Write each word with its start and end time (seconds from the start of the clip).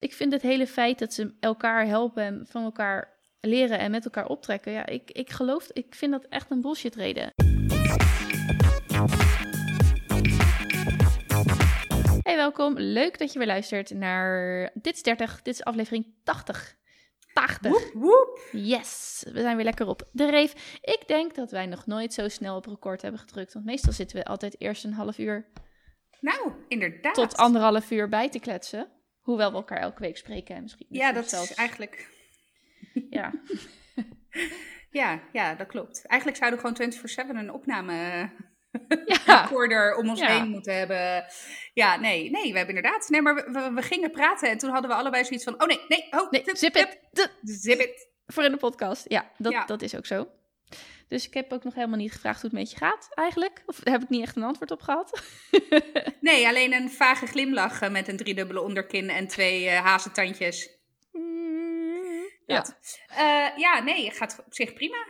ik 0.00 0.12
vind 0.12 0.32
het 0.32 0.42
hele 0.42 0.66
feit 0.66 0.98
dat 0.98 1.14
ze 1.14 1.34
elkaar 1.40 1.86
helpen 1.86 2.22
en 2.22 2.46
van 2.48 2.62
elkaar 2.64 3.18
leren 3.40 3.78
en 3.78 3.90
met 3.90 4.04
elkaar 4.04 4.26
optrekken. 4.26 4.72
Ja, 4.72 4.86
ik, 4.86 5.10
ik 5.10 5.30
geloof, 5.30 5.70
ik 5.72 5.94
vind 5.94 6.12
dat 6.12 6.24
echt 6.24 6.50
een 6.50 6.60
bullshit 6.60 6.94
reden. 6.94 7.32
Hey, 12.22 12.36
welkom. 12.36 12.74
Leuk 12.78 13.18
dat 13.18 13.32
je 13.32 13.38
weer 13.38 13.48
luistert 13.48 13.90
naar 13.90 14.70
Dit 14.74 14.94
is 14.94 15.02
30. 15.02 15.42
Dit 15.42 15.54
is 15.54 15.64
aflevering 15.64 16.06
80. 16.24 16.78
80. 17.32 17.70
Woep, 17.70 17.90
woep. 17.94 18.38
Yes, 18.52 19.24
we 19.32 19.40
zijn 19.40 19.56
weer 19.56 19.64
lekker 19.64 19.86
op 19.86 20.08
de 20.12 20.30
reef. 20.30 20.78
Ik 20.80 21.02
denk 21.06 21.34
dat 21.34 21.50
wij 21.50 21.66
nog 21.66 21.86
nooit 21.86 22.12
zo 22.12 22.28
snel 22.28 22.56
op 22.56 22.66
record 22.66 23.02
hebben 23.02 23.20
gedrukt. 23.20 23.52
Want 23.52 23.64
meestal 23.64 23.92
zitten 23.92 24.16
we 24.16 24.24
altijd 24.24 24.60
eerst 24.60 24.84
een 24.84 24.92
half 24.92 25.18
uur 25.18 25.46
Nou, 26.20 26.52
inderdaad. 26.68 27.14
tot 27.14 27.36
anderhalf 27.36 27.90
uur 27.90 28.08
bij 28.08 28.28
te 28.28 28.38
kletsen. 28.38 28.88
Hoewel 29.20 29.50
we 29.50 29.56
elkaar 29.56 29.78
elke 29.78 30.00
week 30.00 30.16
spreken 30.16 30.54
en 30.54 30.62
misschien 30.62 30.86
Ja, 30.90 31.12
dat 31.12 31.28
zelfs. 31.28 31.50
is 31.50 31.56
eigenlijk... 31.56 32.08
Ja. 33.10 33.32
Ja, 34.90 35.20
ja, 35.32 35.54
dat 35.54 35.66
klopt. 35.66 36.06
Eigenlijk 36.06 36.40
zouden 36.40 36.60
we 36.62 36.66
gewoon 36.66 37.34
24-7 37.34 37.38
een 37.38 37.52
opname 37.52 37.94
Ja. 39.26 39.42
recorder 39.42 39.96
om 39.96 40.08
ons 40.08 40.20
Ja. 40.20 40.26
heen 40.26 40.48
moeten 40.48 40.76
hebben. 40.78 41.24
Ja, 41.72 41.96
nee, 41.96 42.30
nee, 42.30 42.50
we 42.52 42.56
hebben 42.58 42.76
inderdaad. 42.76 43.08
Nee, 43.08 43.22
maar 43.22 43.34
we, 43.34 43.50
we, 43.52 43.72
we 43.74 43.82
gingen 43.82 44.10
praten 44.10 44.50
en 44.50 44.58
toen 44.58 44.70
hadden 44.70 44.90
we 44.90 44.96
allebei 44.96 45.24
zoiets 45.24 45.44
van: 45.44 45.60
oh 45.62 45.66
nee, 45.66 45.80
nee, 45.88 46.06
oh, 46.10 46.30
Nee, 46.30 46.42
zip 46.52 46.74
het. 46.74 46.98
Zip 47.42 47.80
it. 47.80 48.08
Voor 48.26 48.44
in 48.44 48.50
de 48.50 48.56
podcast. 48.56 49.04
Ja 49.08 49.30
dat, 49.38 49.52
Ja. 49.52 49.64
dat 49.64 49.82
is 49.82 49.96
ook 49.96 50.06
zo. 50.06 50.28
Dus 51.10 51.26
ik 51.26 51.34
heb 51.34 51.52
ook 51.52 51.64
nog 51.64 51.74
helemaal 51.74 51.98
niet 51.98 52.12
gevraagd 52.12 52.40
hoe 52.40 52.50
het 52.50 52.58
met 52.58 52.70
je 52.70 52.76
gaat, 52.76 53.08
eigenlijk. 53.14 53.62
Of 53.66 53.78
daar 53.80 53.92
heb 53.94 54.02
ik 54.02 54.08
niet 54.08 54.22
echt 54.22 54.36
een 54.36 54.42
antwoord 54.42 54.70
op 54.70 54.82
gehad. 54.82 55.22
Nee, 56.20 56.46
alleen 56.46 56.72
een 56.72 56.90
vage 56.90 57.26
glimlach 57.26 57.80
eh, 57.80 57.90
met 57.90 58.08
een 58.08 58.16
driedubbele 58.16 58.60
onderkin 58.60 59.08
en 59.10 59.26
twee 59.26 59.68
eh 59.68 59.84
hazentandjes. 59.84 60.70
ja. 62.46 62.56
Dat. 62.56 62.78
Eh, 63.06 63.46
ja, 63.56 63.82
nee, 63.82 64.06
het 64.06 64.16
gaat 64.16 64.42
op 64.46 64.54
zich 64.54 64.72
prima. 64.72 65.06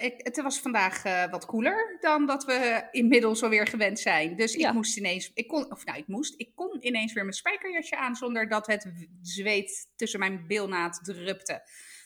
Ik, 0.00 0.14
het 0.16 0.42
was 0.42 0.60
vandaag 0.60 1.02
wat 1.30 1.46
koeler 1.46 1.96
dan 2.00 2.26
dat 2.26 2.44
we 2.44 2.88
inmiddels 2.90 3.42
alweer 3.42 3.66
gewend 3.66 3.98
zijn. 4.00 4.36
Dus 4.36 4.54
Ja. 4.54 4.68
ik 4.68 4.74
moest 4.74 4.96
ineens, 4.96 5.30
ik 5.34 5.48
kon, 5.48 5.72
of 5.72 5.84
nou, 5.84 5.98
ik 5.98 6.06
moest, 6.06 6.34
ik 6.36 6.50
kon 6.54 6.86
ineens 6.86 7.12
weer 7.12 7.22
mijn 7.22 7.36
spijkerjasje 7.36 7.96
aan 7.96 8.14
zonder 8.14 8.48
dat 8.48 8.66
het 8.66 8.92
zweet 9.22 9.90
tussen 9.96 10.18
mijn 10.18 10.46
bilnaad 10.46 11.00
drupte. 11.04 11.62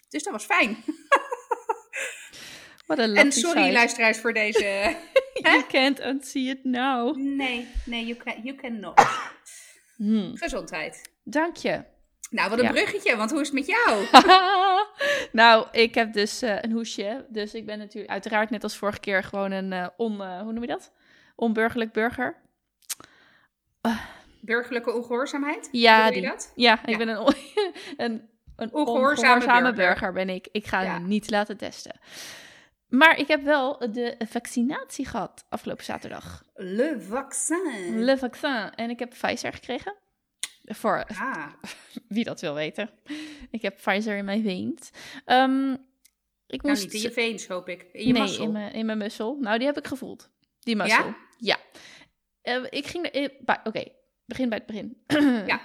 Dus 0.09 0.23
dat 0.23 0.33
was 0.33 0.45
fijn. 0.45 0.77
Wat 2.87 2.99
een 2.99 3.17
En 3.17 3.33
sorry 3.33 3.73
luisteraars 3.73 4.19
voor 4.19 4.33
deze... 4.33 4.97
You 5.43 5.63
can't 5.69 6.01
unsee 6.01 6.43
it 6.49 6.65
now. 6.65 7.17
Nee, 7.17 7.69
nee, 7.85 8.07
you, 8.07 8.19
can, 8.19 8.35
you 8.43 8.57
cannot. 8.57 9.01
Hmm. 9.97 10.37
Gezondheid. 10.37 11.11
Dank 11.25 11.57
je. 11.57 11.83
Nou, 12.31 12.51
wat 12.51 12.59
een 12.59 12.65
Ja. 12.65 12.71
bruggetje, 12.71 13.17
want 13.17 13.31
hoe 13.31 13.41
is 13.41 13.47
het 13.47 13.57
met 13.57 13.67
jou? 13.67 14.07
nou, 15.33 15.67
ik 15.73 15.95
heb 15.95 16.13
dus 16.13 16.43
eh, 16.43 16.57
een 16.61 16.71
hoesje. 16.73 17.27
Dus 17.29 17.55
ik 17.55 17.67
ben 17.67 17.79
natuurlijk 17.79 18.13
uiteraard 18.13 18.51
net 18.51 18.63
als 18.63 18.77
vorige 18.77 19.01
keer 19.01 19.23
gewoon 19.23 19.51
een 19.53 19.73
eh, 19.73 19.87
on... 19.97 20.23
eh, 20.23 20.41
hoe 20.41 20.53
noem 20.53 20.63
je 20.63 20.69
dat? 20.69 20.93
Onburgerlijk 21.37 21.93
burger. 21.93 22.37
Burgerlijke 24.41 24.93
ongehoorzaamheid? 24.93 25.69
Ja, 25.73 26.11
die. 26.11 26.23
dat? 26.23 26.53
Ja, 26.55 26.81
ik 26.85 26.89
Ja. 26.89 26.97
ben 26.97 27.09
een, 27.09 27.17
een, 27.97 28.29
een 28.57 28.73
Ongehoorzame 28.73 29.35
ongehoorzame 29.35 29.61
burger. 29.73 29.75
burger. 29.75 30.13
ben 30.13 30.29
ik. 30.29 30.49
Ik 30.53 30.67
ga 30.67 30.83
Ja. 30.83 30.93
hem 30.93 31.07
niet 31.09 31.31
laten 31.31 31.57
testen. 31.57 32.01
Maar 32.89 33.19
ik 33.19 33.29
heb 33.29 33.43
wel 33.43 33.79
de 33.93 34.17
vaccinatie 34.29 35.07
gehad 35.07 35.47
afgelopen 35.49 35.85
zaterdag. 35.85 36.45
Le 36.55 37.01
vaccin. 37.01 38.05
Le 38.05 38.19
vaccin. 38.19 38.75
En 38.75 38.91
ik 38.91 38.99
heb 38.99 39.11
Pfizer 39.11 39.53
gekregen. 39.53 39.95
Voor 40.63 41.05
Ah, 41.05 41.53
wie 42.09 42.25
dat 42.25 42.41
wil 42.41 42.55
weten. 42.55 42.91
Ik 43.51 43.63
heb 43.63 43.77
Pfizer 43.77 44.17
in 44.17 44.25
mijn 44.25 44.43
veens. 44.43 44.91
Ehm, 45.25 45.73
ik 46.47 46.63
nou 46.63 46.75
moest... 46.75 46.83
niet 46.83 46.93
in 46.93 47.01
je 47.01 47.11
veens, 47.11 47.47
hoop 47.47 47.69
ik. 47.69 47.83
In 47.93 48.07
je 48.07 48.13
nee, 48.13 48.39
in 48.39 48.53
mijn, 48.53 48.73
in 48.73 48.87
mijn. 48.87 49.13
Nou, 49.19 49.59
die 49.59 49.67
heb 49.67 49.79
ik 49.79 49.87
gevoeld. 49.87 50.31
Die 50.61 50.77
mussel. 50.77 51.05
Ja? 51.05 51.17
Ja. 51.39 51.59
Eh, 52.43 52.65
ik 52.71 52.87
ging 52.87 53.07
eh, 53.07 53.29
Oké, 53.65 53.85
begin 54.25 54.49
bij 54.49 54.59
het 54.59 54.67
begin. 54.67 55.03
Ja. 55.47 55.61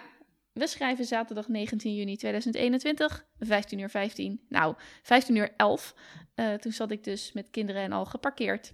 We 0.54 0.68
schrijven 0.68 1.06
zaterdag 1.06 1.48
19 1.48 1.96
juni 1.96 2.16
2021, 2.18 3.26
15 3.40 3.80
uur 3.80 3.90
15. 3.90 4.42
Nou, 4.50 4.76
15 5.02 5.36
uur 5.36 5.54
11. 5.58 5.96
Eh, 6.36 6.54
toen 6.54 6.72
zat 6.72 6.92
ik 6.92 7.04
dus 7.04 7.32
met 7.32 7.50
kinderen 7.50 7.82
en 7.82 7.92
al 7.92 8.06
geparkeerd 8.06 8.74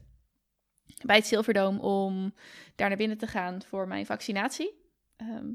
bij 1.05 1.15
het 1.15 1.25
Silverdome 1.25 1.81
om 1.81 2.33
daar 2.75 2.87
naar 2.87 2.97
binnen 2.97 3.17
te 3.17 3.27
gaan 3.27 3.61
voor 3.63 3.87
mijn 3.87 4.05
vaccinatie. 4.05 4.73
Ehm, 5.15 5.51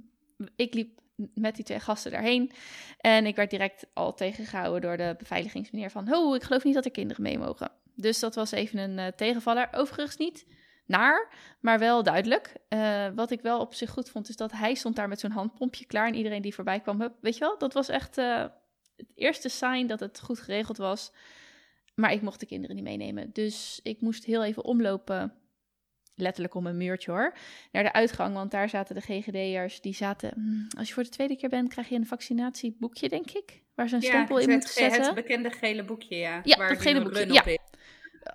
ik 0.56 0.74
liep 0.74 1.00
met 1.34 1.54
die 1.54 1.64
twee 1.64 1.80
gasten 1.80 2.10
daarheen 2.10 2.52
en 2.98 3.26
ik 3.26 3.36
werd 3.36 3.50
direct 3.50 3.86
al 3.92 4.14
tegengehouden 4.14 4.80
door 4.80 4.96
de 4.96 5.14
beveiligingsmeneer 5.18 5.90
van... 5.90 6.14
Oh, 6.14 6.34
ik 6.34 6.42
geloof 6.42 6.64
niet 6.64 6.74
dat 6.74 6.84
er 6.84 6.90
kinderen 6.90 7.22
mee 7.22 7.38
mogen. 7.38 7.70
Dus 7.94 8.18
dat 8.18 8.34
was 8.34 8.50
even 8.50 8.78
een 8.78 8.98
eh, 8.98 9.06
tegenvaller. 9.06 9.68
Overigens 9.72 10.16
niet 10.16 10.46
naar, 10.92 11.28
maar 11.60 11.78
wel 11.78 12.02
duidelijk. 12.02 12.56
Eh, 12.68 13.06
wat 13.14 13.30
ik 13.30 13.40
wel 13.40 13.60
op 13.60 13.74
zich 13.74 13.90
goed 13.90 14.10
vond, 14.10 14.28
is 14.28 14.36
dat 14.36 14.52
hij 14.52 14.74
stond 14.74 14.96
daar 14.96 15.08
met 15.08 15.20
zo'n 15.20 15.30
handpompje 15.30 15.86
klaar. 15.86 16.06
En 16.06 16.14
iedereen 16.14 16.42
die 16.42 16.54
voorbij 16.54 16.80
kwam, 16.80 17.00
hup, 17.00 17.14
weet 17.20 17.34
je 17.34 17.40
wel, 17.40 17.58
dat 17.58 17.72
was 17.72 17.88
echt 17.88 18.18
eh, 18.18 18.44
het 18.96 19.12
eerste 19.14 19.48
sign 19.48 19.86
dat 19.86 20.00
het 20.00 20.20
goed 20.20 20.40
geregeld 20.40 20.76
was. 20.76 21.12
Maar 21.94 22.12
ik 22.12 22.22
mocht 22.22 22.40
de 22.40 22.46
kinderen 22.46 22.76
niet 22.76 22.84
meenemen. 22.84 23.30
Dus 23.32 23.80
ik 23.82 24.00
moest 24.00 24.24
heel 24.24 24.44
even 24.44 24.64
omlopen, 24.64 25.34
letterlijk 26.14 26.54
om 26.54 26.66
een 26.66 26.76
muurtje 26.76 27.10
hoor, 27.10 27.36
naar 27.72 27.82
de 27.82 27.92
uitgang. 27.92 28.34
Want 28.34 28.50
daar 28.50 28.68
zaten 28.68 28.94
de 28.94 29.00
GGD'ers, 29.00 29.80
die 29.80 29.94
zaten... 29.94 30.30
"Hmm, 30.34 30.66
als 30.78 30.88
je 30.88 30.94
voor 30.94 31.02
de 31.02 31.08
tweede 31.08 31.36
keer 31.36 31.48
bent, 31.48 31.68
krijg 31.68 31.88
je 31.88 31.94
een 31.94 32.06
vaccinatieboekje, 32.06 33.08
denk 33.08 33.30
ik. 33.30 33.62
Waar 33.74 33.88
ze 33.88 33.94
een 33.94 34.02
stempel 34.02 34.38
in 34.38 34.50
moeten 34.50 34.68
zetten. 34.68 35.04
Het 35.04 35.14
bekende 35.14 35.50
gele 35.50 35.84
boekje, 35.84 36.16
ja. 36.16 36.40
Ja, 36.44 36.56
waar 36.56 36.68
dat 36.68 36.80
gele 36.80 37.02
boekje, 37.02 37.32
ja. 37.32 37.42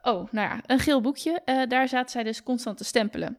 Oh, 0.02 0.32
nou 0.32 0.48
ja, 0.50 0.62
een 0.66 0.80
geel 0.80 1.02
boekje. 1.02 1.42
Eh, 1.46 1.62
daar 1.68 1.88
zaten 1.88 2.10
zij 2.12 2.24
dus 2.24 2.44
constant 2.44 2.78
te 2.78 2.84
stempelen. 2.84 3.38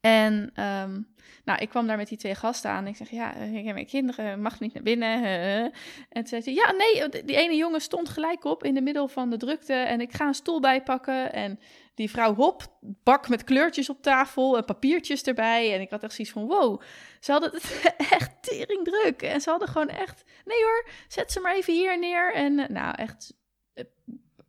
En 0.00 0.50
ehm, 0.54 1.00
nou, 1.44 1.60
ik 1.60 1.68
kwam 1.68 1.86
daar 1.86 1.96
met 1.96 2.08
die 2.08 2.18
twee 2.18 2.34
gasten 2.34 2.70
aan. 2.70 2.86
Ik 2.86 2.96
zeg, 2.96 3.10
ja, 3.10 3.34
eh, 3.34 3.54
ik 3.54 3.64
mijn 3.64 3.86
kinderen, 3.86 4.42
mag 4.42 4.60
niet 4.60 4.74
naar 4.74 4.82
binnen. 4.82 5.24
eh. 5.24 5.62
En 6.08 6.26
zei 6.26 6.42
ze, 6.42 6.52
ja, 6.52 6.72
nee, 6.72 7.08
die 7.08 7.24
die 7.24 7.36
ene 7.36 7.56
jongen 7.56 7.80
stond 7.80 8.08
gelijk 8.08 8.44
op 8.44 8.64
in 8.64 8.74
de 8.74 8.80
middel 8.80 9.08
van 9.08 9.30
de 9.30 9.36
drukte. 9.36 9.72
En 9.72 10.00
ik 10.00 10.12
ga 10.12 10.26
een 10.26 10.34
stoel 10.34 10.60
bijpakken. 10.60 11.32
En 11.32 11.60
die 11.94 12.10
vrouw, 12.10 12.34
hop, 12.34 12.62
bak 12.80 13.28
met 13.28 13.44
kleurtjes 13.44 13.90
op 13.90 14.02
tafel 14.02 14.56
en 14.56 14.64
papiertjes 14.64 15.22
erbij. 15.22 15.74
En 15.74 15.80
ik 15.80 15.90
had 15.90 16.02
echt 16.02 16.14
zoiets 16.14 16.32
van, 16.32 16.46
wow, 16.46 16.80
ze 17.20 17.32
hadden 17.32 17.50
het 17.52 17.94
echt 18.10 18.30
tering 18.40 18.84
druk. 18.84 19.22
En 19.22 19.40
ze 19.40 19.50
hadden 19.50 19.68
gewoon 19.68 19.88
echt, 19.88 20.24
nee 20.44 20.62
hoor, 20.62 20.88
zet 21.08 21.32
ze 21.32 21.40
maar 21.40 21.54
even 21.54 21.72
hier 21.72 21.98
neer. 21.98 22.34
En 22.34 22.58
eh, 22.58 22.68
nou, 22.68 22.94
echt 22.96 23.34
eh, 23.74 23.84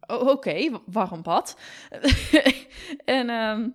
Oh, 0.07 0.27
Oké, 0.27 0.69
wa- 0.69 0.81
warm 0.85 1.21
bad. 1.21 1.57
en 3.05 3.29
ehm, 3.29 3.69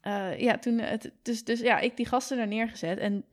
eh, 0.00 0.40
ja, 0.40 0.58
toen, 0.58 0.78
eh, 0.78 0.88
het, 0.90 1.12
dus, 1.22 1.44
dus 1.44 1.60
ja, 1.60 1.78
ik 1.78 1.96
die 1.96 2.06
gasten 2.06 2.36
daar 2.36 2.46
neergezet. 2.46 2.98
En 2.98 3.24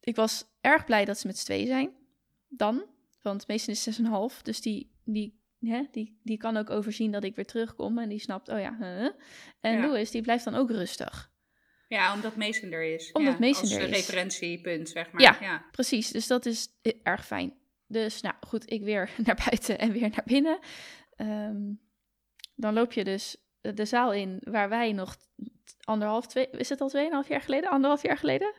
ik 0.00 0.16
was 0.16 0.44
erg 0.60 0.84
blij 0.84 1.04
dat 1.04 1.18
ze 1.18 1.26
met 1.26 1.38
z'n 1.38 1.44
tweeën 1.44 1.66
zijn. 1.66 1.90
Dan, 2.48 2.84
want 3.22 3.46
meestal 3.46 3.72
is 3.74 3.84
het 3.86 4.00
6,5. 4.36 4.42
Dus 4.42 4.60
die, 4.60 4.92
die, 5.04 5.40
hè, 5.60 5.82
die, 5.90 6.20
die 6.22 6.36
kan 6.36 6.56
ook 6.56 6.70
overzien 6.70 7.12
dat 7.12 7.24
ik 7.24 7.34
weer 7.36 7.46
terugkom. 7.46 7.98
En 7.98 8.08
die 8.08 8.18
snapt, 8.20 8.48
oh 8.48 8.60
ja. 8.60 8.76
huh. 8.78 9.08
En 9.60 9.72
Ja. 9.76 9.86
Louis, 9.86 10.10
die 10.10 10.22
blijft 10.22 10.44
dan 10.44 10.54
ook 10.54 10.70
rustig. 10.70 11.32
Ja, 11.88 12.14
omdat 12.14 12.36
Mason 12.36 12.72
er 12.72 12.94
is. 12.94 13.12
Omdat 13.12 13.32
ja, 13.32 13.38
Mason 13.38 13.60
als 13.62 13.72
er 13.72 13.80
eh, 13.82 13.88
is. 13.88 13.94
referentiepunt, 13.96 14.88
zeg 14.88 15.12
maar. 15.12 15.22
Ja. 15.22 15.36
ja. 15.40 15.64
Precies, 15.70 16.10
dus 16.10 16.26
dat 16.26 16.46
is 16.46 16.68
e- 16.82 16.92
erg 17.02 17.26
fijn. 17.26 17.54
Dus 17.94 18.20
nou 18.20 18.34
goed, 18.40 18.70
ik 18.70 18.82
weer 18.82 19.10
naar 19.24 19.40
buiten 19.44 19.78
en 19.78 19.92
weer 19.92 20.08
naar 20.08 20.24
binnen. 20.24 20.58
Ehm, 21.16 21.72
dan 22.54 22.74
loop 22.74 22.92
je 22.92 23.04
dus 23.04 23.36
de 23.60 23.84
zaal 23.84 24.12
in 24.12 24.40
waar 24.44 24.68
wij 24.68 24.92
nog 24.92 25.16
anderhalf, 25.80 26.26
twee, 26.26 26.50
is 26.50 26.68
het 26.68 26.80
al 26.80 26.88
tweeënhalf 26.88 27.28
jaar 27.28 27.40
geleden? 27.40 27.70
Anderhalf 27.70 28.02
jaar 28.02 28.18
geleden? 28.18 28.54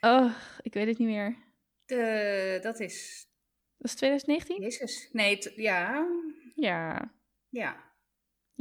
Oh, 0.00 0.34
ik 0.62 0.74
weet 0.74 0.86
het 0.86 0.98
niet 0.98 1.08
meer. 1.08 1.36
De, 1.86 2.58
dat 2.62 2.80
is... 2.80 3.26
Dat 3.76 3.90
is 3.90 3.96
2019? 3.96 4.62
Jezus. 4.62 5.08
Nee, 5.12 5.38
ja. 5.56 6.06
Ja, 6.54 7.14
Ja. 7.48 7.87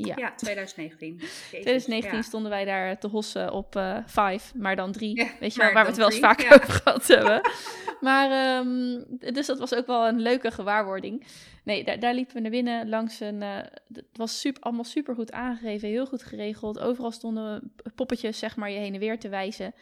Ja. 0.05 0.13
Ja, 0.17 0.35
2019. 0.35 1.15
Jezus, 1.15 1.49
2019 1.49 2.17
ja. 2.17 2.21
stonden 2.21 2.51
wij 2.51 2.65
daar 2.65 2.99
te 2.99 3.07
hossen 3.07 3.51
op 3.51 3.75
eh 3.75 3.97
Five, 4.05 4.57
maar 4.57 4.75
dan 4.75 4.91
drie. 4.91 5.15
Ja, 5.15 5.29
weet 5.39 5.53
je 5.53 5.61
wel, 5.61 5.73
waar 5.73 5.83
we 5.83 5.89
het 5.89 5.97
wel 5.97 6.09
eens 6.09 6.19
vaak 6.19 6.47
over 6.53 6.73
gehad 6.73 7.07
hebben. 7.07 7.41
maar, 8.07 8.31
ehm, 8.31 9.03
dus 9.33 9.45
dat 9.45 9.59
was 9.59 9.75
ook 9.75 9.87
wel 9.87 10.07
een 10.07 10.21
leuke 10.21 10.51
gewaarwording. 10.51 11.25
Nee, 11.63 11.83
daar, 11.83 11.99
daar 11.99 12.13
liepen 12.13 12.35
we 12.35 12.41
naar 12.41 12.51
binnen 12.51 12.89
langs 12.89 13.19
een... 13.19 13.41
eh, 13.41 13.57
het 13.93 14.05
was 14.13 14.39
super, 14.39 14.61
allemaal 14.61 14.83
super 14.83 15.15
goed 15.15 15.31
aangegeven, 15.31 15.89
heel 15.89 16.05
goed 16.05 16.23
geregeld. 16.23 16.79
Overal 16.79 17.11
stonden 17.11 17.73
poppetjes, 17.95 18.39
zeg 18.39 18.55
maar, 18.55 18.71
je 18.71 18.79
heen 18.79 18.93
en 18.93 18.99
weer 18.99 19.19
te 19.19 19.29
wijzen. 19.29 19.73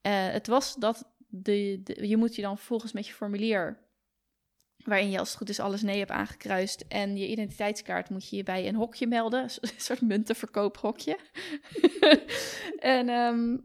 Eh, 0.00 0.12
het 0.28 0.46
was 0.46 0.74
dat 0.74 1.04
de, 1.28 1.80
de, 1.84 2.08
je 2.08 2.16
moet 2.16 2.34
je 2.34 2.42
dan 2.42 2.58
volgens 2.58 2.92
met 2.92 3.06
je 3.06 3.12
formulier 3.12 3.78
waarin 4.84 5.10
je 5.10 5.18
als 5.18 5.28
het 5.28 5.38
goed 5.38 5.48
is 5.48 5.60
alles 5.60 5.82
nee 5.82 5.98
hebt 5.98 6.10
aangekruist 6.10 6.84
en 6.88 7.16
je 7.16 7.28
identiteitskaart 7.28 8.10
moet 8.10 8.28
je 8.28 8.36
je 8.36 8.42
bij 8.42 8.68
een 8.68 8.74
hokje 8.74 9.06
melden, 9.06 9.42
een 9.60 9.70
soort 9.76 10.00
muntenverkoophokje. 10.00 11.18
en 12.78 13.08
ehm, 13.08 13.56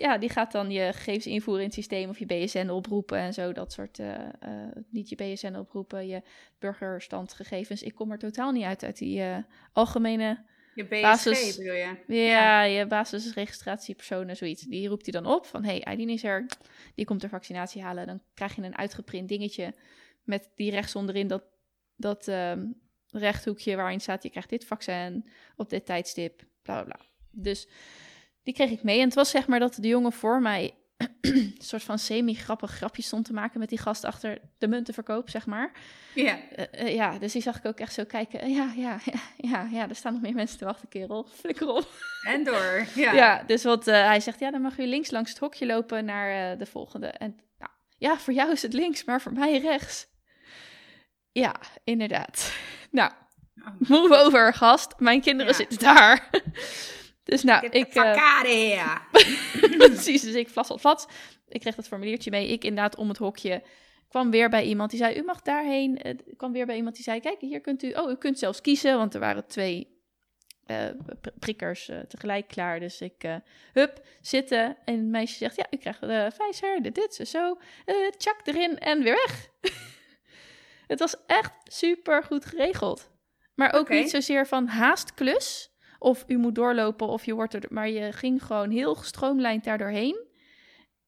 ja, 0.00 0.18
die 0.18 0.28
gaat 0.28 0.52
dan 0.52 0.70
je 0.70 0.92
gegevens 0.92 1.26
invoeren 1.26 1.62
in 1.62 1.68
het 1.68 1.76
systeem 1.76 2.08
of 2.08 2.18
je 2.18 2.26
BSN 2.26 2.68
oproepen 2.68 3.18
en 3.18 3.32
zo. 3.34 3.52
Dat 3.52 3.72
soort, 3.72 3.98
eh, 3.98 4.14
eh, 4.14 4.72
niet 4.90 5.08
je 5.08 5.16
BSN 5.16 5.54
oproepen, 5.54 6.06
je 6.06 6.22
burgerstandgegevens. 6.58 7.82
Ik 7.82 7.94
kom 7.94 8.12
er 8.12 8.18
totaal 8.18 8.52
niet 8.52 8.64
uit 8.64 8.84
uit 8.84 8.98
die 8.98 9.22
eh, 9.22 9.36
algemene 9.72 10.44
Je 10.74 10.84
BSG 10.84 11.00
Basis- 11.02 11.56
bedoel 11.56 11.74
je? 11.74 11.96
ja, 12.06 12.62
je 12.62 12.86
basisregistratiepersoon 12.86 14.28
en 14.28 14.36
zoiets. 14.36 14.62
Die 14.62 14.88
roept 14.88 15.12
hij 15.12 15.20
dan 15.20 15.32
op 15.32 15.46
van, 15.46 15.64
hey, 15.64 15.84
Aidin 15.84 16.08
is 16.08 16.24
er, 16.24 16.46
die 16.94 17.04
komt 17.04 17.22
er 17.22 17.28
vaccinatie 17.28 17.82
halen. 17.82 18.06
Dan 18.06 18.20
krijg 18.34 18.56
je 18.56 18.62
een 18.62 18.76
uitgeprint 18.76 19.28
dingetje 19.28 19.74
met 20.22 20.50
die 20.54 20.70
rechts 20.70 20.96
onderin 20.96 21.26
dat, 21.26 21.42
dat 21.96 22.28
ehm, 22.28 22.66
rechthoekje 23.10 23.76
waarin 23.76 24.00
staat, 24.00 24.22
je 24.22 24.30
krijgt 24.30 24.50
dit 24.50 24.64
vaccin 24.64 25.28
op 25.56 25.70
dit 25.70 25.86
tijdstip, 25.86 26.42
bla 26.62 26.82
bla 26.82 26.94
bla. 26.94 27.06
Dus 27.30 27.68
die 28.42 28.54
kreeg 28.54 28.70
ik 28.70 28.82
mee. 28.82 28.98
En 28.98 29.04
het 29.04 29.14
was 29.14 29.30
zeg 29.30 29.46
maar 29.46 29.58
dat 29.58 29.74
de 29.74 29.88
jongen 29.88 30.12
voor 30.12 30.40
mij 30.40 30.74
een 31.20 31.54
soort 31.58 31.82
van 31.82 31.98
semi-grappig 31.98 32.70
grapje 32.70 33.02
stond 33.02 33.24
te 33.24 33.32
maken 33.32 33.60
met 33.60 33.68
die 33.68 33.78
gast 33.78 34.04
achter 34.04 34.38
de 34.58 34.68
muntenverkoop, 34.68 35.30
zeg 35.30 35.46
maar. 35.46 35.72
Ja. 36.14 36.38
Eh, 36.54 36.86
eh, 36.86 36.94
ja, 36.94 37.18
dus 37.18 37.32
die 37.32 37.42
zag 37.42 37.58
ik 37.58 37.64
ook 37.64 37.80
echt 37.80 37.92
zo 37.92 38.04
kijken. 38.04 38.50
Ja, 38.50 38.72
ja, 38.76 39.00
ja, 39.04 39.20
ja, 39.36 39.68
ja, 39.72 39.88
er 39.88 39.94
staan 39.94 40.12
nog 40.12 40.22
meer 40.22 40.34
mensen 40.34 40.58
te 40.58 40.64
wachten, 40.64 40.88
kerel. 40.88 41.26
Flikker 41.40 41.68
op. 41.68 41.88
En 42.22 42.44
door. 42.44 42.86
Ja. 42.94 43.12
Ja, 43.12 43.42
dus 43.42 43.62
wat 43.62 43.86
eh, 43.86 44.06
hij 44.06 44.20
zegt, 44.20 44.40
ja, 44.40 44.50
dan 44.50 44.60
mag 44.60 44.78
u 44.78 44.86
links 44.86 45.10
langs 45.10 45.30
het 45.30 45.38
hokje 45.38 45.66
lopen 45.66 46.04
naar 46.04 46.58
de 46.58 46.66
volgende. 46.66 47.06
En 47.06 47.40
nou, 47.58 47.70
ja, 47.98 48.18
voor 48.18 48.32
jou 48.32 48.52
is 48.52 48.62
het 48.62 48.72
links, 48.72 49.04
maar 49.04 49.20
voor 49.20 49.32
mij 49.32 49.58
rechts. 49.58 50.08
Ja, 51.32 51.54
inderdaad. 51.84 52.52
Nou, 52.90 53.10
Oh, 53.64 53.88
move 53.90 54.16
over, 54.16 54.54
gast. 54.54 54.94
Mijn 54.98 55.20
kinderen 55.20 55.52
Ja. 55.52 55.58
zitten 55.58 55.78
daar. 55.78 56.30
dus 57.24 57.42
nou, 57.42 57.66
ik... 57.66 57.86
fuck 57.92 58.04
eh, 58.04 58.40
here. 58.42 58.98
Precies, 59.78 60.22
dus 60.22 60.34
ik 60.34 60.48
vlas 60.48 60.70
op 60.70 60.80
flats. 60.80 61.06
Ik 61.48 61.60
kreeg 61.60 61.74
dat 61.74 61.86
formuliertje 61.88 62.30
mee. 62.30 62.48
Ik 62.48 62.64
inderdaad 62.64 62.96
om 62.96 63.08
het 63.08 63.18
hokje 63.18 63.62
kwam 64.08 64.30
weer 64.30 64.48
bij 64.48 64.64
iemand 64.64 64.90
die 64.90 64.98
zei, 64.98 65.16
u 65.18 65.22
mag 65.22 65.40
daarheen. 65.42 65.98
Eh, 65.98 66.10
Ik 66.10 66.36
kwam 66.36 66.52
weer 66.52 66.66
bij 66.66 66.76
iemand 66.76 66.94
die 66.94 67.04
zei, 67.04 67.20
kijk, 67.20 67.40
hier 67.40 67.60
kunt 67.60 67.82
u... 67.82 67.92
Oh, 67.92 68.10
u 68.10 68.16
kunt 68.16 68.38
zelfs 68.38 68.60
kiezen, 68.60 68.96
want 68.96 69.14
er 69.14 69.20
waren 69.20 69.46
twee 69.46 69.98
eh, 70.66 70.86
pr- 71.20 71.28
prikkers 71.38 71.88
eh, 71.88 71.98
tegelijk 71.98 72.48
klaar. 72.48 72.80
Dus 72.80 73.00
ik, 73.00 73.24
eh, 73.24 73.36
hup, 73.72 74.06
zitten. 74.20 74.76
En 74.84 74.94
het 74.94 75.04
meisje 75.06 75.36
zegt, 75.36 75.56
ja, 75.56 75.66
u 75.70 75.76
krijgt 75.76 76.00
de 76.00 76.30
Pfizer, 76.38 76.82
dit, 76.82 76.94
dit, 76.94 77.14
zo, 77.14 77.24
zo. 77.24 77.58
Eh, 77.84 77.94
tjak 78.16 78.40
erin 78.46 78.78
en 78.78 79.02
weer 79.02 79.14
weg. 79.26 79.48
Het 80.90 80.98
was 80.98 81.16
echt 81.26 81.52
super 81.64 82.24
goed 82.24 82.44
geregeld. 82.44 83.10
Maar 83.54 83.72
ook 83.72 83.88
niet 83.88 84.10
zozeer 84.10 84.46
van 84.46 84.66
haast 84.66 85.14
klus. 85.14 85.70
Of 85.98 86.24
u 86.26 86.36
moet 86.36 86.54
doorlopen 86.54 87.06
of 87.06 87.24
je 87.24 87.34
wordt 87.34 87.54
er... 87.54 87.62
Maar 87.68 87.88
je 87.88 88.12
ging 88.12 88.42
gewoon 88.42 88.70
heel 88.70 88.94
gestroomlijnd 88.94 89.64
daar 89.64 89.78
doorheen. 89.78 90.26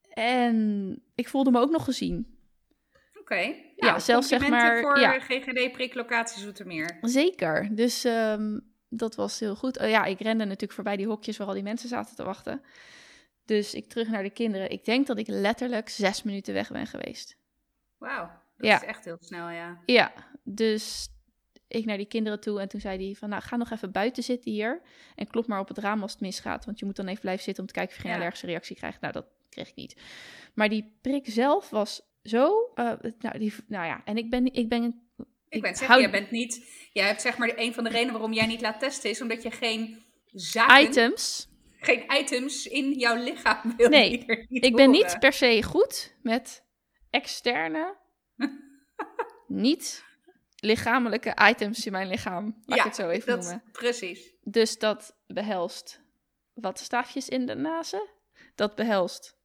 En 0.08 1.02
ik 1.14 1.28
voelde 1.28 1.50
me 1.50 1.60
ook 1.60 1.70
nog 1.70 1.84
gezien. 1.84 2.38
Oké. 3.20 3.34
Ja, 3.34 3.54
Nou, 3.76 4.00
zelfs 4.00 4.28
zeg 4.28 4.48
maar, 4.48 4.80
voor 4.80 5.00
ja. 5.00 5.18
GGD-priklocatie 5.18 6.42
Zoetermeer. 6.42 6.98
Zeker. 7.00 7.68
Dus 7.74 8.04
ehm, 8.04 8.58
dat 8.88 9.14
was 9.14 9.40
heel 9.40 9.56
goed. 9.56 9.78
Oh 9.78 9.88
ja, 9.88 10.04
ik 10.04 10.20
rende 10.20 10.44
natuurlijk 10.44 10.72
voorbij 10.72 10.96
die 10.96 11.06
hokjes 11.06 11.36
waar 11.36 11.46
al 11.46 11.54
die 11.54 11.62
mensen 11.62 11.88
zaten 11.88 12.16
te 12.16 12.24
wachten. 12.24 12.62
Dus 13.44 13.74
ik 13.74 13.88
terug 13.88 14.08
naar 14.08 14.22
de 14.22 14.30
kinderen. 14.30 14.70
Ik 14.70 14.84
denk 14.84 15.06
dat 15.06 15.18
ik 15.18 15.28
letterlijk 15.28 15.88
zes 15.88 16.22
minuten 16.22 16.54
weg 16.54 16.70
ben 16.70 16.86
geweest. 16.86 17.36
Wauw. 17.98 18.41
Dat 18.62 18.70
Ja. 18.70 18.80
is 18.82 18.88
echt 18.88 19.04
heel 19.04 19.16
snel, 19.20 19.48
ja. 19.50 19.82
Ja, 19.86 20.12
dus 20.44 21.08
ik 21.68 21.84
naar 21.84 21.96
die 21.96 22.06
kinderen 22.06 22.40
toe 22.40 22.60
en 22.60 22.68
toen 22.68 22.80
zei 22.80 23.04
hij 23.04 23.14
van, 23.14 23.28
nou 23.28 23.42
ga 23.42 23.56
nog 23.56 23.70
even 23.70 23.92
buiten 23.92 24.22
zitten 24.22 24.50
hier 24.50 24.82
en 25.14 25.26
klop 25.26 25.46
maar 25.46 25.60
op 25.60 25.68
het 25.68 25.78
raam 25.78 26.02
als 26.02 26.12
het 26.12 26.20
misgaat, 26.20 26.64
want 26.64 26.78
je 26.78 26.84
moet 26.84 26.96
dan 26.96 27.06
even 27.06 27.20
blijven 27.20 27.44
zitten 27.44 27.62
om 27.62 27.68
te 27.68 27.74
kijken 27.74 27.90
of 27.92 27.96
je 27.96 28.02
geen 28.02 28.12
Ja. 28.12 28.18
allergische 28.18 28.46
reactie 28.46 28.76
krijgt. 28.76 29.00
Nou, 29.00 29.12
dat 29.12 29.26
kreeg 29.48 29.68
ik 29.68 29.74
niet. 29.74 30.00
Maar 30.54 30.68
die 30.68 30.98
prik 31.00 31.26
zelf 31.28 31.70
was 31.70 32.02
zo, 32.22 32.70
eh, 32.74 32.92
nou, 33.18 33.38
die, 33.38 33.54
nou 33.66 33.86
ja, 33.86 34.02
en 34.04 34.16
ik 34.16 34.30
ben, 34.30 34.52
ik 34.52 34.68
ben, 34.68 35.02
Ik, 35.48 35.62
ben 35.62 35.76
zeggen, 35.76 36.00
jij 36.00 36.10
bent 36.10 36.30
niet... 36.30 36.80
Jij 36.92 37.06
hebt 37.06 37.20
zeg 37.22 37.38
maar 37.38 37.52
een 37.56 37.74
van 37.74 37.84
de 37.84 37.90
redenen 37.90 38.12
waarom 38.12 38.32
jij 38.32 38.46
niet 38.46 38.60
laat 38.60 38.80
testen 38.80 39.10
is 39.10 39.20
omdat 39.20 39.42
je 39.42 39.50
geen 39.50 40.02
zaken, 40.26 40.82
items. 40.88 41.48
geen 41.78 42.04
items 42.20 42.66
in 42.66 42.92
jouw 42.92 43.16
lichaam 43.22 43.76
wil. 43.76 43.88
Nee, 43.88 44.24
Ik 44.48 44.76
ben 44.76 44.90
niet 44.90 45.16
per 45.18 45.32
se 45.32 45.62
goed 45.62 46.16
met 46.22 46.64
externe, 47.10 47.96
niet 49.46 50.04
lichamelijke 50.56 51.36
items 51.50 51.86
in 51.86 51.92
mijn 51.92 52.08
lichaam. 52.08 52.62
Laat 52.66 52.78
ik 52.78 52.84
het 52.84 52.94
zo 52.94 53.08
even 53.08 53.26
dat, 53.28 53.42
noemen. 53.42 53.62
Precies. 53.72 54.32
Dus 54.42 54.78
dat 54.78 55.16
behelst 55.26 56.00
wat 56.52 56.78
staafjes 56.78 57.28
in 57.28 57.46
de 57.46 57.54
nazen. 57.54 58.08
Dat 58.54 58.74
behelst 58.74 59.36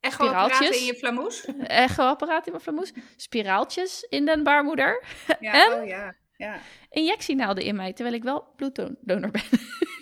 Echo 0.00 0.24
apparaten 0.24 0.54
Spiraaltjes. 0.56 0.80
in 0.80 0.86
je 0.86 0.94
flamoes? 0.94 1.44
echoapparaat 1.84 2.46
in 2.46 2.52
mijn 2.52 2.64
flamoes, 2.64 2.92
spiraaltjes 3.16 4.06
in 4.08 4.24
den 4.26 4.42
baarmoeder, 4.42 5.04
Ja, 5.40 5.52
En? 5.64 5.72
oh 5.80 5.86
ja. 5.86 6.14
Ja. 6.36 6.58
injectienaalden 6.90 7.64
in 7.64 7.76
mij, 7.76 7.92
terwijl 7.92 8.16
ik 8.16 8.22
wel 8.22 8.44
bloeddonor 8.56 9.30
ben. 9.30 9.42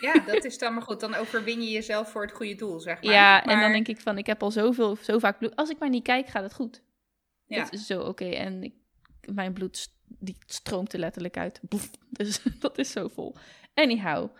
ja, 0.00 0.12
dat 0.32 0.44
is 0.44 0.58
dan 0.58 0.72
maar 0.74 0.82
goed. 0.82 1.00
Dan 1.00 1.14
overwin 1.14 1.62
je 1.62 1.70
jezelf 1.70 2.10
voor 2.10 2.22
het 2.22 2.32
goede 2.32 2.54
doel, 2.54 2.80
zeg 2.80 3.02
maar. 3.02 3.12
ja, 3.12 3.44
en 3.44 3.60
dan 3.60 3.72
denk 3.72 3.88
ik 3.88 4.00
van, 4.00 4.18
ik 4.18 4.26
heb 4.26 4.42
al 4.42 4.50
zoveel, 4.50 4.96
zo 5.02 5.18
vaak 5.18 5.38
bloed. 5.38 5.56
Als 5.56 5.70
ik 5.70 5.78
maar 5.78 5.88
niet 5.88 6.02
kijk, 6.02 6.26
gaat 6.28 6.42
het 6.42 6.54
goed. 6.54 6.82
Ja. 7.54 7.70
Is 7.70 7.86
zo 7.86 8.00
oké. 8.00 8.24
En 8.24 8.62
ik, 8.62 8.74
mijn 9.26 9.52
bloed 9.52 9.88
die 10.18 10.36
stroomt 10.46 10.92
er 10.92 10.98
letterlijk 10.98 11.36
uit. 11.36 11.60
Boef. 11.62 11.90
Dus 12.12 12.42
dat 12.58 12.78
is 12.78 12.90
zo 12.90 13.08
vol. 13.08 13.34
Anyhow, 13.74 14.36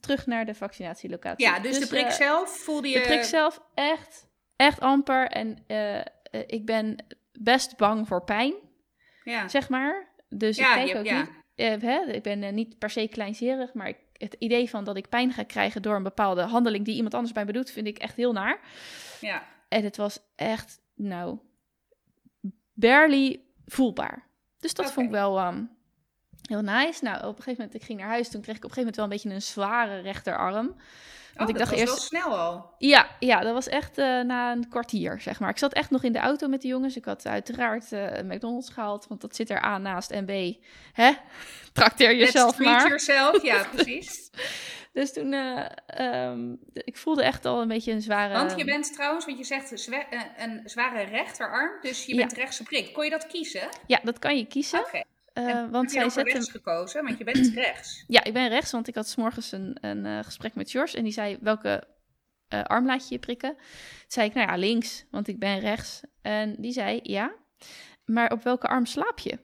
terug 0.00 0.26
naar 0.26 0.46
de 0.46 0.54
vaccinatielocatie. 0.54 1.46
Ja, 1.46 1.60
dus, 1.60 1.78
de 1.78 1.86
prik 1.86 2.04
eh, 2.04 2.10
zelf 2.10 2.58
voelde 2.58 2.88
je... 2.88 2.98
De 2.98 3.04
prik 3.04 3.22
zelf 3.22 3.62
echt, 3.74 4.26
echt 4.56 4.80
amper. 4.80 5.26
En 5.26 5.58
eh, 5.66 5.98
eh, 5.98 6.04
ik 6.46 6.66
ben 6.66 6.96
best 7.32 7.76
bang 7.76 8.08
voor 8.08 8.24
pijn, 8.24 8.54
Ja, 9.24 9.48
zeg 9.48 9.68
maar. 9.68 10.12
Dus 10.28 10.56
ja, 10.56 10.76
ik 10.76 10.84
kijk 10.84 10.98
ook 10.98 11.04
ja. 11.04 11.28
niet. 11.54 11.82
hè, 11.82 12.00
ik 12.00 12.22
ben 12.22 12.54
niet 12.54 12.78
per 12.78 12.90
se 12.90 13.08
kleinzerig, 13.08 13.74
maar 13.74 13.88
ik, 13.88 13.98
het 14.12 14.36
idee 14.38 14.70
van 14.70 14.84
dat 14.84 14.96
ik 14.96 15.08
pijn 15.08 15.32
ga 15.32 15.42
krijgen 15.42 15.82
door 15.82 15.96
een 15.96 16.02
bepaalde 16.02 16.42
handeling 16.42 16.84
die 16.84 16.94
iemand 16.94 17.14
anders 17.14 17.32
bij 17.32 17.44
me 17.44 17.52
doet, 17.52 17.70
vind 17.70 17.86
ik 17.86 17.98
echt 17.98 18.16
heel 18.16 18.32
naar. 18.32 18.60
ja. 19.20 19.52
En 19.68 19.84
het 19.84 19.96
was 19.96 20.18
echt, 20.36 20.80
nou, 20.94 21.38
barely 22.74 23.40
voelbaar. 23.66 24.26
Dus 24.58 24.74
dat 24.74 24.92
vond 24.92 25.06
ik 25.06 25.12
wel 25.12 25.38
ehm, 25.38 25.62
heel 26.42 26.62
nice. 26.62 27.04
Nou, 27.04 27.16
op 27.16 27.36
een 27.36 27.42
gegeven 27.42 27.64
moment, 27.64 27.74
ik 27.74 27.82
ging 27.82 27.98
naar 27.98 28.08
huis. 28.08 28.28
Toen 28.28 28.40
kreeg 28.40 28.56
ik 28.56 28.64
op 28.64 28.70
een 28.70 28.74
gegeven 28.74 28.94
moment 28.94 28.96
wel 28.96 29.04
een 29.04 29.10
beetje 29.10 29.30
een 29.30 29.66
zware 29.66 30.00
rechterarm. 30.00 30.76
Want 31.34 31.50
oh, 31.50 31.54
ik 31.54 31.60
dat 31.60 31.68
dacht 31.68 31.70
was 31.70 31.80
eerst, 31.80 32.10
wel 32.10 32.22
snel 32.22 32.38
al. 32.38 32.74
ja, 32.78 33.08
ja, 33.18 33.40
dat 33.40 33.52
was 33.52 33.68
echt 33.68 33.98
eh, 33.98 34.20
na 34.20 34.52
een 34.52 34.68
kwartier, 34.68 35.20
zeg 35.20 35.40
maar. 35.40 35.50
Ik 35.50 35.58
zat 35.58 35.72
echt 35.72 35.90
nog 35.90 36.02
in 36.02 36.12
de 36.12 36.18
auto 36.18 36.48
met 36.48 36.62
de 36.62 36.68
jongens. 36.68 36.96
Ik 36.96 37.04
had 37.04 37.26
uiteraard 37.26 37.92
eh, 37.92 38.22
McDonald's 38.22 38.68
gehaald, 38.68 39.06
want 39.08 39.20
dat 39.20 39.36
zit 39.36 39.50
er 39.50 39.64
A 39.64 39.78
naast. 39.78 40.10
En 40.10 40.24
B, 40.24 40.30
hè, 40.92 41.12
trakteer 41.72 42.16
jezelf 42.16 42.46
Let's 42.46 42.56
treat 42.56 42.78
maar. 42.78 42.86
yourself, 42.86 43.42
ja, 43.42 43.64
precies. 43.74 44.30
Dus 44.94 45.12
toen, 45.12 45.32
ehm, 45.86 46.54
ik 46.72 46.96
voelde 46.96 47.22
echt 47.24 47.44
al 47.44 47.60
een 47.62 47.68
beetje 47.68 47.92
een 47.92 48.02
zware... 48.02 48.32
Want 48.34 48.58
je 48.58 48.64
bent 48.64 48.92
trouwens, 48.92 49.24
want 49.24 49.38
je 49.38 49.44
zegt 49.44 49.80
zwe- 49.80 49.96
eh, 50.10 50.20
een 50.36 50.60
zware 50.64 51.02
rechterarm, 51.02 51.80
dus 51.80 52.04
je 52.06 52.14
Ja. 52.14 52.18
bent 52.20 52.32
rechts 52.32 52.56
geprikt. 52.56 52.92
Kon 52.92 53.04
je 53.04 53.10
dat 53.10 53.26
kiezen? 53.26 53.68
Ja, 53.86 54.00
dat 54.02 54.18
kan 54.18 54.36
je 54.36 54.46
kiezen. 54.46 54.78
Oké. 54.80 55.02
eh, 55.32 55.70
want 55.70 55.90
zij 55.92 56.08
zetten... 56.10 56.32
rechts 56.32 56.50
gekozen, 56.50 57.04
want 57.04 57.18
je 57.18 57.24
bent 57.24 57.46
rechts. 57.54 58.04
Ja, 58.08 58.24
ik 58.24 58.32
ben 58.32 58.48
rechts, 58.48 58.70
want 58.72 58.88
ik 58.88 58.94
had 58.94 59.08
's 59.08 59.16
morgens 59.16 59.52
een, 59.52 59.76
een 59.80 60.24
gesprek 60.24 60.54
met 60.54 60.70
George. 60.70 60.96
En 60.96 61.02
die 61.04 61.12
zei, 61.12 61.38
welke 61.40 61.86
arm 62.48 62.86
laat 62.86 63.08
je 63.08 63.14
je 63.14 63.20
prikken? 63.20 63.54
Toen 63.56 63.64
zei 64.08 64.28
ik, 64.28 64.34
nou 64.34 64.48
ja, 64.48 64.56
links, 64.56 65.04
want 65.10 65.28
ik 65.28 65.38
ben 65.38 65.58
rechts. 65.58 66.00
En 66.22 66.54
die 66.58 66.72
zei, 66.72 67.00
ja, 67.02 67.34
maar 68.04 68.32
op 68.32 68.42
welke 68.42 68.66
arm 68.68 68.86
slaap 68.86 69.18
je? 69.18 69.38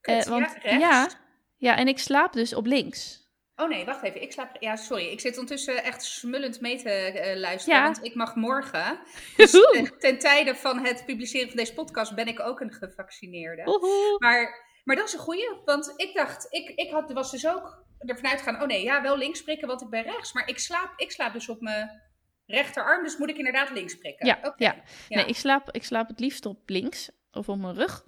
Kut, 0.00 0.26
want 0.26 0.46
ja, 0.46 0.58
rechts. 0.62 0.78
ja, 0.80 1.08
ja, 1.56 1.76
en 1.76 1.88
ik 1.88 1.98
slaap 1.98 2.32
dus 2.32 2.54
op 2.54 2.66
links. 2.66 3.22
Oh 3.56 3.68
nee, 3.68 3.84
wacht 3.84 4.02
even. 4.02 4.22
Ik 4.22 4.32
slaap. 4.32 4.56
Ja, 4.60 4.76
sorry. 4.76 5.06
Ik 5.06 5.20
zit 5.20 5.38
ondertussen 5.38 5.84
echt 5.84 6.02
smullend 6.02 6.60
mee 6.60 6.76
te 6.82 6.90
eh, 6.90 7.38
luisteren. 7.38 7.78
Ja. 7.78 7.84
Want 7.84 8.04
ik 8.04 8.14
mag 8.14 8.34
morgen. 8.34 8.98
Dus 9.36 9.50
ten, 9.50 9.98
ten 9.98 10.18
tijde 10.18 10.54
van 10.54 10.84
het 10.84 11.02
publiceren 11.06 11.48
van 11.48 11.56
deze 11.56 11.74
podcast 11.74 12.14
ben 12.14 12.26
ik 12.26 12.40
ook 12.40 12.60
een 12.60 12.72
gevaccineerde. 12.72 13.62
Woehoe. 13.64 14.16
Maar, 14.18 14.64
maar 14.84 14.96
dat 14.96 15.06
is 15.06 15.12
een 15.12 15.18
goeie. 15.18 15.48
Want 15.64 15.92
ik 15.96 16.14
dacht, 16.14 16.46
ik, 16.50 16.68
ik 16.68 16.90
had, 16.90 17.12
was 17.12 17.30
dus 17.30 17.46
ook 17.46 17.84
ervan 17.98 18.30
uitgaan. 18.30 18.62
Oh 18.62 18.66
nee, 18.66 18.82
ja, 18.82 19.02
wel 19.02 19.16
links 19.18 19.42
prikken, 19.42 19.68
want 19.68 19.82
ik 19.82 19.90
ben 19.90 20.02
rechts. 20.02 20.32
Maar 20.32 20.48
ik 20.48 20.58
slaap, 20.58 20.92
ik 20.96 21.10
slaap 21.10 21.32
dus 21.32 21.48
op 21.48 21.60
mijn 21.60 22.02
rechterarm. 22.46 23.04
Dus 23.04 23.16
moet 23.16 23.30
ik 23.30 23.36
inderdaad 23.36 23.70
links 23.70 23.98
prikken. 23.98 24.26
Ja, 24.26 24.54
ja. 24.56 24.74
Ja. 25.08 25.16
Nee, 25.16 25.26
ik 25.26 25.36
slaap, 25.36 25.70
ik 25.70 25.84
slaap 25.84 26.08
het 26.08 26.20
liefst 26.20 26.46
op 26.46 26.68
links 26.68 27.10
of 27.32 27.48
op 27.48 27.58
mijn 27.58 27.74
rug. 27.74 28.04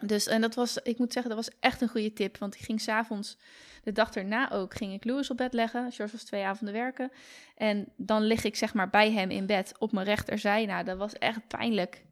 Dus, 0.00 0.26
en 0.26 0.40
dat 0.40 0.54
was, 0.54 0.76
ik 0.78 0.98
moet 0.98 1.12
zeggen, 1.12 1.34
dat 1.36 1.44
was 1.46 1.56
echt 1.60 1.80
een 1.80 1.88
goede 1.88 2.12
tip. 2.12 2.38
Want 2.38 2.54
ik 2.54 2.60
ging 2.60 2.80
s'avonds, 2.80 3.38
de 3.82 3.92
dag 3.92 4.14
erna 4.14 4.50
ook, 4.50 4.74
ging 4.74 4.92
ik 4.92 5.04
Louis 5.04 5.30
op 5.30 5.36
bed 5.36 5.52
leggen. 5.52 5.92
George 5.92 6.12
was 6.12 6.24
twee 6.24 6.44
avonden 6.44 6.74
werken. 6.74 7.10
En 7.56 7.92
dan 7.96 8.22
lig 8.22 8.44
ik 8.44 8.56
zeg 8.56 8.74
maar 8.74 8.90
bij 8.90 9.12
hem 9.12 9.30
in 9.30 9.46
bed 9.46 9.74
op 9.78 9.92
mijn 9.92 10.06
rechterzij. 10.06 10.66
Nou, 10.66 10.84
dat 10.84 10.96
was 10.98 11.12
echt 11.12 11.46
pijnlijk. 11.48 12.04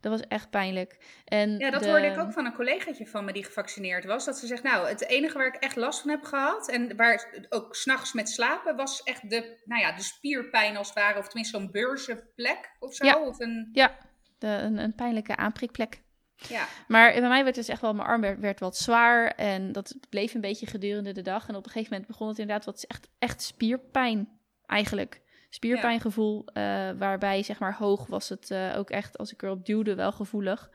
Dat 0.00 0.12
was 0.18 0.28
echt 0.28 0.50
pijnlijk. 0.50 0.98
En 1.24 1.58
Ja, 1.58 1.70
dat 1.70 1.82
de- 1.82 1.88
hoorde 1.90 2.06
ik 2.06 2.18
ook 2.18 2.32
van 2.32 2.44
een 2.46 2.54
collegaatje 2.54 3.06
van 3.06 3.24
me 3.24 3.32
die 3.32 3.44
gevaccineerd 3.44 4.04
was. 4.04 4.24
Dat 4.24 4.38
ze 4.38 4.46
zegt, 4.46 4.62
nou, 4.62 4.88
het 4.88 5.06
enige 5.08 5.38
waar 5.38 5.46
ik 5.46 5.54
echt 5.54 5.76
last 5.76 6.00
van 6.00 6.10
heb 6.10 6.22
gehad... 6.24 6.68
en 6.70 6.96
waar 6.96 7.46
ook 7.48 7.74
s'nachts 7.74 8.12
met 8.12 8.28
slapen... 8.30 8.76
was 8.76 9.02
echt 9.02 9.30
de, 9.30 9.60
nou 9.64 9.80
ja, 9.80 9.92
de 9.92 10.02
spierpijn 10.02 10.76
als 10.76 10.88
het 10.88 10.96
ware. 10.98 11.18
Of 11.18 11.26
tenminste 11.28 11.58
zo'n 11.58 11.70
beurzenplek 11.70 12.70
of 12.78 12.94
zo. 12.94 13.04
Ja. 13.06 13.18
Of 13.20 13.38
een, 13.40 13.68
Ja, 13.72 13.96
de, 14.38 14.46
een, 14.46 14.78
een 14.78 14.94
pijnlijke 14.94 15.36
aanprikplek. 15.36 16.02
Ja. 16.36 16.66
Maar 16.88 17.12
bij 17.12 17.28
mij 17.28 17.42
werd 17.42 17.54
dus 17.54 17.68
echt 17.68 17.80
wel, 17.80 17.94
mijn 17.94 18.08
arm 18.08 18.20
werd, 18.20 18.40
werd 18.40 18.60
wat 18.60 18.76
zwaar 18.76 19.26
en 19.26 19.72
dat 19.72 19.96
bleef 20.08 20.34
een 20.34 20.40
beetje 20.40 20.66
gedurende 20.66 21.12
de 21.12 21.22
dag. 21.22 21.48
En 21.48 21.56
op 21.56 21.64
een 21.64 21.70
gegeven 21.70 21.90
moment 21.92 22.08
begon 22.08 22.28
het 22.28 22.38
inderdaad 22.38 22.64
wat 22.64 22.84
echt, 22.88 23.08
echt 23.18 23.42
spierpijn 23.42 24.28
eigenlijk. 24.66 25.24
Spierpijngevoel, 25.50 26.44
eh, 26.46 26.90
waarbij 26.98 27.42
zeg 27.42 27.58
maar 27.58 27.74
hoog 27.74 28.06
was 28.06 28.28
het 28.28 28.50
eh, 28.50 28.74
ook 28.76 28.90
echt, 28.90 29.18
als 29.18 29.32
ik 29.32 29.42
erop 29.42 29.66
duwde, 29.66 29.94
wel 29.94 30.12
gevoelig. 30.12 30.70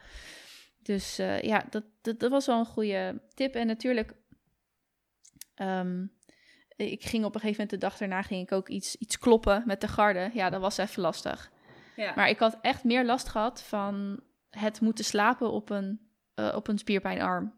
Dus 0.83 1.19
eh, 1.19 1.41
ja, 1.41 1.65
dat, 1.69 1.83
dat, 2.01 2.19
dat 2.19 2.31
was 2.31 2.45
wel 2.45 2.59
een 2.59 2.65
goede 2.65 3.21
tip. 3.33 3.55
En 3.55 3.67
natuurlijk, 3.67 4.13
ehm, 5.55 6.05
ik 6.75 7.05
ging 7.05 7.25
op 7.25 7.35
een 7.35 7.41
gegeven 7.41 7.61
moment 7.61 7.69
de 7.69 7.87
dag 7.87 7.97
daarna 7.97 8.21
ging 8.21 8.41
ik 8.41 8.51
ook 8.51 8.69
iets, 8.69 8.95
iets 8.95 9.19
kloppen 9.19 9.63
met 9.65 9.81
de 9.81 9.87
garde. 9.87 10.29
Ja, 10.33 10.49
dat 10.49 10.61
was 10.61 10.77
even 10.77 11.01
lastig. 11.01 11.51
ja. 11.95 12.13
Maar 12.15 12.29
ik 12.29 12.39
had 12.39 12.57
echt 12.61 12.83
meer 12.83 13.05
last 13.05 13.27
gehad 13.27 13.63
van 13.63 14.23
het 14.51 14.81
moeten 14.81 15.05
slapen 15.05 15.51
op 15.51 15.69
een, 15.69 15.99
eh, 16.33 16.53
op 16.55 16.67
een 16.67 16.77
spierpijnarm. 16.77 17.53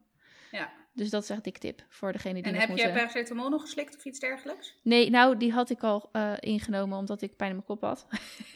Ja. 0.51 0.69
Dus 0.95 1.09
dat 1.09 1.23
is 1.23 1.29
echt 1.29 1.43
dik 1.43 1.57
tip 1.57 1.83
voor 1.89 2.11
degene 2.11 2.33
die 2.33 2.43
En 2.43 2.59
heb 2.59 2.69
moeten... 2.69 2.87
je 2.87 2.93
paracetamol 2.93 3.49
nog 3.49 3.61
geslikt 3.61 3.95
of 3.95 4.05
iets 4.05 4.19
dergelijks? 4.19 4.75
Nee, 4.83 5.09
nou, 5.09 5.37
die 5.37 5.51
had 5.51 5.69
ik 5.69 5.83
al 5.83 6.09
eh, 6.11 6.33
ingenomen 6.39 6.97
omdat 6.97 7.21
ik 7.21 7.35
pijn 7.35 7.49
in 7.49 7.55
mijn 7.55 7.67
kop 7.67 7.81
had. 7.81 8.07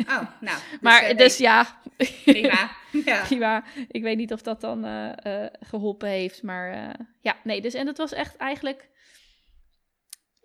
Oh, 0.08 0.22
nou. 0.42 0.58
Dus, 0.72 0.80
maar 0.82 1.00
eh, 1.00 1.06
nee, 1.06 1.16
dus 1.16 1.38
ja, 1.38 1.80
prima. 2.24 2.72
Ja. 3.06 3.24
prima. 3.24 3.64
Ik 3.88 4.02
weet 4.02 4.18
niet 4.18 4.34
of 4.34 4.42
dat 4.42 4.62
dan 4.62 4.86
eh, 4.86 5.44
eh, 5.44 5.52
geholpen 5.60 6.10
heeft. 6.10 6.44
Maar 6.44 6.96
ja, 7.22 7.38
nee. 7.44 7.62
Dus, 7.62 7.74
en 7.74 7.86
dat 7.86 7.98
was 7.98 8.14
echt 8.14 8.36
eigenlijk... 8.36 8.90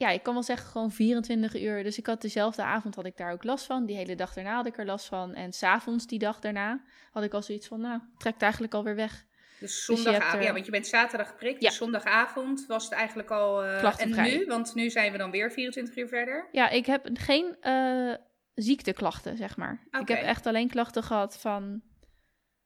Ja, 0.02 0.10
ik 0.10 0.22
kan 0.22 0.34
wel 0.34 0.42
zeggen 0.42 0.68
gewoon 0.70 0.90
24 0.90 1.60
uur. 1.60 1.82
Dus 1.82 1.98
ik 1.98 2.06
had 2.06 2.20
dezelfde 2.22 2.62
avond 2.62 2.94
had 2.94 3.06
ik 3.06 3.16
daar 3.16 3.32
ook 3.32 3.44
last 3.44 3.66
van. 3.66 3.86
Die 3.86 3.96
hele 3.96 4.14
dag 4.14 4.34
daarna 4.34 4.54
had 4.54 4.66
ik 4.66 4.78
er 4.78 4.84
last 4.86 5.06
van. 5.06 5.34
En 5.34 5.52
s'avonds 5.52 6.06
die 6.06 6.18
dag 6.18 6.38
daarna 6.40 6.82
had 7.10 7.22
ik 7.24 7.32
al 7.34 7.42
zoiets 7.42 7.66
van... 7.66 7.80
Nou, 7.80 8.00
trekt 8.18 8.42
eigenlijk 8.42 8.74
alweer 8.74 8.94
weg. 8.96 9.24
Dus 9.60 9.86
je 9.86 9.96
zondagavond, 9.96 10.34
er- 10.34 10.42
ja, 10.42 10.52
want 10.52 10.64
je 10.64 10.70
bent 10.70 10.86
zaterdag 10.86 11.28
geprikt. 11.28 11.62
Ja. 11.62 11.68
Dus 11.68 11.76
zondagavond 11.78 12.64
was 12.66 12.84
het 12.84 12.92
eigenlijk 12.92 13.30
al... 13.30 13.64
eh, 13.64 13.80
en 14.00 14.08
nu? 14.38 14.44
Want 14.46 14.74
nu 14.74 14.90
zijn 14.90 15.12
we 15.12 15.18
dan 15.18 15.30
weer 15.30 15.50
24 15.52 15.96
uur 15.96 16.08
verder. 16.08 16.48
Ja, 16.52 16.68
ik 16.68 16.86
heb 16.86 17.08
geen 17.12 17.56
eh, 17.60 18.14
ziekteklachten, 18.54 19.36
zeg 19.36 19.56
maar. 19.56 19.86
Ik 20.00 20.08
heb 20.08 20.18
echt 20.22 20.46
alleen 20.46 20.68
klachten 20.68 21.02
gehad 21.02 21.38
van 21.38 21.82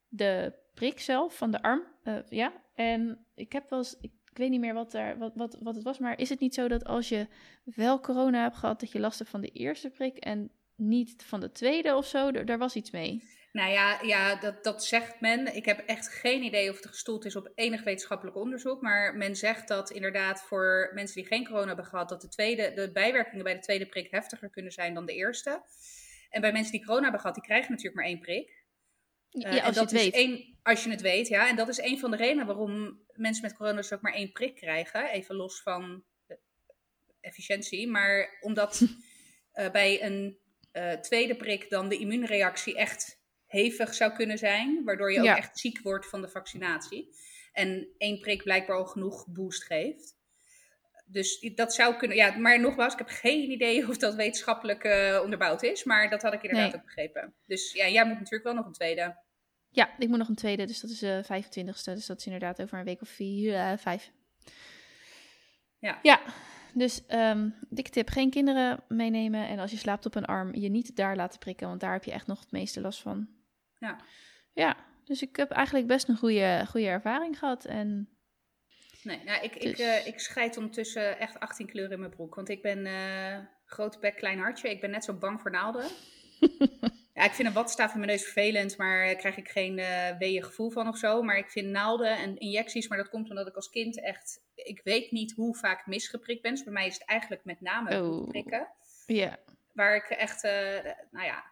de 0.09 0.53
prik 0.75 1.01
zelf, 1.01 1.37
van 1.37 1.51
de 1.51 1.63
arm. 1.63 1.83
eh, 2.03 2.15
ja, 2.29 2.53
en 2.75 3.27
ik 3.35 3.53
heb 3.53 3.71
wel 3.71 3.79
eens, 3.79 3.97
ik, 4.01 4.11
ik 4.37 4.43
weet 4.43 4.51
niet 4.51 4.61
meer 4.61 4.75
wat, 4.75 4.95
er, 4.95 5.19
wat, 5.19 5.33
wat, 5.35 5.57
wat 5.61 5.75
het 5.75 5.85
was, 5.85 5.99
maar 5.99 6.19
is 6.19 6.29
het 6.29 6.41
niet 6.41 6.55
zo 6.55 6.69
dat 6.69 6.85
als 6.85 7.09
je 7.09 7.27
wel 7.65 8.01
corona 8.01 8.43
hebt 8.43 8.57
gehad, 8.57 8.81
dat 8.81 8.93
je 8.93 9.01
last 9.01 9.19
hebt 9.19 9.31
van 9.31 9.41
de 9.41 9.51
eerste 9.51 9.91
prik 9.91 10.17
en 10.17 10.51
niet 10.75 11.23
van 11.23 11.41
de 11.41 11.53
tweede 11.53 11.95
of 11.95 12.07
zo? 12.07 12.45
Daar 12.45 12.59
was 12.59 12.75
iets 12.75 12.91
mee. 12.91 13.23
Nou 13.53 13.71
ja, 13.71 13.99
ja 14.03 14.37
dat, 14.37 14.65
dat 14.65 14.85
zegt 14.85 15.21
men. 15.21 15.57
Ik 15.57 15.65
heb 15.65 15.79
echt 15.79 16.09
geen 16.09 16.43
idee 16.43 16.71
of 16.71 16.77
het 16.77 16.87
gestoeld 16.87 17.25
is 17.25 17.37
op 17.37 17.53
enig 17.55 17.85
wetenschappelijk 17.85 18.37
onderzoek. 18.37 18.81
Maar 18.81 19.17
men 19.17 19.37
zegt 19.37 19.69
dat 19.69 19.91
inderdaad 19.91 20.43
voor 20.43 20.91
mensen 20.95 21.17
die 21.17 21.27
geen 21.27 21.47
corona 21.47 21.67
hebben 21.67 21.85
gehad, 21.85 22.09
dat 22.09 22.21
de, 22.21 22.29
tweede, 22.29 22.73
de 22.75 22.93
bijwerkingen 22.93 23.45
bij 23.45 23.55
de 23.55 23.61
tweede 23.61 23.87
prik 23.87 24.11
heftiger 24.11 24.51
kunnen 24.51 24.73
zijn 24.73 24.95
dan 24.95 25.07
de 25.07 25.15
eerste. 25.15 25.63
En 26.31 26.41
bij 26.41 26.53
mensen 26.53 26.73
die 26.73 26.85
corona 26.85 27.03
hebben 27.03 27.21
gehad, 27.21 27.35
die 27.35 27.45
krijgen 27.45 27.71
natuurlijk 27.71 27.97
maar 27.97 28.05
één 28.05 28.21
prik. 28.21 28.56
Eh, 29.45 29.53
ja, 29.53 29.59
en 29.59 29.65
als 29.65 29.75
je 29.75 29.81
dat 29.81 29.91
het 29.91 30.01
is 30.01 30.05
weet. 30.05 30.15
één- 30.15 30.55
als 30.63 30.85
je 30.85 30.91
het 30.91 31.01
weet, 31.01 31.29
ja. 31.29 31.49
En 31.49 31.57
dat 31.57 31.69
is 31.69 31.79
een 31.79 31.99
van 31.99 32.11
de 32.11 32.17
redenen 32.17 32.47
waarom 32.47 33.01
mensen 33.13 33.43
met 33.43 33.57
corona 33.57 33.77
dus 33.77 33.93
ook 33.93 34.01
maar 34.01 34.13
één 34.15 34.33
prik 34.33 34.55
krijgen. 34.55 35.11
Even 35.11 35.35
los 35.35 35.63
van 35.63 36.05
efficiëntie. 37.21 37.89
Maar 37.89 38.39
omdat 38.41 38.81
eh, 39.53 39.71
bij 39.71 40.03
een 40.05 40.39
eh, 40.73 40.93
tweede 40.93 41.37
prik 41.37 41.71
dan 41.71 41.89
de 41.89 41.99
immuunreactie 41.99 42.77
echt 42.77 43.21
hevig 43.47 43.95
zou 43.95 44.13
kunnen 44.13 44.39
zijn. 44.39 44.85
Waardoor 44.85 45.13
je 45.13 45.19
ook 45.19 45.25
Ja. 45.25 45.37
echt 45.37 45.59
ziek 45.59 45.81
wordt 45.83 46.09
van 46.09 46.21
de 46.21 46.29
vaccinatie. 46.29 47.15
En 47.53 47.89
één 47.99 48.21
prik 48.21 48.43
blijkbaar 48.43 48.77
al 48.77 48.87
genoeg 48.87 49.27
boost 49.29 49.65
geeft. 49.65 50.15
Dus 51.09 51.41
dat 51.55 51.75
zou 51.75 51.97
kunnen. 51.97 52.17
Ja, 52.17 52.37
maar 52.39 52.61
nogmaals, 52.61 52.93
ik 52.93 52.99
heb 52.99 53.09
geen 53.09 53.51
idee 53.51 53.89
of 53.89 53.97
dat 53.97 54.15
wetenschappelijk 54.15 54.85
eh, 54.85 55.21
onderbouwd 55.23 55.63
is. 55.63 55.85
Maar 55.85 56.11
dat 56.11 56.23
had 56.23 56.33
ik 56.33 56.43
inderdaad 56.43 56.71
Nee. 56.73 56.81
ook 56.81 56.87
begrepen. 56.87 57.35
Dus 57.47 57.73
ja, 57.73 57.89
jij 57.89 58.05
moet 58.07 58.17
natuurlijk 58.19 58.45
wel 58.45 58.55
nog 58.55 58.67
een 58.67 58.73
tweede. 58.73 59.17
Ja, 59.77 59.91
ik 59.99 60.09
moet 60.09 60.19
nog 60.19 60.29
een 60.29 60.35
tweede, 60.35 60.65
dus 60.65 60.81
dat 60.81 60.91
is 60.91 60.99
de 60.99 61.23
25ste. 61.25 61.93
Dus 61.95 62.07
dat 62.07 62.19
is 62.19 62.25
inderdaad 62.27 62.63
over 62.63 62.79
een 62.79 62.85
week 62.85 63.01
of 63.01 63.09
vier, 63.09 63.55
eh, 63.55 63.73
vijf. 63.77 64.11
Ja. 65.79 65.99
Ja, 66.03 66.21
dus 66.75 67.07
ehm 67.07 67.51
dikke 67.69 67.91
tip, 67.91 68.09
geen 68.09 68.31
kinderen 68.31 68.85
meenemen. 68.89 69.49
En 69.49 69.59
als 69.59 69.71
je 69.71 69.77
slaapt 69.77 70.07
op 70.07 70.15
een 70.15 70.25
arm, 70.25 70.55
je 70.55 70.69
niet 70.69 70.97
daar 70.97 71.17
laten 71.17 71.39
prikken, 71.39 71.69
want 71.69 71.81
daar 71.81 71.93
heb 71.93 72.05
je 72.05 72.13
echt 72.13 72.27
nog 72.27 72.41
het 72.41 72.51
meeste 72.51 72.81
last 72.81 73.01
van. 73.01 73.29
Ja. 73.79 73.97
Ja, 74.53 74.77
dus 75.05 75.23
ik 75.23 75.37
heb 75.37 75.51
eigenlijk 75.51 75.87
best 75.87 76.09
een 76.09 76.17
goede, 76.17 76.65
goede 76.69 76.87
ervaring 76.87 77.39
gehad. 77.39 77.65
En 77.65 78.09
Nee, 79.03 79.25
nou, 79.25 79.45
ik, 79.45 79.55
ik, 79.55 79.77
Dus- 79.77 79.87
eh, 79.87 80.07
ik 80.07 80.21
scheid 80.21 80.57
ondertussen 80.57 81.19
echt 81.19 81.41
18 81.41 81.67
kleuren 81.67 81.93
in 81.93 81.99
mijn 81.99 82.11
broek. 82.11 82.35
Want 82.35 82.49
ik 82.49 82.63
ben 82.63 82.87
eh, 82.87 83.39
grote 83.65 83.99
bek, 83.99 84.17
klein 84.17 84.39
hartje. 84.39 84.71
Ik 84.71 84.81
ben 84.81 84.91
net 84.91 85.05
zo 85.05 85.15
bang 85.15 85.41
voor 85.41 85.51
naalden. 85.51 85.85
ja, 87.17 87.25
ik 87.25 87.33
vind 87.33 87.49
een 87.49 87.55
watstaaf 87.55 87.93
in 87.93 87.99
mijn 87.99 88.11
neus 88.11 88.23
vervelend, 88.23 88.77
maar 88.77 89.07
daar 89.07 89.17
krijg 89.17 89.37
ik 89.37 89.49
geen 89.49 89.75
weeën 90.19 90.43
gevoel 90.45 90.71
van 90.71 90.89
of 90.89 90.97
zo. 90.97 91.23
Maar 91.23 91.37
ik 91.39 91.51
vind 91.51 91.69
naalden 91.69 92.17
en 92.19 92.37
injecties, 92.39 92.89
maar 92.89 92.99
dat 92.99 93.09
komt 93.09 93.31
omdat 93.31 93.47
ik 93.47 93.55
als 93.57 93.71
kind 93.71 94.01
echt... 94.03 94.45
Ik 94.55 94.81
weet 94.85 95.11
niet 95.11 95.33
hoe 95.33 95.57
vaak 95.57 95.81
ik 95.81 95.87
misgeprikt 95.87 96.43
ben. 96.43 96.51
Dus 96.55 96.65
bij 96.65 96.73
mij 96.73 96.87
is 96.87 96.95
het 96.95 97.05
eigenlijk 97.09 97.45
met 97.45 97.61
name 97.61 97.91
Oh. 98.03 98.09
bloedprikken. 98.09 98.69
ja, 99.07 99.39
Waar 99.73 99.97
ik 99.97 100.05
echt, 100.09 100.45
eh, 100.45 100.85
nou 101.11 101.27
ja, 101.27 101.45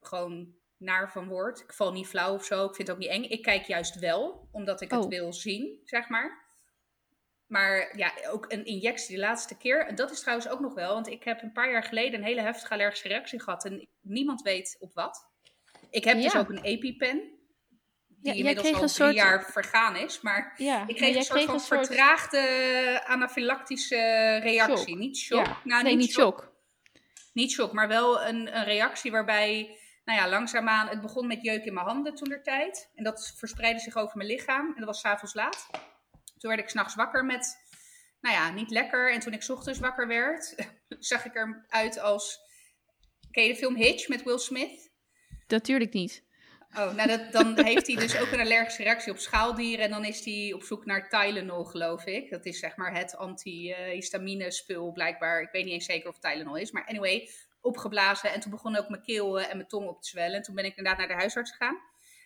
gewoon 0.00 0.54
naar 0.76 1.10
van 1.12 1.28
word. 1.28 1.60
Ik 1.60 1.72
val 1.72 1.92
niet 1.92 2.06
flauw 2.06 2.34
of 2.34 2.44
zo. 2.44 2.64
Ik 2.64 2.74
vind 2.74 2.88
het 2.88 2.96
ook 2.96 3.02
niet 3.02 3.12
eng. 3.12 3.22
Ik 3.22 3.42
kijk 3.42 3.64
juist 3.64 3.98
wel, 3.98 4.48
omdat 4.52 4.80
ik 4.80 4.90
het 4.90 5.04
Oh. 5.04 5.08
wil 5.08 5.32
zien, 5.32 5.80
zeg 5.84 6.08
maar. 6.08 6.44
Maar 7.46 7.96
ja, 7.96 8.12
ook 8.30 8.52
een 8.52 8.64
injectie 8.64 9.14
de 9.14 9.20
laatste 9.20 9.56
keer. 9.56 9.86
En 9.86 9.94
dat 9.94 10.10
is 10.10 10.20
trouwens 10.20 10.48
ook 10.48 10.60
nog 10.60 10.74
wel, 10.74 10.94
want 10.94 11.08
ik 11.08 11.24
heb 11.24 11.42
een 11.42 11.52
paar 11.52 11.70
jaar 11.70 11.82
geleden 11.84 12.18
een 12.18 12.26
hele 12.26 12.40
heftige 12.40 12.72
allergische 12.72 13.08
reactie 13.08 13.40
gehad. 13.42 13.64
En 13.64 13.88
niemand 14.00 14.42
weet 14.42 14.76
op 14.80 14.94
wat. 14.94 15.26
Ik 15.90 16.04
heb 16.04 16.20
dus 16.20 16.36
ook 16.36 16.48
een 16.48 16.62
EpiPen. 16.62 17.34
Die 18.08 18.34
inmiddels 18.34 18.66
al 18.66 18.72
een 18.72 18.78
drie 18.78 18.88
soort- 18.88 19.14
jaar 19.14 19.50
vergaan 19.50 19.96
is. 19.96 20.20
Maar 20.20 20.54
ja. 20.56 20.84
ik 20.86 20.96
kreeg 20.96 21.16
een 21.16 21.22
soort 21.22 21.42
van 21.44 21.54
een 21.54 21.60
soort- 21.60 21.86
vertraagde 21.86 23.02
anafylactische 23.06 23.96
reactie. 24.42 24.76
Shock. 24.86 24.98
Niet 24.98 25.16
shock. 25.16 25.46
Ja. 25.46 25.56
Nou, 25.64 25.82
nee, 25.82 25.96
niet 25.96 26.10
shock. 26.12 26.52
niet 27.32 27.50
shock, 27.50 27.72
maar 27.72 27.88
wel 27.88 28.22
een, 28.22 28.56
een 28.56 28.64
reactie 28.64 29.10
waarbij, 29.10 29.78
nou 30.04 30.18
ja, 30.18 30.28
langzaamaan, 30.28 30.88
het 30.88 31.00
begon 31.00 31.26
met 31.26 31.42
jeuk 31.42 31.64
in 31.64 31.74
mijn 31.74 31.86
handen 31.86 32.14
toen 32.14 32.28
der 32.28 32.42
tijd. 32.42 32.90
En 32.94 33.04
dat 33.04 33.34
verspreidde 33.36 33.80
zich 33.80 33.96
over 33.96 34.16
mijn 34.16 34.28
lichaam. 34.28 34.66
En 34.66 34.74
dat 34.76 34.84
was 34.86 35.00
s'avonds 35.00 35.34
laat. 35.34 35.66
Toen 36.38 36.50
werd 36.50 36.62
ik 36.62 36.68
s'nachts 36.68 36.94
wakker 36.94 37.24
met, 37.24 37.56
nou 38.20 38.34
ja, 38.34 38.50
niet 38.50 38.70
lekker. 38.70 39.12
En 39.12 39.20
toen 39.20 39.32
ik 39.32 39.42
's 39.42 39.48
ochtends 39.48 39.78
wakker 39.78 40.06
werd, 40.06 40.54
zag 40.98 41.24
ik 41.24 41.34
eruit 41.34 41.98
als, 41.98 42.40
ken 43.30 43.44
je 43.44 43.48
de 43.52 43.56
film 43.56 43.76
Hitch 43.76 44.08
met 44.08 44.22
Will 44.22 44.38
Smith? 44.38 44.90
Natuurlijk 45.46 45.92
niet. 45.92 46.24
Oh, 46.78 46.94
nou 46.94 47.08
dat, 47.08 47.32
dan 47.32 47.58
heeft 47.64 47.86
hij 47.86 47.96
dus 47.96 48.20
ook 48.20 48.32
een 48.32 48.40
allergische 48.40 48.82
reactie 48.82 49.12
op 49.12 49.18
schaaldieren. 49.18 49.84
En 49.84 49.90
dan 49.90 50.04
is 50.04 50.24
hij 50.24 50.52
op 50.54 50.62
zoek 50.62 50.84
naar 50.84 51.08
Tylenol, 51.08 51.64
geloof 51.64 52.06
ik. 52.06 52.30
Dat 52.30 52.46
is 52.46 52.58
zeg 52.58 52.76
maar 52.76 52.94
het 52.94 53.16
antihistamine 53.16 54.50
spul 54.50 54.92
blijkbaar. 54.92 55.40
Ik 55.40 55.50
weet 55.52 55.64
niet 55.64 55.72
eens 55.72 55.84
zeker 55.84 56.08
of 56.08 56.18
Tylenol 56.18 56.56
is. 56.56 56.70
Maar 56.70 56.86
anyway, 56.86 57.28
opgeblazen. 57.60 58.32
En 58.32 58.40
toen 58.40 58.50
begon 58.50 58.76
ook 58.76 58.88
mijn 58.88 59.02
keel 59.02 59.40
eh, 59.40 59.50
en 59.50 59.56
mijn 59.56 59.68
tong 59.68 59.88
op 59.88 60.02
te 60.02 60.08
zwellen. 60.08 60.36
En 60.36 60.42
toen 60.42 60.54
ben 60.54 60.64
ik 60.64 60.76
inderdaad 60.76 60.98
naar 60.98 61.08
de 61.08 61.22
huisarts 61.22 61.50
gegaan. 61.50 61.78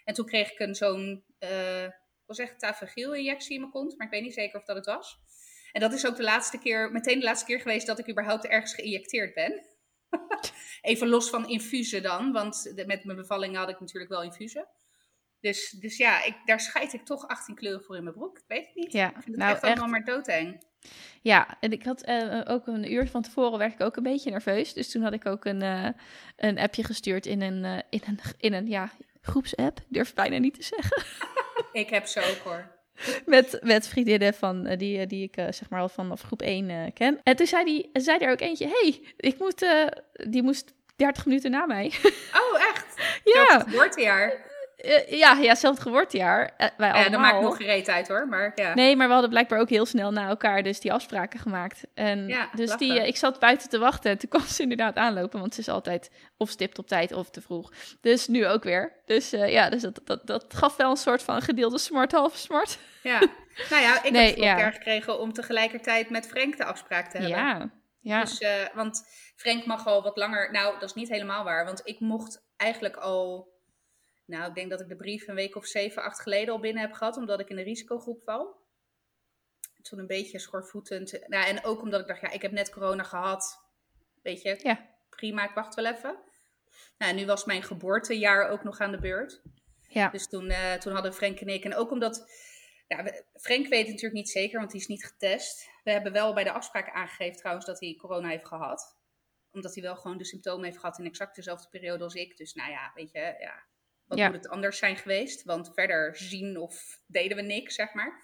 En 0.04 0.14
toen 0.14 0.26
kreeg 0.26 0.52
ik 0.52 0.58
een 0.58 0.74
zo'n, 0.74 1.24
eh 1.38 1.86
ik 2.30 2.36
wil 2.36 2.46
zeggen 2.46 2.58
Tafagiel 2.58 3.14
injectie 3.14 3.54
in 3.54 3.60
mijn 3.60 3.72
kont. 3.72 3.96
Maar 3.96 4.06
ik 4.06 4.12
weet 4.12 4.22
niet 4.22 4.34
zeker 4.34 4.58
of 4.58 4.64
dat 4.64 4.76
het 4.76 4.86
was. 4.86 5.18
En 5.72 5.80
dat 5.80 5.92
is 5.92 6.06
ook 6.06 6.16
de 6.16 6.22
laatste 6.22 6.58
keer, 6.58 6.92
meteen 6.92 7.18
de 7.18 7.24
laatste 7.24 7.46
keer 7.46 7.60
geweest 7.60 7.86
dat 7.86 7.98
ik 7.98 8.10
überhaupt 8.10 8.46
ergens 8.46 8.74
geïnjecteerd 8.74 9.34
ben. 9.34 9.66
Even 10.80 11.08
los 11.08 11.30
van 11.30 11.48
infusen 11.48 12.02
dan, 12.02 12.32
want 12.32 12.72
met 12.86 13.04
mijn 13.04 13.16
bevalling 13.16 13.56
had 13.56 13.68
ik 13.68 13.80
natuurlijk 13.80 14.10
wel 14.10 14.22
infusen. 14.22 14.68
Dus, 15.40 15.70
dus 15.70 15.96
ja, 15.96 16.24
ik, 16.24 16.36
daar 16.44 16.60
scheid 16.60 16.92
ik 16.92 17.04
toch 17.04 17.28
18 17.28 17.54
kleuren 17.54 17.82
voor 17.82 17.96
in 17.96 18.02
mijn 18.02 18.14
broek. 18.14 18.38
Ik 18.38 18.44
weet 18.46 18.66
het 18.66 18.74
niet. 18.74 18.92
Ja, 18.92 19.06
ik 19.06 19.12
vind 19.12 19.26
het 19.26 19.36
nou 19.36 19.52
echt 19.52 19.62
allemaal 19.62 19.82
echt. 19.82 19.92
maar 19.92 20.04
doodeng. 20.04 20.62
Ja, 21.22 21.56
en 21.60 21.72
ik 21.72 21.84
had 21.84 22.02
eh, 22.02 22.40
ook 22.44 22.66
een 22.66 22.92
uur 22.92 23.08
van 23.08 23.22
tevoren 23.22 23.58
werd 23.58 23.72
ik 23.72 23.80
ook 23.80 23.96
een 23.96 24.02
beetje 24.02 24.30
nerveus. 24.30 24.72
Dus 24.72 24.90
toen 24.90 25.02
had 25.02 25.12
ik 25.12 25.26
ook 25.26 25.44
een, 25.44 25.62
eh, 25.62 25.88
een 26.36 26.58
appje 26.58 26.84
gestuurd 26.84 27.26
in 27.26 27.42
een, 27.42 27.64
eh, 27.64 27.78
in 27.90 28.02
een, 28.06 28.20
in 28.36 28.52
een 28.52 28.66
ja, 28.66 28.90
groepsapp. 29.20 29.78
Ik 29.78 29.86
durf 29.88 30.06
het 30.06 30.14
bijna 30.14 30.38
niet 30.38 30.54
te 30.54 30.62
zeggen. 30.62 31.02
Ik 31.72 31.90
heb 31.90 32.06
zo 32.06 32.20
ook 32.20 32.38
hoor. 32.44 32.78
met, 33.26 33.58
met 33.62 33.88
vriendinnen 33.88 34.34
van, 34.34 34.66
eh, 34.66 34.78
die, 34.78 35.06
die 35.06 35.22
ik 35.24 35.36
eh, 35.36 35.44
zeg 35.44 35.70
maar 35.70 35.80
al 35.80 35.88
vanaf 35.88 36.20
groep 36.22 36.42
1 36.42 36.70
eh, 36.70 36.76
ken. 36.94 37.20
En 37.22 37.36
toen 37.36 37.46
zei, 37.46 37.64
die, 37.64 37.90
zei 37.92 38.18
er 38.18 38.30
ook 38.30 38.40
eentje, 38.40 38.66
hey, 38.68 39.00
ik 39.16 39.38
moet, 39.38 39.62
eh, 39.62 39.86
die 40.12 40.42
moest 40.42 40.72
30 40.96 41.26
minuten 41.26 41.50
na 41.50 41.66
mij. 41.66 41.92
Oh, 42.42 42.60
echt? 42.68 42.86
ja, 43.24 43.32
Zelfs 43.32 43.52
het 43.52 43.62
geboortejaar. 43.62 44.49
Uh, 44.84 45.18
ja, 45.18 45.32
ja, 45.32 45.54
zelfde 45.54 45.82
geboortejaar. 45.82 46.54
Uh, 46.58 46.66
wij 46.76 46.88
ja, 46.88 47.08
dat 47.08 47.20
maakt 47.20 47.40
nog 47.40 47.56
gereed 47.56 47.88
uit 47.88 48.08
hoor, 48.08 48.28
maar 48.28 48.52
ja. 48.54 48.74
Nee, 48.74 48.96
maar 48.96 49.06
we 49.06 49.12
hadden 49.12 49.30
blijkbaar 49.30 49.60
ook 49.60 49.68
heel 49.68 49.86
snel 49.86 50.12
na 50.12 50.28
elkaar 50.28 50.62
dus 50.62 50.80
die 50.80 50.92
afspraken 50.92 51.40
gemaakt. 51.40 51.86
En 51.94 52.28
ja, 52.28 52.48
dus 52.54 52.76
die, 52.76 52.92
uh, 52.92 53.06
ik 53.06 53.16
zat 53.16 53.38
buiten 53.38 53.68
te 53.68 53.78
wachten 53.78 54.10
en 54.10 54.18
toen 54.18 54.28
kwam 54.28 54.42
ze 54.42 54.62
inderdaad 54.62 54.96
aanlopen, 54.96 55.40
want 55.40 55.54
ze 55.54 55.60
is 55.60 55.68
altijd 55.68 56.10
of 56.36 56.50
stipt 56.50 56.78
op 56.78 56.86
tijd 56.86 57.12
of 57.12 57.30
te 57.30 57.40
vroeg. 57.40 57.72
Dus 58.00 58.26
nu 58.26 58.46
ook 58.46 58.64
weer. 58.64 58.92
Dus 59.04 59.30
ja, 59.30 59.70
dus 59.70 59.82
dat, 59.82 60.00
dat, 60.04 60.26
dat 60.26 60.44
gaf 60.48 60.76
wel 60.76 60.90
een 60.90 60.96
soort 60.96 61.22
van 61.22 61.42
gedeelde 61.42 61.78
smart, 61.78 62.12
halve 62.12 62.38
smart. 62.38 62.78
Ja, 63.02 63.18
nou 63.70 63.82
ja, 63.82 64.02
ik 64.02 64.12
nee, 64.12 64.26
heb 64.26 64.34
het 64.36 64.44
ja. 64.44 64.70
gekregen 64.70 65.20
om 65.20 65.32
tegelijkertijd 65.32 66.10
met 66.10 66.26
Frank 66.26 66.56
de 66.56 66.64
afspraak 66.64 67.10
te 67.10 67.18
hebben. 67.18 67.38
Ja, 67.38 67.70
ja. 68.00 68.20
Dus, 68.20 68.44
want 68.74 69.02
Frank 69.36 69.66
mag 69.66 69.86
al 69.86 70.02
wat 70.02 70.16
langer, 70.16 70.52
nou 70.52 70.72
dat 70.72 70.88
is 70.88 70.94
niet 70.94 71.08
helemaal 71.08 71.44
waar, 71.44 71.64
want 71.64 71.80
ik 71.84 72.00
mocht 72.00 72.48
eigenlijk 72.56 72.96
al 72.96 73.48
nou, 74.30 74.48
ik 74.48 74.54
denk 74.54 74.70
dat 74.70 74.80
ik 74.80 74.88
de 74.88 74.96
brief 74.96 75.28
een 75.28 75.34
week 75.34 75.56
of 75.56 75.66
zeven, 75.66 76.02
acht 76.02 76.20
geleden 76.20 76.54
al 76.54 76.60
binnen 76.60 76.82
heb 76.82 76.92
gehad, 76.92 77.16
omdat 77.16 77.40
ik 77.40 77.48
in 77.48 77.56
de 77.56 77.62
risicogroep 77.62 78.22
val. 78.24 78.58
Toen 79.82 79.98
een 79.98 80.06
beetje 80.06 80.38
schorvoetend. 80.38 81.26
Nou, 81.26 81.46
en 81.46 81.64
ook 81.64 81.82
omdat 81.82 82.00
ik 82.00 82.06
dacht, 82.06 82.20
ja, 82.20 82.30
ik 82.30 82.42
heb 82.42 82.52
net 82.52 82.70
corona 82.70 83.02
gehad. 83.02 83.60
Weet 84.22 84.42
je, 84.42 84.58
ja. 84.62 84.88
prima, 85.10 85.48
ik 85.48 85.54
wacht 85.54 85.74
wel 85.74 85.86
even. 85.86 86.18
Nou, 86.98 87.14
nu 87.14 87.26
was 87.26 87.44
mijn 87.44 87.62
geboortejaar 87.62 88.48
ook 88.48 88.64
nog 88.64 88.78
aan 88.78 88.90
de 88.90 89.00
beurt. 89.00 89.42
Ja. 89.88 90.08
Dus 90.08 90.28
toen, 90.28 90.50
uh, 90.50 90.74
toen 90.74 90.92
hadden 90.92 91.14
Frank 91.14 91.40
en 91.40 91.48
ik, 91.48 91.64
en 91.64 91.74
ook 91.74 91.90
omdat, 91.90 92.30
ja, 92.88 92.96
Frank 93.34 93.66
weet 93.66 93.80
het 93.80 93.88
natuurlijk 93.88 94.12
niet 94.12 94.30
zeker, 94.30 94.58
want 94.58 94.72
hij 94.72 94.80
is 94.80 94.86
niet 94.86 95.04
getest. 95.04 95.70
We 95.84 95.90
hebben 95.90 96.12
wel 96.12 96.34
bij 96.34 96.44
de 96.44 96.52
afspraak 96.52 96.90
aangegeven 96.90 97.36
trouwens 97.36 97.66
dat 97.66 97.80
hij 97.80 97.94
corona 97.94 98.28
heeft 98.28 98.46
gehad. 98.46 98.98
Omdat 99.52 99.74
hij 99.74 99.82
wel 99.82 99.96
gewoon 99.96 100.18
de 100.18 100.24
symptomen 100.24 100.64
heeft 100.64 100.78
gehad 100.78 100.98
in 100.98 101.04
exact 101.04 101.36
dezelfde 101.36 101.68
periode 101.68 102.04
als 102.04 102.14
ik. 102.14 102.36
Dus 102.36 102.54
nou 102.54 102.70
ja, 102.70 102.92
weet 102.94 103.10
je, 103.10 103.36
ja, 103.38 103.64
wat 104.10 104.18
moet 104.18 104.36
het 104.36 104.48
anders 104.48 104.78
zijn 104.78 104.96
geweest? 104.96 105.44
Want 105.44 105.70
verder 105.74 106.16
zien 106.16 106.56
of 106.56 107.00
deden 107.06 107.36
we 107.36 107.42
niks, 107.42 107.74
zeg 107.74 107.92
maar. 107.92 108.22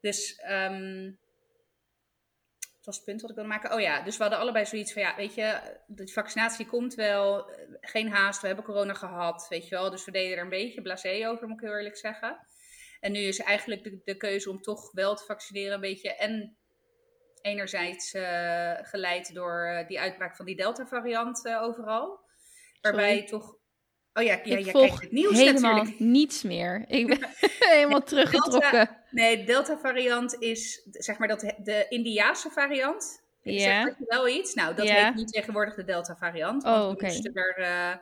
Dus 0.00 0.42
um, 0.48 1.18
het 2.76 2.84
was 2.84 2.96
het 2.96 3.04
punt 3.04 3.20
wat 3.20 3.30
ik 3.30 3.36
wilde 3.36 3.50
maken. 3.50 3.72
Oh 3.72 3.80
ja, 3.80 4.02
dus 4.02 4.16
we 4.16 4.22
hadden 4.22 4.40
allebei 4.40 4.66
zoiets 4.66 4.92
van, 4.92 5.02
ja, 5.02 5.16
weet 5.16 5.34
je, 5.34 5.60
de 5.86 6.08
vaccinatie 6.08 6.66
komt 6.66 6.94
wel. 6.94 7.50
Geen 7.80 8.08
haast, 8.08 8.40
we 8.40 8.46
hebben 8.46 8.64
corona 8.64 8.94
gehad, 8.94 9.46
weet 9.48 9.68
je 9.68 9.74
wel. 9.74 9.90
Dus 9.90 10.04
we 10.04 10.10
deden 10.10 10.36
er 10.36 10.42
een 10.42 10.48
beetje 10.48 10.82
blasé 10.82 11.28
over, 11.28 11.48
moet 11.48 11.60
ik 11.60 11.66
heel 11.68 11.76
eerlijk 11.76 11.96
zeggen. 11.96 12.46
En 13.00 13.12
nu 13.12 13.18
is 13.18 13.38
eigenlijk 13.38 13.84
de, 13.84 14.00
de 14.04 14.16
keuze 14.16 14.50
om 14.50 14.60
toch 14.60 14.92
wel 14.92 15.14
te 15.14 15.24
vaccineren 15.24 15.74
een 15.74 15.80
beetje. 15.80 16.14
En 16.14 16.56
enerzijds 17.40 18.14
uh, 18.14 18.74
geleid 18.82 19.34
door 19.34 19.68
uh, 19.68 19.86
die 19.86 20.00
uitbraak 20.00 20.36
van 20.36 20.46
die 20.46 20.56
Delta-variant 20.56 21.46
uh, 21.46 21.62
overal. 21.62 22.20
Waarbij 22.80 23.12
Sorry. 23.12 23.26
toch 23.26 23.56
Oh 24.14 24.22
ja, 24.22 24.40
ja 24.44 24.56
ik 24.56 24.70
volg 24.70 25.00
het 25.00 25.12
nieuws 25.12 25.38
helemaal 25.38 25.74
natuurlijk. 25.74 26.00
niets 26.00 26.42
meer. 26.42 26.84
Ik 26.86 27.06
ben 27.06 27.28
helemaal 27.74 28.02
teruggetrokken. 28.02 28.70
Delta, 28.70 29.04
nee, 29.10 29.44
Delta 29.44 29.78
variant 29.78 30.36
is 30.38 30.86
zeg 30.90 31.18
maar 31.18 31.28
dat 31.28 31.40
de 31.62 31.86
Indiaanse 31.88 32.50
variant. 32.50 33.22
Ik 33.42 33.58
ja. 33.58 33.82
zeg 33.84 33.94
wel 33.98 34.28
iets. 34.28 34.54
Nou, 34.54 34.74
dat 34.74 34.86
Ja. 34.86 35.04
heet 35.04 35.14
nu 35.14 35.24
tegenwoordig 35.24 35.74
de 35.74 35.84
Delta 35.84 36.16
variant. 36.16 36.64
Oh, 36.64 36.88
oké. 36.88 37.04
moesten 37.06 37.34
er 37.34 37.56
eh, 37.56 37.96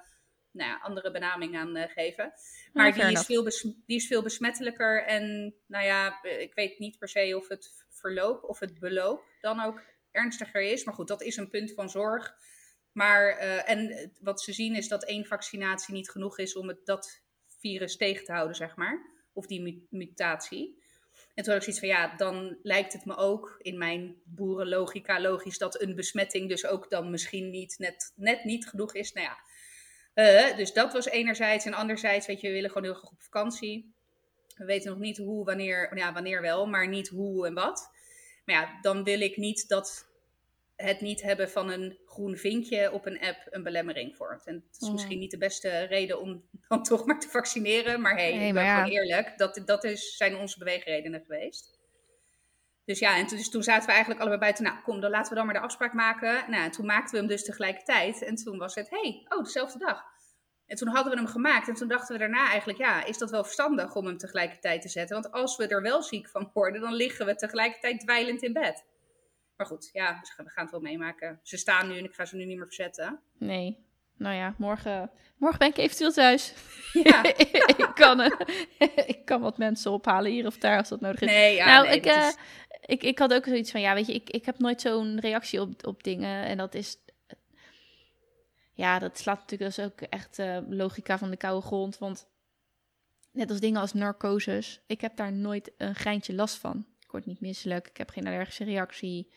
nou 0.53 0.71
ja, 0.71 0.79
andere 0.83 1.11
benaming 1.11 1.57
aan 1.57 1.77
eh, 1.77 1.91
geven. 1.91 2.25
Nou, 2.73 2.89
Maar 2.97 3.07
die, 3.09 3.19
is 3.19 3.25
veel 3.25 3.45
die 3.87 3.97
is 3.97 4.07
veel 4.07 4.23
besmettelijker. 4.23 5.05
En 5.05 5.55
nou 5.67 5.85
ja, 5.85 6.19
eh, 6.23 6.41
ik 6.41 6.55
weet 6.55 6.79
niet 6.79 6.99
per 6.99 7.09
se 7.09 7.37
of 7.37 7.49
het 7.49 7.71
verloop 7.89 8.43
of 8.45 8.59
het 8.59 8.79
beloop 8.79 9.25
dan 9.41 9.61
ook 9.61 9.83
ernstiger 10.11 10.63
is. 10.63 10.85
Maar 10.85 10.95
goed, 10.95 11.09
dat 11.09 11.23
is 11.23 11.37
een 11.37 11.51
punt 11.51 11.73
van 11.73 11.91
zorg. 11.91 12.35
Maar, 12.93 13.29
eh, 13.37 13.71
en 13.71 14.11
wat 14.21 14.41
ze 14.43 14.53
zien 14.53 14.75
is 14.75 14.89
dat 14.89 15.05
één 15.05 15.25
vaccinatie 15.25 15.95
niet 15.95 16.11
genoeg 16.11 16.39
is 16.39 16.57
om 16.57 16.69
het, 16.69 16.87
dat 16.87 17.21
virus 17.61 17.97
tegen 17.97 18.25
te 18.25 18.33
houden, 18.33 18.57
zeg 18.57 18.77
maar. 18.77 19.11
Of 19.33 19.47
die 19.47 19.61
mu- 19.63 19.87
mutatie. 19.91 20.81
En 21.35 21.45
toen 21.45 21.53
had 21.53 21.63
ik 21.67 21.75
zoiets 21.75 21.79
van, 21.79 21.89
ja, 21.89 22.17
dan 22.17 22.59
lijkt 22.63 22.93
het 22.93 23.05
me 23.05 23.17
ook 23.17 23.55
in 23.59 23.79
mijn 23.79 24.17
boerenlogica 24.25 25.21
logisch 25.21 25.59
dat 25.59 25.81
een 25.83 25.95
besmetting 25.95 26.49
dus 26.49 26.67
ook 26.67 26.91
dan 26.91 27.11
misschien 27.11 27.51
niet 27.51 27.75
net, 27.79 28.13
net 28.17 28.45
niet 28.45 28.67
genoeg 28.69 28.95
is. 28.95 29.13
Nou 29.13 29.27
ja, 29.27 29.39
Eh, 30.15 30.57
dus 30.57 30.73
dat 30.73 30.93
was 30.93 31.07
enerzijds. 31.07 31.65
En 31.65 31.75
anderzijds, 31.75 32.27
weet 32.27 32.41
je, 32.41 32.47
we 32.49 32.53
willen 32.55 32.71
gewoon 32.71 32.85
heel 32.87 32.95
graag 32.95 33.11
op 33.11 33.23
vakantie. 33.23 33.95
We 34.57 34.65
weten 34.65 34.91
nog 34.91 34.99
niet 34.99 35.17
hoe, 35.19 35.45
wanneer, 35.45 35.97
ja, 35.97 36.13
wanneer 36.13 36.41
wel, 36.41 36.67
maar 36.67 36.89
niet 36.89 37.09
hoe 37.09 37.47
en 37.47 37.55
wat. 37.55 37.91
Maar 38.45 38.55
ja, 38.55 38.79
dan 38.81 39.05
wil 39.05 39.21
ik 39.21 39.37
niet 39.37 39.69
dat 39.69 40.09
het 40.83 41.01
niet 41.01 41.23
hebben 41.23 41.51
van 41.51 41.71
een 41.71 41.99
groen 42.07 42.37
vinkje 42.37 42.93
op 42.93 43.07
een 43.07 43.21
app 43.21 43.47
een 43.51 43.63
belemmering 43.63 44.17
vormt. 44.17 44.47
En 44.47 44.55
het 44.55 44.81
is 44.81 44.87
Oh. 44.89 44.93
misschien 44.93 45.19
niet 45.19 45.31
de 45.31 45.39
beste 45.39 45.69
reden 45.79 46.21
om 46.21 46.49
dan 46.69 46.83
toch 46.93 47.07
maar 47.07 47.21
te 47.21 47.29
vaccineren. 47.29 48.01
Maar 48.01 48.17
hey, 48.17 48.37
Nee, 48.37 48.53
maar 48.53 48.65
ja. 48.65 48.87
eerlijk. 48.87 49.39
Dat, 49.39 49.63
dat 49.65 49.85
is, 49.85 50.17
zijn 50.17 50.37
onze 50.37 50.59
beweegredenen 50.59 51.21
geweest. 51.21 51.81
Dus 52.85 52.99
ja, 52.99 53.17
en 53.17 53.27
toen, 53.27 53.39
dus 53.39 53.51
toen 53.51 53.63
zaten 53.63 53.87
we 53.87 53.91
eigenlijk 53.91 54.21
allebei 54.21 54.41
buiten. 54.41 54.65
Nou, 54.65 54.83
kom, 54.83 55.01
dan 55.01 55.11
laten 55.11 55.29
we 55.31 55.37
dan 55.37 55.45
maar 55.45 55.55
de 55.55 55.61
afspraak 55.61 55.93
maken. 55.93 56.51
Nou, 56.51 56.65
en 56.65 56.71
toen 56.71 56.87
maakten 56.87 57.11
we 57.13 57.19
hem 57.19 57.27
dus 57.27 57.45
tegelijkertijd. 57.45 58.23
En 58.23 58.35
toen 58.35 58.59
was 58.59 58.75
het, 58.75 58.91
hey, 58.91 59.27
oh, 59.29 59.45
dezelfde 59.45 59.79
dag. 59.79 60.03
En 60.67 60.77
toen 60.77 60.89
hadden 60.89 61.13
we 61.13 61.19
hem 61.19 61.29
gemaakt. 61.29 61.69
En 61.69 61.75
toen 61.75 61.89
dachten 61.89 62.13
we 62.13 62.19
daarna 62.21 62.49
eigenlijk, 62.49 62.79
ja, 62.79 63.05
is 63.05 63.19
dat 63.19 63.31
wel 63.31 63.45
verstandig 63.45 63.95
om 63.95 64.07
hem 64.07 64.19
tegelijkertijd 64.19 64.83
te 64.83 64.89
zetten? 64.89 65.21
Want 65.23 65.35
als 65.35 65.57
we 65.57 65.67
er 65.67 65.83
wel 65.83 66.03
ziek 66.03 66.29
van 66.29 66.51
worden, 66.55 66.81
dan 66.81 66.95
liggen 66.95 67.27
we 67.27 67.35
tegelijkertijd 67.35 68.01
dweilend 68.01 68.43
in 68.43 68.53
bed. 68.53 68.85
Maar 69.69 69.71
goed, 69.71 69.91
ja, 69.93 70.19
dus 70.21 70.35
we 70.37 70.43
gaan 70.51 70.63
het 70.63 70.71
wel 70.73 70.81
meemaken. 70.81 71.41
Ze 71.43 71.57
staan 71.57 71.89
nu 71.89 71.99
en 71.99 72.05
ik 72.05 72.15
ga 72.15 72.25
ze 72.25 72.37
nu 72.37 72.45
niet 72.45 72.57
meer 72.57 72.67
verzetten. 72.67 73.21
Nee. 73.39 73.87
Nou 74.17 74.35
ja, 74.35 74.55
morgen, 74.59 75.11
morgen 75.37 75.59
ben 75.59 75.69
ik 75.69 75.77
eventueel 75.77 76.13
thuis. 76.13 76.55
Ja. 76.93 77.25
ik, 77.77 77.91
kan, 77.95 78.21
eh, 78.21 78.31
ik 79.07 79.25
kan 79.25 79.41
wat 79.41 79.59
mensen 79.59 79.91
ophalen 79.91 80.31
hier 80.31 80.47
of 80.47 80.59
daar 80.59 80.79
als 80.79 80.89
dat 80.89 81.01
nodig 81.01 81.21
is. 81.21 81.29
Nee, 81.29 81.55
ja, 81.55 81.65
nou, 81.67 81.87
nee, 81.87 81.97
ik, 81.97 82.05
eh, 82.05 82.27
is- 82.27 82.37
ik, 82.87 83.03
ik 83.03 83.19
had 83.19 83.35
ook 83.35 83.45
zoiets 83.45 83.71
van, 83.71 83.81
ja, 83.81 83.95
weet 83.95 84.07
je, 84.07 84.15
ik, 84.15 84.31
ik 84.31 84.45
heb 84.45 84.59
nooit 84.59 84.81
zo'n 84.81 85.21
reactie 85.21 85.61
op, 85.61 85.87
op 85.87 86.03
dingen. 86.03 86.45
En 86.47 86.57
dat 86.57 86.75
is, 86.75 86.97
ja, 88.73 88.99
dat 88.99 89.19
slaat 89.19 89.39
natuurlijk, 89.39 89.71
is 89.71 89.85
ook 89.85 90.01
echt 90.01 90.39
eh, 90.39 90.59
logica 90.69 91.19
van 91.19 91.31
de 91.31 91.37
koude 91.37 91.67
grond. 91.67 91.99
Want 91.99 92.27
net 93.33 93.51
als 93.51 93.61
dingen 93.61 93.81
als 93.81 93.93
narcoses, 93.93 94.81
ik 94.87 95.01
heb 95.01 95.17
daar 95.17 95.33
nooit 95.33 95.73
een 95.77 95.95
greintje 95.95 96.35
last 96.35 96.57
van. 96.57 96.87
Ik 97.01 97.11
word 97.11 97.27
niet 97.27 97.41
misselijk, 97.41 97.89
ik 97.89 97.97
heb 97.97 98.11
geen 98.11 98.27
allergische 98.27 98.65
reactie. 98.65 99.33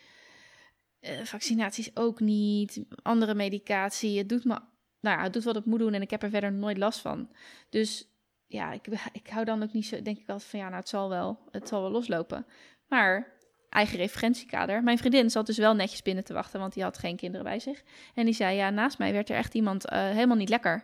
Eh, 1.06 1.24
vaccinaties 1.24 1.96
ook 1.96 2.20
niet, 2.20 2.82
andere 3.02 3.36
medicatie. 3.36 4.18
Het 4.18 4.30
doet 4.30 4.44
me, 4.44 4.60
nou 5.00 5.18
ja, 5.18 5.24
het 5.24 5.34
doet 5.34 5.44
wat 5.44 5.56
het 5.56 5.66
moet 5.66 5.80
doen 5.80 5.94
en 5.94 6.02
ik 6.02 6.10
heb 6.10 6.24
er 6.24 6.30
verder 6.30 6.54
nooit 6.54 6.78
last 6.78 7.00
van. 7.00 7.30
Dus 7.70 8.08
ja, 8.48 8.72
ik, 8.72 8.88
ik 9.12 9.28
hou 9.30 9.46
dan 9.46 9.64
ook 9.64 9.74
niet 9.74 9.86
zo, 9.86 10.02
denk 10.02 10.18
ik 10.18 10.30
altijd 10.30 10.50
van 10.50 10.60
ja, 10.60 10.66
nou 10.66 10.80
het 10.80 10.90
zal 10.90 11.10
wel, 11.10 11.40
het 11.52 11.68
zal 11.68 11.82
wel 11.82 11.92
loslopen. 11.92 12.46
Maar 12.88 13.38
eigen 13.70 13.98
referentiekader. 13.98 14.84
Mijn 14.84 14.98
vriendin 14.98 15.30
zat 15.30 15.46
dus 15.46 15.58
wel 15.58 15.76
netjes 15.76 16.02
binnen 16.02 16.24
te 16.24 16.34
wachten, 16.34 16.60
want 16.60 16.74
die 16.74 16.84
had 16.84 16.98
geen 16.98 17.16
kinderen 17.16 17.46
bij 17.46 17.60
zich. 17.60 17.84
En 18.14 18.26
die 18.26 18.34
zei 18.34 18.56
ja, 18.56 18.70
naast 18.70 18.98
mij 18.98 19.14
werd 19.14 19.30
er 19.30 19.36
echt 19.36 19.54
iemand 19.54 19.86
eh, 19.86 20.00
helemaal 20.00 20.38
niet 20.38 20.50
lekker. 20.50 20.84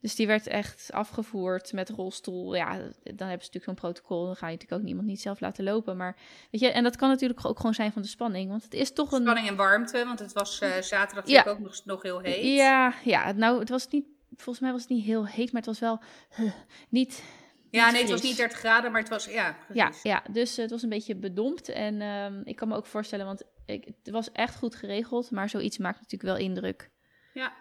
Dus 0.00 0.14
die 0.14 0.26
werd 0.26 0.46
echt 0.46 0.92
afgevoerd 0.92 1.72
met 1.72 1.88
rolstoel. 1.88 2.54
Ja, 2.54 2.70
dan 2.76 2.82
hebben 3.02 3.16
ze 3.16 3.26
natuurlijk 3.26 3.64
zo'n 3.64 3.74
protocol. 3.74 4.24
Dan 4.26 4.36
ga 4.36 4.46
je 4.46 4.52
natuurlijk 4.52 4.80
ook 4.80 4.86
niemand 4.86 5.06
niet 5.06 5.20
zelf 5.20 5.40
laten 5.40 5.64
lopen. 5.64 5.96
Maar 5.96 6.16
weet 6.50 6.60
je, 6.60 6.68
en 6.68 6.82
dat 6.82 6.96
kan 6.96 7.08
natuurlijk 7.08 7.44
ook 7.46 7.56
gewoon 7.56 7.74
zijn 7.74 7.92
van 7.92 8.02
de 8.02 8.08
spanning. 8.08 8.50
Want 8.50 8.62
het 8.62 8.74
is 8.74 8.92
toch 8.92 9.12
een. 9.12 9.20
Spanning 9.22 9.48
en 9.48 9.56
warmte, 9.56 10.04
want 10.04 10.18
het 10.18 10.32
was 10.32 10.60
eh, 10.60 10.80
zaterdag 10.82 11.28
Ja. 11.28 11.44
ook 11.46 11.58
nog, 11.58 11.84
nog 11.84 12.02
heel 12.02 12.18
heet. 12.20 12.56
Ja, 12.56 12.94
ja, 13.04 13.32
nou, 13.32 13.58
het 13.58 13.68
was 13.68 13.88
niet. 13.88 14.06
Volgens 14.36 14.60
mij 14.60 14.72
was 14.72 14.80
het 14.80 14.90
niet 14.90 15.04
heel 15.04 15.26
heet, 15.26 15.52
maar 15.52 15.62
het 15.62 15.70
was 15.70 15.78
wel 15.78 16.00
huh, 16.36 16.52
niet. 16.88 17.22
Ja, 17.70 17.90
nee, 17.90 18.00
het 18.00 18.10
was 18.10 18.22
niet 18.22 18.36
30 18.36 18.58
graden, 18.58 18.92
maar 18.92 19.00
het 19.00 19.10
was, 19.10 19.24
ja, 19.24 19.56
Ja, 19.72 19.84
precies. 19.84 20.02
ja, 20.02 20.22
dus 20.30 20.56
het 20.56 20.70
was 20.70 20.82
een 20.82 20.88
beetje 20.88 21.16
bedompt. 21.16 21.68
En 21.68 22.00
ehm, 22.00 22.40
ik 22.44 22.56
kan 22.56 22.68
me 22.68 22.76
ook 22.76 22.86
voorstellen, 22.86 23.26
want 23.26 23.42
ik, 23.66 23.84
het 23.84 24.10
was 24.10 24.32
echt 24.32 24.56
goed 24.56 24.74
geregeld. 24.74 25.30
Maar 25.30 25.48
zoiets 25.48 25.78
maakt 25.78 26.00
natuurlijk 26.00 26.38
wel 26.38 26.48
indruk. 26.48 26.90
Ja. 27.34 27.52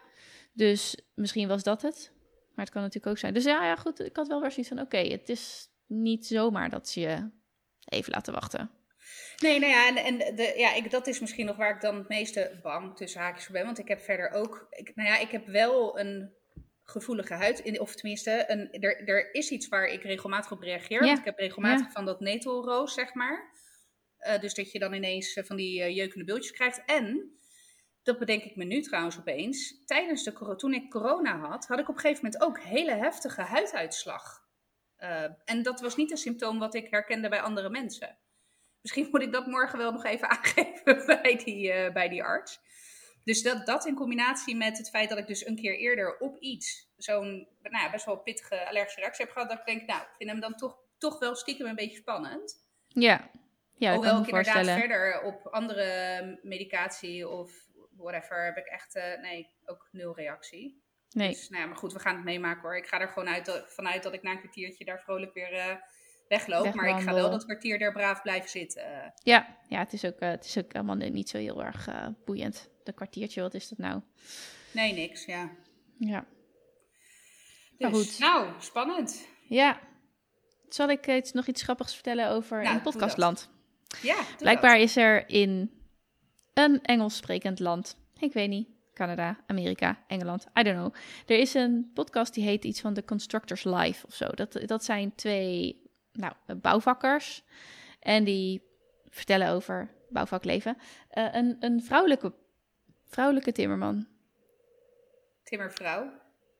Dus 0.53 0.97
misschien 1.15 1.47
was 1.47 1.63
dat 1.63 1.81
het. 1.81 2.11
Maar 2.55 2.65
het 2.65 2.73
kan 2.73 2.81
natuurlijk 2.81 3.11
ook 3.11 3.17
zijn. 3.17 3.33
Dus 3.33 3.43
ja, 3.43 3.65
ja 3.65 3.75
goed. 3.75 3.99
Ik 3.99 4.15
had 4.15 4.27
wel 4.27 4.41
weer 4.41 4.51
zoiets 4.51 4.69
van: 4.69 4.81
oké, 4.81 4.97
het 4.97 5.29
is 5.29 5.67
niet 5.85 6.25
zomaar 6.25 6.69
dat 6.69 6.89
ze 6.89 6.99
je 6.99 7.29
even 7.85 8.11
laten 8.11 8.33
wachten. 8.33 8.71
Nee, 9.37 9.59
nou 9.59 9.71
ja, 9.71 9.87
en, 9.87 9.97
en 9.97 10.35
de, 10.35 10.53
ja, 10.57 10.73
ik, 10.73 10.91
dat 10.91 11.07
is 11.07 11.19
misschien 11.19 11.45
nog 11.45 11.55
waar 11.55 11.75
ik 11.75 11.81
dan 11.81 11.95
het 11.95 12.07
meeste 12.07 12.59
bang 12.61 12.95
tussen 12.95 13.21
haakjes 13.21 13.45
voor 13.45 13.53
ben. 13.53 13.65
Want 13.65 13.79
ik 13.79 13.87
heb 13.87 13.99
verder 13.99 14.31
ook, 14.31 14.67
ik, 14.69 14.95
nou 14.95 15.09
ja, 15.09 15.17
ik 15.17 15.29
heb 15.29 15.47
wel 15.47 15.99
een 15.99 16.33
gevoelige 16.83 17.33
huid. 17.33 17.79
Of 17.79 17.95
tenminste, 17.95 18.43
een, 18.47 18.71
er, 18.71 19.07
er 19.07 19.33
is 19.33 19.49
iets 19.49 19.67
waar 19.67 19.87
ik 19.87 20.03
regelmatig 20.03 20.51
op 20.51 20.61
reageer. 20.61 21.01
Ja, 21.01 21.07
Want 21.07 21.19
ik 21.19 21.25
heb 21.25 21.39
regelmatig 21.39 21.85
ja. 21.85 21.91
van 21.91 22.05
dat 22.05 22.19
netelroos, 22.19 22.93
zeg 22.93 23.13
maar. 23.13 23.53
Eh, 24.17 24.39
dus 24.39 24.53
dat 24.53 24.71
je 24.71 24.79
dan 24.79 24.93
ineens 24.93 25.33
eh, 25.33 25.43
van 25.43 25.55
die 25.55 25.81
eh, 25.81 25.95
jeukende 25.95 26.25
bultjes 26.25 26.51
krijgt. 26.51 26.83
En, 26.85 27.37
dat 28.05 28.19
bedenk 28.19 28.43
ik 28.43 28.55
me 28.55 28.63
nu 28.63 28.81
trouwens 28.81 29.17
opeens. 29.17 29.83
Tijdens 29.85 30.23
de, 30.23 30.55
toen 30.55 30.73
ik 30.73 30.89
corona 30.89 31.37
had, 31.37 31.65
had 31.65 31.79
ik 31.79 31.89
op 31.89 31.95
een 31.95 32.01
gegeven 32.01 32.23
moment 32.23 32.43
ook 32.43 32.59
hele 32.59 32.91
heftige 32.91 33.41
huiduitslag. 33.41 34.43
Eh, 34.95 35.23
en 35.45 35.63
dat 35.63 35.81
was 35.81 35.95
niet 35.95 36.11
een 36.11 36.17
symptoom 36.17 36.59
wat 36.59 36.75
ik 36.75 36.89
herkende 36.89 37.29
bij 37.29 37.41
andere 37.41 37.69
mensen. 37.69 38.17
Misschien 38.81 39.07
moet 39.11 39.21
ik 39.21 39.33
dat 39.33 39.45
morgen 39.47 39.77
wel 39.77 39.91
nog 39.91 40.05
even 40.05 40.29
aangeven 40.37 41.05
bij 41.05 41.41
die, 41.43 41.71
eh, 41.71 41.93
bij 41.93 42.09
die 42.09 42.23
arts. 42.23 42.59
Dus 43.23 43.41
dat, 43.41 43.65
dat 43.65 43.85
in 43.85 43.95
combinatie 43.95 44.55
met 44.55 44.77
het 44.77 44.89
feit 44.89 45.09
dat 45.09 45.17
ik 45.17 45.27
dus 45.27 45.45
een 45.45 45.55
keer 45.55 45.77
eerder 45.77 46.17
op 46.17 46.37
iets 46.37 46.91
zo'n 46.97 47.47
nou, 47.61 47.83
ja, 47.83 47.91
best 47.91 48.05
wel 48.05 48.17
pittige 48.17 48.67
allergische 48.67 48.99
reactie 48.99 49.25
heb 49.25 49.33
gehad, 49.33 49.49
dat 49.49 49.59
ik 49.59 49.65
denk, 49.65 49.87
nou, 49.87 50.01
ik 50.01 50.13
vind 50.17 50.29
hem 50.29 50.39
dan 50.39 50.55
toch, 50.55 50.77
toch 50.97 51.19
wel 51.19 51.35
stiekem 51.35 51.67
een 51.67 51.75
beetje 51.75 51.97
spannend. 51.97 52.65
Ja, 52.87 53.29
ja 53.73 53.89
ik 53.89 53.95
Hoewel 53.95 54.19
ik 54.19 54.31
me 54.31 54.37
inderdaad 54.37 54.79
verder 54.79 55.21
op 55.21 55.47
andere 55.47 56.39
medicatie 56.43 57.27
of 57.27 57.65
whatever 57.97 58.45
heb 58.45 58.57
ik 58.57 58.65
echt, 58.65 58.95
eh, 58.95 59.21
nee, 59.21 59.49
ook 59.65 59.87
nul 59.91 60.15
reactie. 60.15 60.83
Nee, 61.09 61.29
Dus, 61.29 61.49
nou 61.49 61.61
ja, 61.61 61.67
maar 61.67 61.77
goed, 61.77 61.93
we 61.93 61.99
gaan 61.99 62.15
het 62.15 62.23
meemaken 62.23 62.61
hoor. 62.61 62.77
Ik 62.77 62.87
ga 62.87 62.99
er 62.99 63.07
gewoon 63.07 63.27
uit, 63.29 63.45
dat- 63.45 63.73
vanuit 63.73 64.03
dat 64.03 64.13
ik 64.13 64.21
na 64.21 64.31
een 64.31 64.39
kwartiertje 64.39 64.85
daar 64.85 64.99
vrolijk 64.99 65.33
weer 65.33 65.53
eh, 65.53 65.75
wegloop. 66.27 66.73
Maar 66.73 66.87
ik 66.89 67.03
ga 67.03 67.13
wel 67.13 67.29
dat 67.31 67.43
kwartier 67.45 67.79
daar 67.79 67.91
braaf 67.91 68.21
blijven 68.21 68.49
zitten. 68.49 69.13
ja, 69.23 69.57
ja 69.67 69.79
het, 69.79 69.93
is 69.93 70.05
ook, 70.05 70.19
eh, 70.19 70.29
het 70.29 70.45
is 70.45 70.57
ook 70.57 70.73
helemaal 70.73 70.95
niet 70.95 71.29
zo 71.29 71.37
heel 71.37 71.63
erg 71.63 71.87
boeiend. 72.25 72.69
De 72.83 72.93
kwartiertje, 72.93 73.41
wat 73.41 73.53
is 73.53 73.67
dat 73.69 73.77
nou? 73.77 74.01
Nee, 74.71 74.93
niks, 74.93 75.25
ja. 75.25 75.49
Ja, 75.99 76.25
Dus, 77.77 77.89
goed. 77.91 78.19
Nou, 78.19 78.49
spannend. 78.59 79.27
ja. 79.47 79.79
Zal 80.69 80.89
ik 80.89 81.07
iets, 81.07 81.31
nog 81.31 81.47
iets 81.47 81.61
grappigs 81.61 81.93
vertellen 81.93 82.29
over 82.29 82.61
Nou, 82.63 82.75
in 82.75 82.81
podcastland? 82.81 83.49
Ja, 84.01 84.15
Blijkbaar 84.37 84.73
dat. 84.77 84.83
is 84.83 84.95
er 84.95 85.29
in 85.29 85.71
een 86.55 86.81
Engels 86.83 87.15
sprekend 87.15 87.59
land, 87.59 87.97
ik 88.19 88.33
weet 88.33 88.49
niet, 88.49 88.67
Canada, 88.93 89.37
Amerika, 89.47 90.03
Engeland, 90.07 90.47
I 90.59 90.63
don't 90.63 90.77
know. 90.77 90.93
Er 91.25 91.39
is 91.39 91.53
een 91.53 91.91
podcast 91.93 92.33
die 92.33 92.43
heet 92.43 92.63
iets 92.65 92.81
van 92.81 92.93
The 92.93 93.03
Constructors 93.05 93.63
Life 93.63 94.05
of 94.05 94.13
zo. 94.13 94.27
Dat, 94.29 94.59
dat 94.65 94.83
zijn 94.83 95.15
twee 95.15 95.81
nou, 96.11 96.33
bouwvakkers 96.61 97.43
en 97.99 98.23
die 98.23 98.61
vertellen 99.09 99.49
over 99.49 99.89
bouwvakleven. 100.09 100.77
Eh, 101.09 101.27
een, 101.31 101.57
een 101.59 101.83
vrouwelijke, 101.83 102.33
vrouwelijke 103.05 103.51
timmerman, 103.51 104.07
Timmervrouw. 105.43 106.11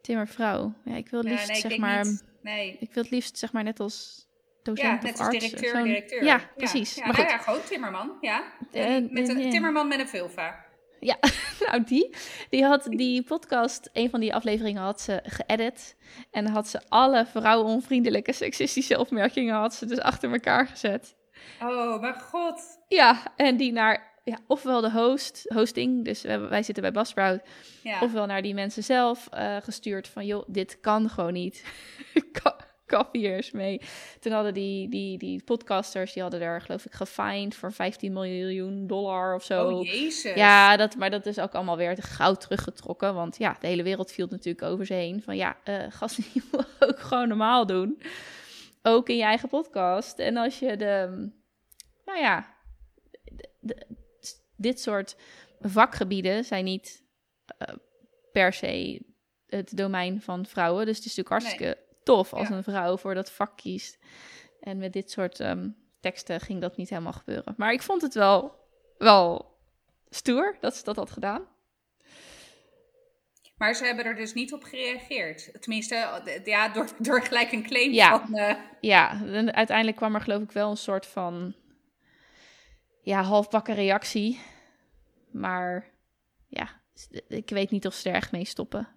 timmervrouw. 0.02 0.74
Ja, 0.86 0.96
ik 0.96 1.10
wil 1.10 1.24
Ja, 1.24 1.30
liefst 1.32 1.48
nee, 1.48 1.56
ik 1.58 1.62
zeg 1.62 1.78
maar, 1.78 2.06
niet. 2.06 2.24
Nee. 2.42 2.78
ik 2.80 2.94
wil 2.94 3.04
het 3.04 3.12
liefst 3.12 3.38
zeg 3.38 3.52
maar 3.52 3.64
net 3.64 3.80
als 3.80 4.25
docent 4.65 5.01
Ja, 5.01 5.08
net 5.08 5.19
als 5.19 5.28
arts. 5.28 5.39
directeur, 5.39 5.84
directeur. 5.84 6.23
Ja, 6.23 6.41
precies. 6.56 6.95
Ja, 6.95 7.06
maar 7.06 7.15
nou 7.15 7.28
goed, 7.28 7.38
ja, 7.38 7.43
gewoon 7.43 7.63
timmerman, 7.63 8.17
ja. 8.21 8.43
Eh, 8.71 8.86
met 9.10 9.30
een 9.30 9.41
eh, 9.41 9.49
timmerman 9.49 9.88
met 9.88 9.99
een 9.99 10.08
vulva. 10.08 10.63
Ja, 10.99 11.17
nou 11.65 11.84
die, 11.84 12.15
die 12.49 12.63
had 12.65 12.84
die 12.89 13.23
podcast, 13.23 13.89
een 13.93 14.10
van 14.10 14.19
die 14.19 14.34
afleveringen 14.36 14.82
had 14.82 15.01
ze 15.01 15.19
geëdit. 15.23 15.95
En 16.32 16.47
had 16.47 16.67
ze 16.67 16.82
alle 16.89 17.25
vrouwenonvriendelijke 17.25 18.34
seksistische 18.34 18.99
opmerkingen 18.99 19.56
had 19.56 19.73
ze 19.73 19.86
dus 19.86 19.99
achter 19.99 20.32
elkaar 20.32 20.67
gezet. 20.67 21.15
Oh, 21.62 22.01
mijn 22.01 22.19
god. 22.21 22.62
Ja, 22.88 23.21
en 23.36 23.58
die 23.58 23.71
naar, 23.71 24.19
ja, 24.23 24.38
ofwel 24.47 24.82
de 24.82 24.91
host, 24.91 25.45
hosting, 25.54 26.06
dus 26.06 26.21
wij, 26.21 26.39
wij 26.39 26.63
zitten 26.63 26.84
bij 26.84 26.91
Basprout, 26.91 27.41
Ja. 27.84 27.99
ofwel 28.01 28.25
naar 28.25 28.41
die 28.41 28.54
mensen 28.54 28.84
zelf 28.84 29.28
eh, 29.32 29.58
gestuurd 29.58 30.08
van, 30.08 30.25
joh, 30.25 30.43
dit 30.47 30.80
kan 30.82 31.10
gewoon 31.10 31.34
niet. 31.34 31.63
Eens 33.12 33.52
mee. 33.52 33.82
Toen 34.19 34.32
hadden 34.32 34.54
die, 34.54 34.89
die, 34.89 35.17
die 35.17 35.43
podcasters, 35.43 36.13
die 36.13 36.21
hadden 36.21 36.41
er 36.41 36.62
geloof 36.62 36.86
ik 36.86 36.93
gefined 36.93 37.56
voor 37.56 37.71
15 37.74 38.13
miljoen 38.13 38.88
dollar 38.88 39.36
of 39.36 39.43
zo. 39.43 39.67
oh, 39.69 39.86
jezus. 39.86 40.36
Ja, 40.36 40.78
dat, 40.78 40.95
maar 40.95 41.10
dat 41.10 41.26
is 41.26 41.39
ook 41.39 41.54
allemaal 41.56 41.78
weer 41.78 41.98
gauw 42.00 42.34
teruggetrokken. 42.34 43.13
Want 43.13 43.38
ja, 43.38 43.58
de 43.60 43.67
hele 43.67 43.84
wereld 43.84 44.12
viel 44.12 44.28
natuurlijk 44.30 44.65
over 44.65 44.86
ze 44.86 44.93
heen. 44.93 45.21
Van 45.24 45.36
ja, 45.36 45.58
eh 45.63 45.86
gasten, 45.89 46.24
je 46.34 46.43
moet 46.52 46.67
ook 46.80 47.00
gewoon 47.00 47.28
normaal 47.28 47.65
doen. 47.65 48.02
Ook 48.82 49.10
in 49.10 49.17
je 49.17 49.24
eigen 49.24 49.50
podcast. 49.50 50.19
En 50.19 50.38
als 50.38 50.60
je 50.60 50.78
de, 50.78 51.30
nou 52.06 52.19
ja, 52.19 52.56
de- 53.24 53.50
de- 53.60 53.88
dit 54.58 54.80
soort 54.80 55.15
vakgebieden 55.62 56.43
zijn 56.43 56.63
niet 56.65 57.04
eh, 57.58 57.76
per 58.32 58.54
se 58.54 59.02
het 59.48 59.78
domein 59.78 60.21
van 60.21 60.45
vrouwen. 60.45 60.86
Dus 60.86 60.98
het 60.98 61.06
is 61.06 61.15
natuurlijk 61.15 61.43
hartstikke 61.43 61.84
tof 62.06 62.34
als 62.34 62.48
Ja. 62.48 62.56
een 62.56 62.63
vrouw 62.63 62.98
voor 62.98 63.13
dat 63.13 63.32
vak 63.32 63.58
kiest. 63.58 63.98
En 64.60 64.78
met 64.78 64.94
dit 64.94 65.12
soort 65.12 65.39
ehm, 65.39 65.70
teksten 66.00 66.39
ging 66.39 66.62
dat 66.62 66.78
niet 66.78 66.89
helemaal 66.89 67.13
gebeuren. 67.13 67.54
Maar 67.58 67.72
ik 67.74 67.82
vond 67.82 68.02
het 68.02 68.13
wel, 68.13 68.56
wel 68.98 69.58
stoer 70.10 70.58
dat 70.60 70.76
ze 70.76 70.84
dat 70.84 70.96
had 70.96 71.12
gedaan. 71.12 71.48
Maar 73.58 73.74
ze 73.76 73.86
hebben 73.86 74.06
er 74.06 74.15
dus 74.15 74.34
niet 74.34 74.54
op 74.54 74.63
gereageerd. 74.63 75.62
Tenminste, 75.62 75.96
eh, 75.96 76.46
ja, 76.46 76.70
door, 76.70 76.88
door 77.00 77.22
gelijk 77.22 77.52
een 77.52 77.63
claim 77.63 77.91
Ja. 77.91 78.20
van... 78.20 78.36
eh, 78.38 78.56
Ja, 78.82 79.12
en 79.26 79.54
uiteindelijk 79.54 79.98
kwam 79.98 80.15
er 80.15 80.22
geloof 80.22 80.41
ik 80.41 80.52
wel 80.52 80.70
een 80.70 80.78
soort 80.78 81.06
van 81.06 81.56
ja, 83.02 83.24
halfbakken 83.24 83.76
reactie. 83.76 84.39
Maar 85.32 85.91
ja, 86.48 86.82
ik 87.28 87.50
weet 87.50 87.72
niet 87.72 87.86
of 87.88 87.94
ze 87.94 88.10
er 88.10 88.15
echt 88.15 88.32
mee 88.32 88.46
stoppen. 88.46 88.88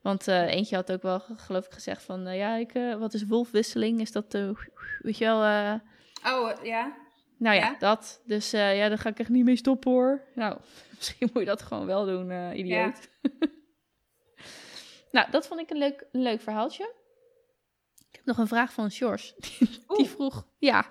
Want 0.00 0.28
eh, 0.28 0.46
eentje 0.46 0.76
had 0.76 0.92
ook 0.92 1.02
wel, 1.02 1.20
geloof 1.36 1.66
ik, 1.66 1.72
gezegd 1.72 2.02
van... 2.02 2.26
eh, 2.26 2.36
ja, 2.36 2.54
ik, 2.56 2.74
eh, 2.74 2.96
wat 2.96 3.14
is 3.14 3.26
wolfwisseling? 3.26 4.00
Is 4.00 4.12
dat, 4.12 4.32
weet 4.98 5.18
je 5.18 5.24
wel... 5.24 5.80
Oh, 6.24 6.64
ja. 6.64 6.96
nou 7.38 7.56
ja, 7.56 7.62
Ja? 7.62 7.76
dat. 7.78 8.20
Dus 8.24 8.50
ja, 8.50 8.88
daar 8.88 8.98
ga 8.98 9.08
ik 9.08 9.18
echt 9.18 9.28
niet 9.28 9.44
mee 9.44 9.56
stoppen 9.56 9.90
hoor. 9.90 10.24
Nou, 10.34 10.58
misschien 10.96 11.28
moet 11.32 11.42
je 11.42 11.48
dat 11.48 11.62
gewoon 11.62 11.86
wel 11.86 12.04
doen, 12.04 12.54
idioot. 12.56 13.08
nou, 15.12 15.30
dat 15.30 15.46
vond 15.46 15.60
ik 15.60 15.70
een 15.70 15.78
leuk, 15.78 16.06
een 16.12 16.22
leuk 16.22 16.40
verhaaltje. 16.40 16.94
Ik 18.08 18.16
heb 18.16 18.24
nog 18.24 18.38
een 18.38 18.46
vraag 18.46 18.72
van 18.72 18.90
Sjors. 18.90 19.34
Die, 19.58 19.78
die 19.96 20.06
vroeg, 20.08 20.46
ja. 20.58 20.86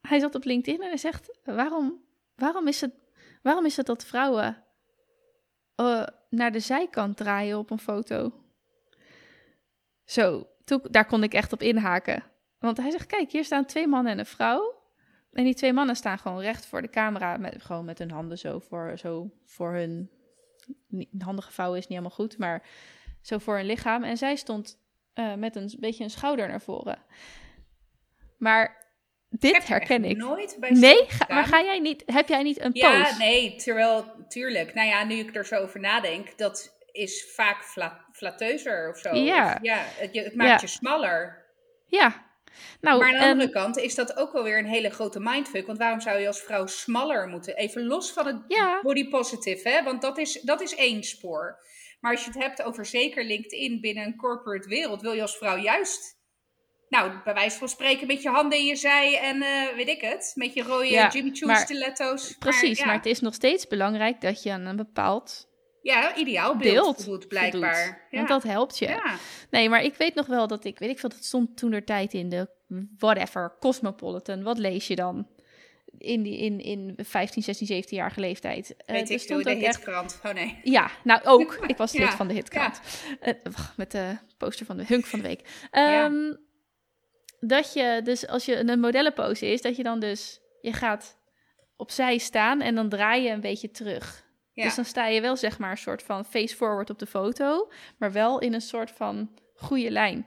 Hij 0.00 0.18
zat 0.18 0.34
op 0.34 0.44
LinkedIn 0.44 0.82
en 0.82 0.88
hij 0.88 0.96
zegt, 0.96 1.38
waarom, 1.44 2.04
waarom, 2.34 2.68
is, 2.68 2.80
het, 2.80 2.92
waarom 3.42 3.64
is 3.64 3.76
het 3.76 3.86
dat 3.86 4.04
vrouwen 4.04 4.64
eh, 5.78 6.06
naar 6.30 6.52
de 6.52 6.60
zijkant 6.60 7.16
draaien 7.16 7.58
op 7.58 7.70
een 7.70 7.78
foto? 7.78 8.32
Zo, 10.04 10.48
toen, 10.64 10.80
daar 10.90 11.06
kon 11.06 11.22
ik 11.22 11.34
echt 11.34 11.52
op 11.52 11.62
inhaken. 11.62 12.22
Want 12.58 12.76
hij 12.76 12.90
zegt, 12.90 13.06
kijk, 13.06 13.32
hier 13.32 13.44
staan 13.44 13.64
twee 13.64 13.86
mannen 13.86 14.12
en 14.12 14.18
een 14.18 14.26
vrouw. 14.26 14.74
En 15.32 15.44
die 15.44 15.54
twee 15.54 15.72
mannen 15.72 15.96
staan 15.96 16.18
gewoon 16.18 16.40
recht 16.40 16.66
voor 16.66 16.82
de 16.82 16.90
camera, 16.90 17.36
met, 17.36 17.62
gewoon 17.62 17.84
met 17.84 17.98
hun 17.98 18.10
handen 18.10 18.38
zo 18.38 18.58
voor, 18.58 18.98
zo 18.98 19.30
voor 19.44 19.72
hun... 19.72 20.10
Handen 21.18 21.44
gevouwen 21.44 21.78
is 21.78 21.86
niet 21.86 21.98
helemaal 21.98 22.16
goed, 22.16 22.38
maar 22.38 22.66
zo 23.20 23.38
voor 23.38 23.56
hun 23.56 23.66
lichaam. 23.66 24.04
En 24.04 24.16
zij 24.16 24.36
stond 24.36 24.78
eh, 25.12 25.34
met 25.34 25.56
een 25.56 25.74
beetje 25.78 26.04
een 26.04 26.10
schouder 26.10 26.48
naar 26.48 26.60
voren. 26.60 26.98
Maar 28.38 28.77
dit 29.30 29.52
heb 29.52 29.62
er 29.62 29.68
herken 29.68 30.04
ik. 30.04 30.16
nooit 30.16 30.56
bij 30.60 30.70
Nee, 30.70 31.04
ga, 31.08 31.26
maar 31.34 31.44
ga 31.44 31.62
jij 31.62 31.78
niet, 31.78 32.02
heb 32.06 32.28
jij 32.28 32.42
niet 32.42 32.60
een 32.60 32.70
Ja, 32.72 33.02
post? 33.02 33.18
nee, 33.18 33.56
terwijl, 33.56 34.24
tuurlijk. 34.28 34.74
Nou 34.74 34.88
ja, 34.88 35.04
nu 35.04 35.14
ik 35.14 35.36
er 35.36 35.46
zo 35.46 35.54
over 35.54 35.80
nadenk, 35.80 36.38
dat 36.38 36.76
is 36.92 37.32
vaak 37.34 37.64
fla 37.64 38.04
flatteuzer 38.12 38.90
of 38.90 38.98
zo. 38.98 39.14
Ja. 39.14 39.46
Of, 39.54 39.58
ja, 39.62 39.78
het, 39.96 40.14
het 40.16 40.34
maakt 40.34 40.50
Ja. 40.50 40.58
je 40.60 40.66
smaller. 40.66 41.46
Ja. 41.86 42.26
Nou, 42.80 42.98
maar 42.98 43.08
aan 43.08 43.14
de 43.18 43.24
en- 43.24 43.30
andere 43.30 43.50
kant 43.50 43.76
is 43.76 43.94
dat 43.94 44.16
ook 44.16 44.32
wel 44.32 44.42
weer 44.42 44.58
een 44.58 44.66
hele 44.66 44.90
grote 44.90 45.20
mindfuck. 45.20 45.66
Want 45.66 45.78
waarom 45.78 46.00
zou 46.00 46.18
je 46.18 46.26
als 46.26 46.40
vrouw 46.42 46.66
smaller 46.66 47.28
moeten? 47.28 47.56
Even 47.56 47.86
los 47.86 48.12
van 48.12 48.26
het 48.26 48.36
Ja. 48.48 48.80
body 48.82 49.08
positive, 49.08 49.68
hè? 49.68 49.82
Want 49.82 50.02
dat 50.02 50.18
is, 50.18 50.40
dat 50.40 50.60
is 50.60 50.74
één 50.74 51.02
spoor. 51.02 51.58
Maar 52.00 52.12
als 52.12 52.24
je 52.24 52.30
het 52.30 52.42
hebt 52.42 52.62
over 52.62 52.86
zeker 52.86 53.24
LinkedIn 53.24 53.80
binnen 53.80 54.04
een 54.04 54.16
corporate 54.16 54.68
wereld, 54.68 55.00
wil 55.02 55.12
je 55.12 55.22
als 55.22 55.36
vrouw 55.36 55.56
juist... 55.56 56.16
Nou, 56.88 57.12
bij 57.24 57.34
wijze 57.34 57.58
van 57.58 57.68
spreken 57.68 58.06
met 58.06 58.22
je 58.22 58.28
handen 58.28 58.58
in 58.58 58.64
je 58.64 58.76
zij 58.76 59.18
en 59.22 59.42
eh, 59.42 59.74
weet 59.76 59.88
ik 59.88 60.00
het. 60.00 60.32
Met 60.34 60.54
je 60.54 60.62
rode 60.62 60.86
Ja, 60.90 61.08
Jimmy 61.08 61.30
Choo 61.34 61.46
maar- 61.48 61.56
stiletto's. 61.58 62.36
precies, 62.38 62.78
ja. 62.78 62.86
maar 62.86 62.94
het 62.94 63.06
is 63.06 63.20
nog 63.20 63.34
steeds 63.34 63.66
belangrijk 63.66 64.20
dat 64.20 64.42
je 64.42 64.52
aan 64.52 64.66
een 64.66 64.76
bepaald 64.76 65.48
Ja, 65.82 66.16
ideaal 66.16 66.56
beeld, 66.56 67.04
beeld 67.06 67.28
blijkbaar. 67.28 68.06
Ja. 68.10 68.16
Want 68.16 68.28
dat 68.28 68.42
helpt 68.42 68.78
je. 68.78 68.86
ja. 68.88 69.14
Nee, 69.50 69.68
maar 69.68 69.82
ik 69.82 69.94
weet 69.94 70.14
nog 70.14 70.26
wel 70.26 70.46
dat 70.46 70.64
ik, 70.64 70.78
weet 70.78 70.90
ik 70.90 70.98
veel, 70.98 71.08
dat 71.08 71.24
stond 71.24 71.56
toen 71.56 71.72
er 71.72 71.84
tijd 71.84 72.14
in 72.14 72.28
de 72.28 72.48
whatever, 72.98 73.56
Cosmopolitan. 73.60 74.42
Wat 74.42 74.58
lees 74.58 74.86
je 74.86 74.96
dan? 74.96 75.28
In, 75.98 76.22
die, 76.22 76.38
in, 76.38 76.60
in 76.60 76.94
15, 76.96 77.42
16, 77.42 77.66
17 77.66 77.96
jarige 77.96 78.20
leeftijd. 78.20 78.76
Eh, 78.76 78.94
Weet 78.94 79.08
er 79.08 79.14
ik 79.14 79.20
stond 79.20 79.44
de 79.44 79.50
echt- 79.50 79.76
hitkrant. 79.76 80.20
Oh 80.24 80.32
nee. 80.32 80.60
Ja, 80.62 80.90
nou 81.04 81.20
ook. 81.24 81.58
Ik 81.66 81.76
was 81.76 81.92
Ja, 81.92 82.04
lid 82.04 82.14
van 82.14 82.28
de 82.28 82.34
hitkrant. 82.34 82.80
Eh, 83.20 83.34
wacht, 83.42 83.76
met 83.76 83.90
de 83.90 84.16
poster 84.36 84.66
van 84.66 84.76
de 84.76 84.84
hunk 84.86 85.06
van 85.06 85.18
de 85.20 85.26
week. 85.28 85.40
Ehm, 85.70 86.32
Dat 87.40 87.72
je 87.72 88.00
dus, 88.04 88.26
als 88.26 88.44
je 88.44 88.56
een 88.56 88.80
modellenpose 88.80 89.46
is, 89.46 89.62
dat 89.62 89.76
je 89.76 89.82
dan 89.82 90.00
dus, 90.00 90.40
je 90.60 90.72
gaat 90.72 91.18
opzij 91.76 92.18
staan 92.18 92.60
en 92.60 92.74
dan 92.74 92.88
draai 92.88 93.22
je 93.22 93.30
een 93.30 93.40
beetje 93.40 93.70
terug. 93.70 94.26
Ja. 94.52 94.64
Dus 94.64 94.74
dan 94.74 94.84
sta 94.84 95.06
je 95.06 95.20
wel 95.20 95.36
zeg 95.36 95.58
maar 95.58 95.70
een 95.70 95.76
soort 95.76 96.02
van 96.02 96.24
face 96.24 96.56
forward 96.56 96.90
op 96.90 96.98
de 96.98 97.06
foto, 97.06 97.70
maar 97.98 98.12
wel 98.12 98.38
in 98.38 98.54
een 98.54 98.60
soort 98.60 98.90
van 98.90 99.30
goede 99.54 99.90
lijn. 99.90 100.26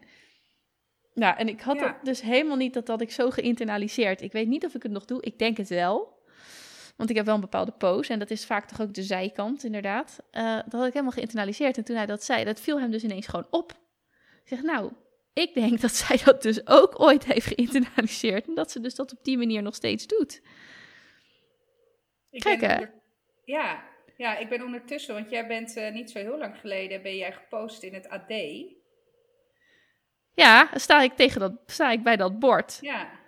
Nou, 1.14 1.38
en 1.38 1.48
ik 1.48 1.62
had 1.62 1.76
Ja. 1.76 1.82
dat 1.82 1.96
dus 2.04 2.22
helemaal 2.22 2.58
niet 2.58 2.74
dat 2.74 2.86
dat 2.86 3.02
ik 3.02 3.12
zo 3.12 3.30
geïnternaliseerd. 3.30 4.22
Ik 4.22 4.32
weet 4.32 4.48
niet 4.48 4.66
of 4.66 4.76
ik 4.76 4.84
het 4.84 4.92
nog 4.92 5.06
doe. 5.06 5.22
Ik 5.22 5.40
denk 5.40 5.58
het 5.58 5.70
wel. 5.70 6.20
Want 6.98 7.10
ik 7.10 7.16
heb 7.16 7.26
wel 7.26 7.36
een 7.36 7.42
bepaalde 7.42 7.72
pose. 7.72 8.14
En 8.14 8.20
dat 8.20 8.32
is 8.32 8.46
vaak 8.46 8.68
toch 8.68 8.82
ook 8.82 8.94
de 8.94 9.04
zijkant, 9.04 9.64
inderdaad. 9.64 10.20
Eh, 10.32 10.56
dat 10.56 10.72
had 10.72 10.86
ik 10.86 10.94
helemaal 10.94 11.12
geïnternaliseerd. 11.12 11.78
En 11.78 11.84
toen 11.84 11.96
hij 11.96 12.06
dat 12.06 12.24
zei, 12.24 12.44
dat 12.44 12.60
viel 12.60 12.80
hem 12.80 12.92
dus 12.92 13.04
ineens 13.04 13.28
gewoon 13.28 13.48
op. 13.50 13.72
Ik 14.44 14.48
zeg, 14.48 14.62
nou, 14.62 14.92
ik 15.34 15.54
denk 15.54 15.82
dat 15.82 15.92
zij 15.96 16.18
dat 16.26 16.42
dus 16.42 16.68
ook 16.68 17.00
ooit 17.02 17.26
heeft 17.26 17.46
geïnternaliseerd. 17.48 18.48
En 18.48 18.56
dat 18.56 18.72
ze 18.72 18.80
dus 18.80 18.96
dat 18.96 19.12
op 19.12 19.24
die 19.24 19.38
manier 19.38 19.62
nog 19.62 19.76
steeds 19.76 20.08
doet. 20.08 20.42
Ik 22.30 22.42
Kijk, 22.42 22.62
hè? 22.62 22.86
Ja, 23.46 23.90
Ja, 24.18 24.38
ik 24.38 24.50
ben 24.50 24.64
ondertussen, 24.64 25.14
want 25.14 25.30
jij 25.30 25.48
bent 25.48 25.76
eh, 25.76 25.92
niet 25.94 26.12
zo 26.12 26.20
heel 26.20 26.38
lang 26.38 26.58
geleden, 26.60 27.02
ben 27.02 27.16
jij 27.16 27.32
gepost 27.34 27.84
in 27.84 27.94
het 27.94 28.10
AD. 28.10 28.34
Ja, 30.34 30.70
sta 30.76 31.02
ik, 31.02 31.14
tegen 31.16 31.40
dat, 31.40 31.54
sta 31.66 31.92
ik 31.92 32.04
bij 32.04 32.16
dat 32.18 32.40
bord. 32.40 32.78
Ja. 32.82 33.20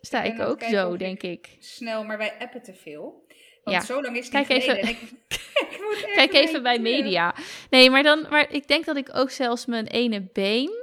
Sta 0.00 0.22
Ik 0.22 0.40
ook 0.40 0.62
zo, 0.62 0.92
ik- 0.92 0.98
denk 0.98 1.22
ik. 1.22 1.56
Snel, 1.58 2.04
maar 2.04 2.18
wij 2.18 2.32
appen 2.38 2.62
te 2.62 2.74
veel. 2.74 3.26
Want 3.64 3.76
Ja. 3.76 3.82
zo 3.82 4.02
lang 4.02 4.16
is 4.16 4.24
het 4.24 4.34
niet 4.34 4.46
Kijk 4.46 4.62
even- 4.62 4.74
geleden. 4.76 5.00
en 5.00 5.06
ik, 5.06 5.10
ik 5.74 5.80
moet 5.80 6.04
echt 6.04 6.14
Kijk 6.14 6.32
even 6.32 6.62
bij 6.62 6.78
media. 6.78 7.34
Nee, 7.70 7.90
maar, 7.90 8.02
dan, 8.02 8.26
maar 8.30 8.52
ik 8.52 8.68
denk 8.68 8.84
dat 8.84 8.96
ik 8.96 9.14
ook 9.16 9.30
zelfs 9.30 9.66
mijn 9.66 9.86
ene 9.86 10.28
been... 10.32 10.80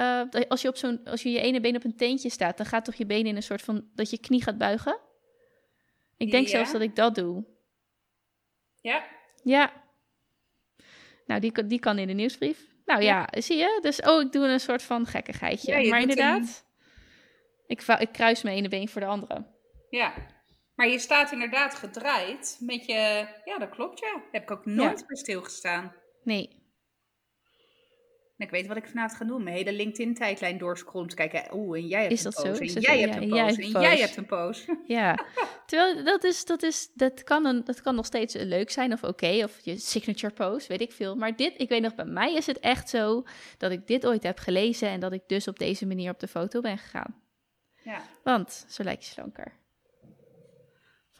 eh, 0.00 0.48
als, 0.48 0.62
je 0.62 0.68
op 0.68 0.76
zo'n, 0.76 1.04
als 1.04 1.22
je 1.22 1.30
je 1.30 1.40
ene 1.40 1.60
been 1.60 1.76
op 1.76 1.84
een 1.84 1.96
teentje 1.96 2.30
staat, 2.30 2.56
dan 2.56 2.66
gaat 2.66 2.84
toch 2.84 2.94
je 2.94 3.06
been 3.06 3.26
in 3.26 3.36
een 3.36 3.42
soort 3.42 3.62
van... 3.62 3.88
dat 3.94 4.10
je 4.10 4.18
knie 4.20 4.42
gaat 4.42 4.58
buigen? 4.58 4.98
Ik 6.16 6.30
denk 6.30 6.44
Ja. 6.44 6.50
zelfs 6.50 6.72
dat 6.72 6.80
ik 6.80 6.96
dat 6.96 7.14
doe. 7.14 7.44
Ja, 8.80 9.04
Ja. 9.44 9.72
Nou, 11.26 11.40
die, 11.40 11.52
kan- 11.52 11.68
die 11.68 11.78
kan 11.80 11.98
in 11.98 12.06
de 12.06 12.12
nieuwsbrief. 12.12 12.68
Nou 12.84 13.02
ja, 13.02 13.28
zie 13.30 13.56
je? 13.56 13.78
Dus, 13.82 14.00
oh, 14.00 14.20
ik 14.20 14.32
doe 14.32 14.46
een 14.48 14.60
soort 14.60 14.82
van 14.82 15.06
gekkigheidje. 15.06 15.80
Ja, 15.80 15.88
maar 15.90 16.00
inderdaad, 16.00 16.64
ik, 17.66 17.82
ik 17.82 18.12
kruis 18.12 18.42
mijn 18.42 18.56
ene 18.56 18.68
been 18.68 18.88
voor 18.88 19.00
de 19.00 19.06
andere. 19.06 19.46
ja. 19.90 20.14
Maar 20.74 20.88
je 20.88 20.98
staat 20.98 21.32
inderdaad 21.32 21.74
gedraaid 21.74 22.56
met 22.60 22.86
je... 22.86 23.26
Ja, 23.44 23.58
dat 23.58 23.68
klopt, 23.68 23.98
ja. 24.00 24.22
Heb 24.32 24.42
ik 24.42 24.50
ook 24.50 24.66
nooit 24.66 25.06
bij 25.06 25.16
stilgestaan. 25.16 25.94
Nee. 26.24 26.59
En 28.40 28.46
ik 28.46 28.52
weet 28.52 28.66
wat 28.66 28.76
ik 28.76 28.86
vanavond 28.88 29.18
ga 29.18 29.24
doen. 29.24 29.42
Mijn 29.42 29.56
hele 29.56 29.72
LinkedIn-tijdlijn 29.72 30.58
doorscrollen. 30.58 31.08
Te 31.08 31.14
kijken, 31.14 31.54
oeh, 31.54 31.78
en 31.78 31.86
jij 31.86 32.00
hebt 32.00 32.12
Is 32.12 32.24
een 32.24 32.30
dat 32.30 32.40
zo? 32.40 32.48
post. 32.48 32.60
En 32.76 32.80
jij 32.80 33.00
hebt 33.00 33.14
een 33.16 33.28
post. 33.28 33.58
En 33.58 33.64
een 33.64 33.80
jij 33.80 33.98
hebt 33.98 34.16
een 34.16 34.26
post. 34.26 34.66
Ja. 34.86 35.24
Terwijl 35.66 36.04
dat, 36.04 36.24
is, 36.24 36.44
dat, 36.44 36.62
is, 36.62 36.90
dat, 36.94 37.22
kan 37.22 37.44
een, 37.46 37.64
dat 37.64 37.82
kan 37.82 37.94
nog 37.94 38.06
steeds 38.06 38.34
leuk 38.34 38.70
zijn 38.70 38.92
of 38.92 39.04
oké. 39.04 39.40
of 39.44 39.60
je 39.62 39.78
signature 39.78 40.32
post, 40.32 40.66
weet 40.66 40.80
ik 40.80 40.92
veel. 40.92 41.16
Maar 41.16 41.36
dit, 41.36 41.52
ik 41.56 41.68
weet 41.68 41.82
nog, 41.82 41.94
bij 41.94 42.04
mij 42.04 42.34
is 42.34 42.46
het 42.46 42.58
echt 42.58 42.88
zo 42.88 43.26
dat 43.58 43.70
ik 43.70 43.86
dit 43.86 44.06
ooit 44.06 44.22
heb 44.22 44.38
gelezen. 44.38 44.88
En 44.88 45.00
dat 45.00 45.12
ik 45.12 45.22
dus 45.26 45.48
op 45.48 45.58
deze 45.58 45.86
manier 45.86 46.10
op 46.10 46.20
de 46.20 46.28
foto 46.28 46.60
ben 46.60 46.78
gegaan. 46.78 47.22
Ja. 47.82 48.02
Want 48.24 48.64
zo 48.68 48.82
lijkt 48.82 49.04
je 49.04 49.10
slanker. 49.10 49.58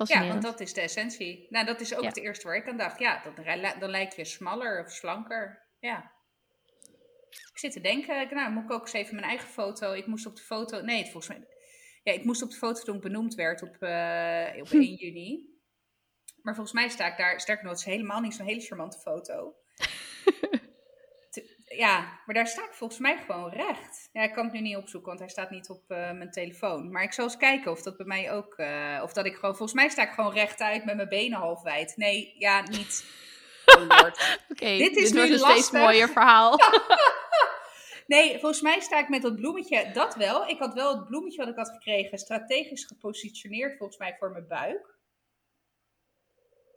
Ja, 0.05 0.27
want 0.29 0.43
dat 0.43 0.61
is 0.61 0.73
de 0.75 0.81
essentie. 0.81 1.47
Nou, 1.51 1.67
dat 1.67 1.81
is 1.81 1.95
ook 1.95 2.03
Ja. 2.03 2.09
het 2.09 2.19
eerste 2.19 2.47
waar 2.47 2.57
ik 2.57 2.69
aan 2.69 2.77
dacht. 2.77 2.99
Ja, 2.99 3.23
dan, 3.35 3.73
dan 3.79 3.91
lijk 3.91 4.13
je 4.13 4.25
smaller 4.25 4.85
of 4.85 4.91
slanker. 4.91 5.63
Ja. 5.81 6.11
Ik 7.31 7.59
zit 7.59 7.73
te 7.73 7.81
denken, 7.81 8.29
nou, 8.35 8.51
moet 8.53 8.64
ik 8.64 8.71
ook 8.73 8.81
eens 8.83 8.93
even 8.93 9.14
mijn 9.14 9.27
eigen 9.27 9.49
foto. 9.49 9.93
Ik 9.93 10.07
moest 10.07 10.27
op 10.27 10.37
de 10.37 10.43
foto, 10.43 10.81
nee, 10.81 10.99
het 10.99 11.11
volgens 11.11 11.29
mij. 11.38 11.47
Ja, 12.03 12.12
ik 12.12 12.25
moest 12.25 12.43
op 12.43 12.51
de 12.51 12.57
foto 12.57 12.83
toen 12.83 12.95
ik 12.97 13.01
benoemd 13.03 13.35
werd 13.35 13.62
op, 13.62 13.77
eh, 13.83 14.61
op 14.61 14.71
1 14.71 14.95
juni. 14.95 15.49
Maar 16.43 16.55
volgens 16.55 16.75
mij 16.75 16.88
sta 16.88 17.07
ik 17.07 17.16
daar, 17.16 17.40
sterker 17.40 17.64
nog, 17.64 17.73
het 17.73 17.87
is 17.87 17.93
helemaal 17.93 18.21
niet 18.21 18.35
zo'n 18.35 18.47
hele 18.47 18.61
charmante 18.61 18.99
foto. 18.99 19.55
Te- 21.31 21.57
ja, 21.77 22.21
maar 22.27 22.35
daar 22.35 22.47
sta 22.47 22.64
ik 22.64 22.75
volgens 22.75 23.01
mij 23.01 23.19
gewoon 23.27 23.51
recht. 23.51 24.09
Ja, 24.12 24.23
ik 24.23 24.33
kan 24.33 24.45
het 24.45 24.53
nu 24.53 24.61
niet 24.61 24.77
opzoeken, 24.77 25.09
want 25.09 25.21
hij 25.21 25.29
staat 25.29 25.51
niet 25.51 25.69
op 25.69 25.83
eh, 25.90 25.97
mijn 26.12 26.31
telefoon. 26.31 26.90
Maar 26.90 27.03
ik 27.03 27.12
zal 27.12 27.25
eens 27.25 27.37
kijken 27.37 27.71
of 27.71 27.83
dat 27.83 27.97
bij 27.97 28.07
mij 28.07 28.33
ook, 28.33 28.55
eh, 28.55 29.01
of 29.03 29.12
dat 29.12 29.27
ik 29.27 29.35
gewoon, 29.35 29.57
volgens 29.57 29.73
mij 29.81 29.88
sta 29.88 30.03
ik 30.03 30.11
gewoon 30.14 30.33
rechtuit 30.33 30.85
met 30.85 30.97
mijn 30.97 31.09
benen 31.09 31.38
half 31.38 31.62
wijd. 31.62 31.97
Nee, 31.97 32.35
ja, 32.38 32.61
niet. 32.61 33.05
Oh. 33.79 33.83
Oké, 34.49 34.77
dit 34.77 34.97
is 34.97 35.11
dit 35.11 35.12
nu 35.12 35.19
wordt 35.19 35.31
een 35.31 35.38
steeds 35.38 35.38
lastig. 35.38 35.81
mooier 35.81 36.09
verhaal. 36.09 36.59
Nee, 38.11 38.38
volgens 38.38 38.61
mij 38.61 38.81
sta 38.81 38.99
ik 38.99 39.09
met 39.09 39.23
dat 39.23 39.37
bloemetje, 39.37 39.90
dat 39.92 40.14
wel. 40.14 40.49
Ik 40.49 40.59
had 40.59 40.75
wel 40.75 40.96
het 40.96 41.07
bloemetje 41.07 41.38
wat 41.38 41.49
ik 41.49 41.57
had 41.57 41.68
gekregen 41.68 42.18
strategisch 42.18 42.85
gepositioneerd 42.85 43.77
volgens 43.77 43.99
mij 43.99 44.16
voor 44.18 44.31
mijn 44.31 44.46
buik. 44.46 44.99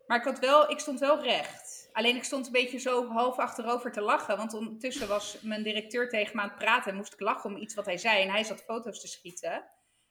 Maar 0.07 0.17
ik, 0.17 0.23
had 0.23 0.39
wel, 0.39 0.71
ik 0.71 0.79
stond 0.79 0.99
wel 0.99 1.23
recht. 1.23 1.89
Alleen 1.93 2.15
ik 2.15 2.23
stond 2.23 2.45
een 2.45 2.51
beetje 2.51 2.79
zo 2.79 3.07
half 3.07 3.37
achterover 3.37 3.91
te 3.91 4.01
lachen. 4.01 4.37
Want 4.37 4.53
ondertussen 4.53 5.07
was 5.07 5.37
mijn 5.41 5.63
directeur 5.63 6.09
tegen 6.09 6.35
me 6.35 6.41
aan 6.41 6.49
het 6.49 6.57
praten 6.57 6.91
en 6.91 6.97
moest 6.97 7.13
ik 7.13 7.19
lachen 7.19 7.49
om 7.49 7.57
iets 7.57 7.73
wat 7.73 7.85
hij 7.85 7.97
zei. 7.97 8.21
En 8.21 8.29
hij 8.29 8.43
zat 8.43 8.63
foto's 8.63 9.01
te 9.01 9.07
schieten. 9.07 9.63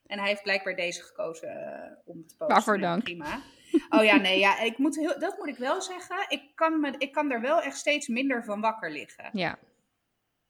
En 0.06 0.18
hij 0.18 0.28
heeft 0.28 0.42
blijkbaar 0.42 0.76
deze 0.76 1.02
gekozen 1.02 1.48
eh, 1.48 1.92
om 2.04 2.26
te 2.26 2.36
posten. 2.36 2.56
Waarvoor 2.56 2.78
Nou, 2.78 2.92
dank. 2.92 3.02
Prima. 3.02 3.40
Oh 3.88 4.04
ja, 4.04 4.16
nee, 4.16 4.38
ja, 4.38 4.60
ik 4.60 4.78
moet 4.78 4.96
heel, 4.96 5.18
dat 5.18 5.38
moet 5.38 5.48
ik 5.48 5.56
wel 5.56 5.82
zeggen. 5.82 6.26
Ik 6.28 6.42
kan, 6.54 6.80
me, 6.80 6.94
ik 6.98 7.12
kan 7.12 7.30
er 7.30 7.40
wel 7.40 7.60
echt 7.60 7.76
steeds 7.76 8.08
minder 8.08 8.44
van 8.44 8.60
wakker 8.60 8.90
liggen. 8.90 9.30
Ja, 9.32 9.58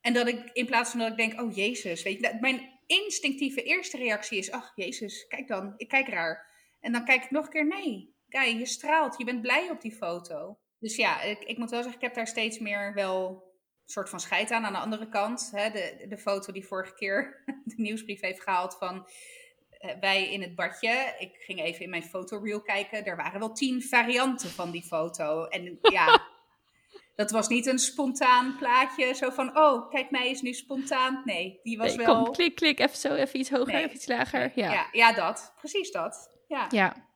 En 0.02 0.12
dat 0.12 0.26
ik 0.26 0.50
in 0.52 0.66
plaats 0.66 0.90
van 0.90 0.98
dat 0.98 1.10
ik 1.10 1.16
denk, 1.16 1.40
oh 1.40 1.54
jezus, 1.54 2.02
weet 2.02 2.20
je, 2.20 2.38
mijn 2.40 2.80
instinctieve 2.86 3.62
eerste 3.62 3.96
reactie 3.96 4.38
is, 4.38 4.50
ach 4.50 4.72
jezus, 4.74 5.26
kijk 5.26 5.48
dan, 5.48 5.74
ik 5.76 5.88
kijk 5.88 6.08
raar. 6.08 6.50
En 6.80 6.92
dan 6.92 7.04
kijk 7.04 7.24
ik 7.24 7.30
nog 7.30 7.44
een 7.44 7.50
keer, 7.50 7.66
nee, 7.66 8.14
kijk, 8.28 8.58
je 8.58 8.66
straalt, 8.66 9.18
je 9.18 9.24
bent 9.24 9.40
blij 9.40 9.70
op 9.70 9.80
die 9.80 9.92
foto. 9.94 10.58
Dus 10.78 10.96
ja, 10.96 11.20
ik, 11.22 11.38
ik 11.38 11.58
moet 11.58 11.70
wel 11.70 11.82
zeggen, 11.82 12.00
ik 12.00 12.06
heb 12.06 12.14
daar 12.14 12.26
steeds 12.26 12.58
meer 12.58 12.94
wel 12.94 13.28
een 13.28 13.90
soort 13.92 14.08
van 14.08 14.20
scheid 14.20 14.50
aan. 14.50 14.64
Aan 14.64 14.72
de 14.72 14.78
andere 14.78 15.08
kant, 15.08 15.50
hè, 15.54 15.70
de, 15.70 16.04
de 16.08 16.18
foto 16.18 16.52
die 16.52 16.66
vorige 16.66 16.94
keer 16.94 17.42
de 17.64 17.74
nieuwsbrief 17.76 18.20
heeft 18.20 18.42
gehaald 18.42 18.76
van 18.78 19.08
eh, 19.70 19.98
wij 20.00 20.32
in 20.32 20.42
het 20.42 20.54
badje. 20.54 21.14
Ik 21.18 21.36
ging 21.38 21.60
even 21.60 21.84
in 21.84 21.90
mijn 21.90 22.02
fotoreel 22.02 22.62
kijken. 22.62 23.04
Er 23.04 23.16
waren 23.16 23.40
wel 23.40 23.52
tien 23.52 23.82
varianten 23.82 24.50
van 24.50 24.70
die 24.70 24.82
foto. 24.82 25.44
En 25.44 25.78
ja, 25.82 26.28
dat 27.22 27.30
was 27.30 27.48
niet 27.48 27.66
een 27.66 27.78
spontaan 27.78 28.56
plaatje. 28.56 29.14
Zo 29.14 29.30
van, 29.30 29.58
oh, 29.58 29.90
kijk 29.90 30.10
mij 30.10 30.30
is 30.30 30.40
nu 30.40 30.52
spontaan. 30.52 31.22
Nee, 31.24 31.60
die 31.62 31.78
was 31.78 31.96
nee, 31.96 32.06
wel... 32.06 32.22
kom, 32.22 32.32
klik, 32.32 32.54
klik, 32.54 32.80
even 32.80 32.96
zo, 32.96 33.14
even 33.14 33.38
iets 33.38 33.50
hoger, 33.50 33.72
Nee. 33.72 33.82
even 33.82 33.94
iets 33.96 34.06
lager. 34.06 34.52
Ja, 34.54 34.72
ja. 34.72 34.86
ja, 34.92 35.12
dat. 35.12 35.52
Precies 35.58 35.90
dat. 35.90 36.30
Ja. 36.48 36.66
ja. 36.70 37.10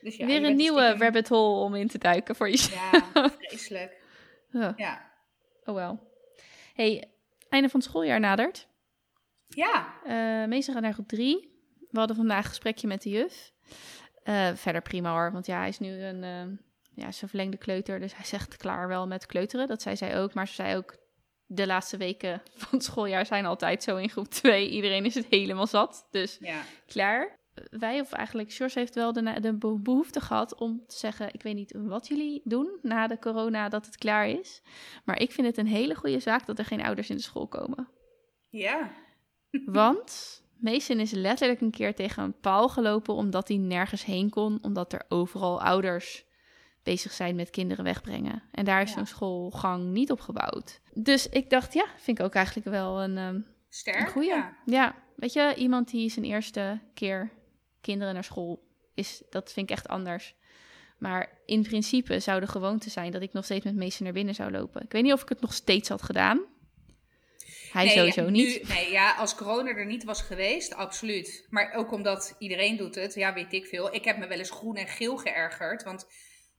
Dus 0.00 0.16
ja, 0.16 0.26
weer 0.26 0.44
een 0.44 0.56
nieuwe 0.56 0.80
stiekem- 0.80 1.00
rabbit 1.02 1.28
hole 1.28 1.64
om 1.64 1.74
in 1.74 1.88
te 1.88 1.98
duiken 1.98 2.36
voor 2.36 2.48
je. 2.50 2.68
Ja, 2.72 3.28
vreselijk. 3.38 4.02
Oh, 4.52 4.70
Ja. 4.76 5.10
oh 5.64 5.74
wel. 5.74 6.12
hey, 6.74 7.12
einde 7.48 7.68
van 7.68 7.80
het 7.80 7.88
schooljaar 7.88 8.20
nadert. 8.20 8.68
Ja. 9.48 9.94
Eh 10.04 10.48
meestal 10.48 10.74
gaan 10.74 10.82
naar 10.82 10.92
groep 10.92 11.08
drie. 11.08 11.52
We 11.90 11.98
hadden 11.98 12.16
vandaag 12.16 12.42
een 12.42 12.48
gesprekje 12.48 12.86
met 12.86 13.02
de 13.02 13.10
juf. 13.10 13.52
Eh, 14.22 14.50
verder 14.54 14.82
prima 14.82 15.12
hoor, 15.12 15.32
want 15.32 15.46
ja, 15.46 15.58
hij 15.58 15.68
is 15.68 15.78
nu 15.78 16.02
een, 16.02 16.24
eh, 16.24 16.58
ja, 16.94 17.12
zijn 17.12 17.30
verlengde 17.30 17.56
kleuter. 17.56 18.00
Dus 18.00 18.16
hij 18.16 18.24
zegt 18.24 18.56
klaar 18.56 18.88
wel 18.88 19.06
met 19.06 19.26
kleuteren. 19.26 19.66
Dat 19.66 19.82
zei 19.82 19.96
zij 19.96 20.20
ook. 20.20 20.34
Maar 20.34 20.48
ze 20.48 20.54
zei 20.54 20.76
ook, 20.76 20.96
de 21.46 21.66
laatste 21.66 21.96
weken 21.96 22.42
van 22.56 22.68
het 22.70 22.84
schooljaar 22.84 23.26
zijn 23.26 23.46
altijd 23.46 23.82
zo 23.82 23.96
in 23.96 24.10
groep 24.10 24.28
2. 24.28 24.70
Iedereen 24.70 25.04
is 25.04 25.14
het 25.14 25.26
helemaal 25.30 25.66
zat. 25.66 26.06
Dus 26.10 26.36
Ja. 26.40 26.62
klaar. 26.86 27.42
Wij, 27.70 28.00
of 28.00 28.12
eigenlijk 28.12 28.52
Sjors 28.52 28.74
heeft 28.74 28.94
wel 28.94 29.12
de, 29.12 29.78
behoefte 29.82 30.20
gehad 30.20 30.54
om 30.54 30.84
te 30.86 30.96
zeggen... 30.96 31.34
ik 31.34 31.42
weet 31.42 31.54
niet 31.54 31.74
wat 31.76 32.08
jullie 32.08 32.40
doen 32.44 32.78
na 32.82 33.06
de 33.06 33.18
corona 33.18 33.68
dat 33.68 33.86
het 33.86 33.96
klaar 33.96 34.28
is. 34.28 34.62
Maar 35.04 35.18
ik 35.18 35.32
vind 35.32 35.46
het 35.46 35.56
een 35.58 35.66
hele 35.66 35.94
goede 35.94 36.20
zaak 36.20 36.46
dat 36.46 36.58
er 36.58 36.64
geen 36.64 36.82
ouders 36.82 37.10
in 37.10 37.16
de 37.16 37.22
school 37.22 37.46
komen. 37.46 37.88
Ja. 38.48 38.92
Want 39.66 40.42
Mason 40.58 41.00
is 41.00 41.10
letterlijk 41.10 41.60
een 41.60 41.70
keer 41.70 41.94
tegen 41.94 42.22
een 42.22 42.40
paal 42.40 42.68
gelopen 42.68 43.14
omdat 43.14 43.48
hij 43.48 43.56
nergens 43.56 44.04
heen 44.04 44.30
kon, 44.30 44.58
omdat 44.62 44.92
er 44.92 45.04
overal 45.08 45.62
ouders 45.62 46.24
bezig 46.84 47.12
zijn 47.12 47.36
met 47.36 47.50
kinderen 47.50 47.84
wegbrengen. 47.84 48.42
En 48.52 48.64
daar 48.64 48.82
is 48.82 48.88
Ja. 48.90 48.94
zo'n 48.96 49.06
schoolgang 49.06 49.84
niet 49.92 50.10
op 50.10 50.20
gebouwd. 50.20 50.80
Dus 50.92 51.28
ik 51.28 51.50
dacht, 51.50 51.72
ja, 51.74 51.86
vind 51.96 52.18
ik 52.18 52.24
ook 52.24 52.34
eigenlijk 52.34 52.66
wel 52.66 53.02
een, 53.02 53.16
een 53.16 53.46
Sterk. 53.68 54.08
goeie. 54.10 54.28
Ja. 54.28 54.56
Ja. 54.66 54.94
weet 55.16 55.32
je, 55.32 55.54
iemand 55.56 55.90
die 55.90 56.10
zijn 56.10 56.24
eerste 56.24 56.80
keer 56.94 57.30
kinderen 57.80 58.14
naar 58.14 58.24
school 58.24 58.62
is, 58.94 59.22
dat 59.30 59.52
vind 59.52 59.70
ik 59.70 59.76
echt 59.76 59.88
anders. 59.88 60.34
Maar 60.98 61.38
in 61.46 61.62
principe 61.62 62.20
zou 62.20 62.40
de 62.40 62.46
gewoonte 62.46 62.90
zijn 62.90 63.10
dat 63.12 63.22
ik 63.22 63.32
nog 63.32 63.44
steeds 63.44 63.64
met 63.64 63.76
Mason 63.76 64.04
naar 64.04 64.12
binnen 64.12 64.34
zou 64.34 64.50
lopen. 64.50 64.82
Ik 64.82 64.92
weet 64.92 65.02
niet 65.02 65.12
of 65.12 65.22
ik 65.22 65.28
het 65.28 65.40
nog 65.40 65.52
steeds 65.54 65.88
had 65.88 66.02
gedaan. 66.02 66.40
Hij 67.72 67.84
Nee, 67.84 67.94
sowieso 67.96 68.24
nu- 68.24 68.30
niet. 68.30 68.68
nee, 68.68 68.90
ja, 68.90 69.14
als 69.14 69.34
corona 69.34 69.68
er 69.70 69.86
niet 69.86 70.04
was 70.04 70.22
geweest, 70.22 70.74
absoluut. 70.74 71.46
Maar 71.50 71.72
ook 71.72 71.92
omdat 71.92 72.34
iedereen 72.38 72.76
doet 72.76 72.94
het, 72.94 73.14
ja, 73.14 73.32
weet 73.34 73.52
ik 73.52 73.66
veel. 73.66 73.94
Ik 73.94 74.04
heb 74.04 74.18
me 74.18 74.26
wel 74.26 74.38
eens 74.38 74.50
groen 74.50 74.76
en 74.76 74.86
geel 74.88 75.16
geërgerd, 75.16 75.82
want 75.82 76.06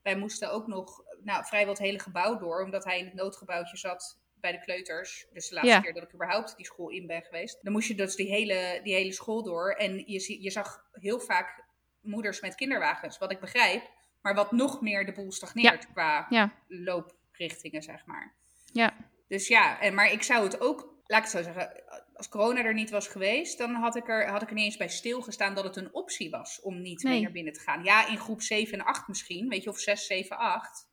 wij 0.06 0.16
moesten 0.16 0.52
ook 0.52 0.68
nog 0.68 1.04
nou, 1.24 1.46
vrijwel 1.46 1.74
het 1.74 1.82
hele 1.82 2.00
gebouw 2.00 2.38
door, 2.38 2.64
omdat 2.64 2.84
hij 2.84 3.00
in 3.00 3.06
het 3.06 3.14
noodgebouwtje 3.14 3.78
zat 3.78 4.20
bij 4.34 4.52
de 4.52 4.60
kleuters. 4.60 5.28
Dus 5.34 5.48
de 5.50 5.56
laatste 5.56 5.74
Ja. 5.74 5.82
keer 5.82 5.94
dat 5.94 6.04
ik 6.04 6.14
überhaupt 6.14 6.56
die 6.56 6.66
school 6.66 6.90
in 6.90 7.08
ben 7.08 7.22
geweest. 7.24 7.60
Dan 7.62 7.74
moest 7.74 7.88
je 7.88 7.96
dus 7.96 8.16
die 8.16 8.30
hele, 8.30 8.80
die 8.84 8.94
hele 8.94 9.12
school 9.12 9.44
door. 9.44 9.72
En 9.72 9.98
je, 9.98 10.42
je 10.42 10.50
zag 10.52 10.86
heel 10.92 11.20
vaak 11.20 11.64
moeders 12.02 12.40
met 12.42 12.56
kinderwagens, 12.56 13.18
wat 13.18 13.32
ik 13.32 13.40
begrijp. 13.40 13.90
Maar 14.22 14.36
wat 14.36 14.52
nog 14.52 14.82
meer 14.82 15.06
de 15.06 15.12
boel 15.12 15.32
stagneert 15.32 15.92
qua 15.92 16.26
Ja, 16.30 16.54
looprichtingen, 16.68 17.82
zeg 17.82 18.06
maar. 18.06 18.34
ja. 18.72 18.94
Dus 19.28 19.48
ja, 19.48 19.80
en, 19.80 19.94
maar 19.94 20.12
ik 20.12 20.24
zou 20.24 20.44
het 20.44 20.62
ook, 20.62 20.94
laat 21.06 21.26
ik 21.26 21.32
het 21.32 21.46
zo 21.46 21.52
zeggen, 21.54 21.84
als 22.16 22.30
corona 22.30 22.64
er 22.64 22.74
niet 22.74 22.90
was 22.90 23.08
geweest, 23.08 23.58
dan 23.58 23.74
had 23.74 23.96
ik 23.96 24.08
er, 24.10 24.28
had 24.30 24.42
ik 24.42 24.48
er 24.48 24.54
niet 24.56 24.66
eens 24.66 24.78
bij 24.78 24.90
stilgestaan 24.90 25.56
dat 25.56 25.64
het 25.64 25.76
een 25.76 25.94
optie 25.94 26.30
was 26.30 26.62
om 26.62 26.82
niet 26.82 27.04
mee 27.04 27.14
Nee. 27.14 27.22
naar 27.22 27.32
binnen 27.32 27.54
te 27.54 27.60
gaan. 27.60 27.84
Ja, 27.84 28.08
in 28.08 28.18
groep 28.18 28.42
7 28.42 28.80
en 28.80 28.86
8 28.86 29.08
misschien, 29.08 29.50
weet 29.50 29.64
je, 29.64 29.70
of 29.70 29.80
6, 29.80 30.06
7, 30.06 30.38
8. 30.38 30.90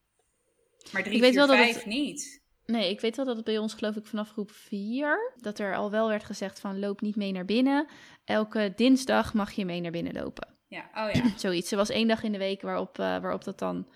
Maar 0.92 1.02
3, 1.02 1.14
Ik 1.14 1.20
weet 1.20 1.30
4, 1.34 1.38
wel 1.38 1.56
dat 1.56 1.56
5 1.64 1.74
het- 1.74 1.86
niet. 1.86 2.40
Nee, 2.66 2.90
ik 2.90 3.00
weet 3.00 3.16
wel 3.16 3.24
dat 3.24 3.36
het 3.36 3.44
bij 3.44 3.58
ons 3.58 3.74
geloof 3.74 3.96
ik 3.96 4.06
vanaf 4.06 4.30
groep 4.30 4.50
4... 4.50 5.32
dat 5.36 5.58
er 5.58 5.76
al 5.76 5.90
wel 5.90 6.08
werd 6.08 6.24
gezegd 6.24 6.60
van 6.60 6.78
loop 6.78 7.00
niet 7.00 7.16
mee 7.16 7.32
naar 7.32 7.44
binnen. 7.44 7.86
Elke 8.24 8.72
dinsdag 8.76 9.34
mag 9.34 9.52
je 9.52 9.64
mee 9.64 9.80
naar 9.80 9.90
binnen 9.90 10.12
lopen. 10.14 10.56
Ja, 10.68 10.90
oh 10.94 11.10
ja. 11.12 11.28
Zoiets. 11.38 11.70
Er 11.70 11.76
was 11.76 11.88
één 11.88 12.08
dag 12.08 12.22
in 12.22 12.32
de 12.32 12.38
week 12.38 12.62
waarop, 12.62 12.98
eh, 12.98 13.04
waarop 13.20 13.44
dat 13.44 13.58
dan 13.58 13.88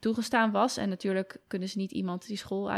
toegestaan 0.00 0.50
was. 0.50 0.76
En 0.76 0.88
natuurlijk 0.88 1.36
kunnen 1.48 1.68
ze 1.68 1.78
niet 1.78 1.92
iemand 1.92 2.26
die 2.26 2.36
school 2.36 2.70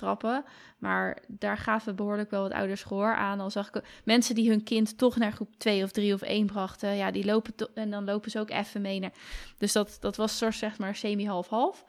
uittrappen. 0.00 0.44
Maar 0.78 1.18
daar 1.28 1.56
gaven 1.58 1.96
behoorlijk 1.96 2.30
wel 2.30 2.42
wat 2.42 2.52
ouders 2.52 2.82
gehoor 2.82 3.14
aan. 3.14 3.40
Al 3.40 3.50
zag 3.50 3.68
ik 3.68 3.82
mensen 4.04 4.34
die 4.34 4.48
hun 4.48 4.62
kind 4.62 4.98
toch 4.98 5.16
naar 5.16 5.32
groep 5.32 5.56
2 5.56 5.82
of 5.82 5.90
3 5.90 6.14
of 6.14 6.22
1 6.22 6.46
brachten. 6.46 6.96
Ja, 6.96 7.10
die 7.10 7.24
lopen 7.24 7.54
to- 7.54 7.68
en 7.74 7.90
dan 7.90 8.04
lopen 8.04 8.30
ze 8.30 8.38
ook 8.38 8.50
even 8.50 8.80
mee 8.80 9.00
naar. 9.00 9.12
Dus 9.58 9.72
dat, 9.72 9.96
dat 10.00 10.16
was 10.16 10.36
soort 10.38 10.54
zeg 10.54 10.78
maar 10.78 10.94
semi-half-half. 10.94 11.84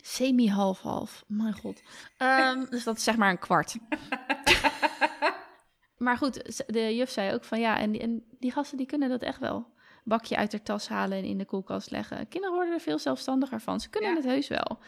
Semi-half-half, 0.00 1.24
mijn 1.26 1.54
god. 1.54 1.82
Ehm, 2.16 2.64
dus 2.70 2.84
dat 2.84 2.96
is 2.96 3.04
zeg 3.04 3.16
maar 3.16 3.30
een 3.30 3.38
kwart. 3.38 3.76
maar 5.98 6.16
goed, 6.16 6.62
de 6.66 6.96
juf 6.96 7.10
zei 7.10 7.34
ook 7.34 7.44
van 7.44 7.60
ja, 7.60 7.78
en 7.78 7.92
die, 7.92 8.00
en 8.00 8.24
die 8.38 8.52
gasten 8.52 8.76
die 8.78 8.86
kunnen 8.86 9.08
dat 9.08 9.22
echt 9.22 9.38
wel. 9.38 9.72
Bakje 10.06 10.36
uit 10.36 10.52
haar 10.52 10.62
tas 10.62 10.88
halen 10.88 11.18
en 11.18 11.24
in 11.24 11.38
de 11.38 11.44
koelkast 11.44 11.90
leggen. 11.90 12.28
Kinderen 12.28 12.56
worden 12.56 12.74
er 12.74 12.80
veel 12.80 12.98
zelfstandiger 12.98 13.60
van. 13.60 13.80
Ze 13.80 13.90
kunnen 13.90 14.10
Ja. 14.10 14.16
het 14.16 14.24
heus 14.24 14.48
wel. 14.48 14.78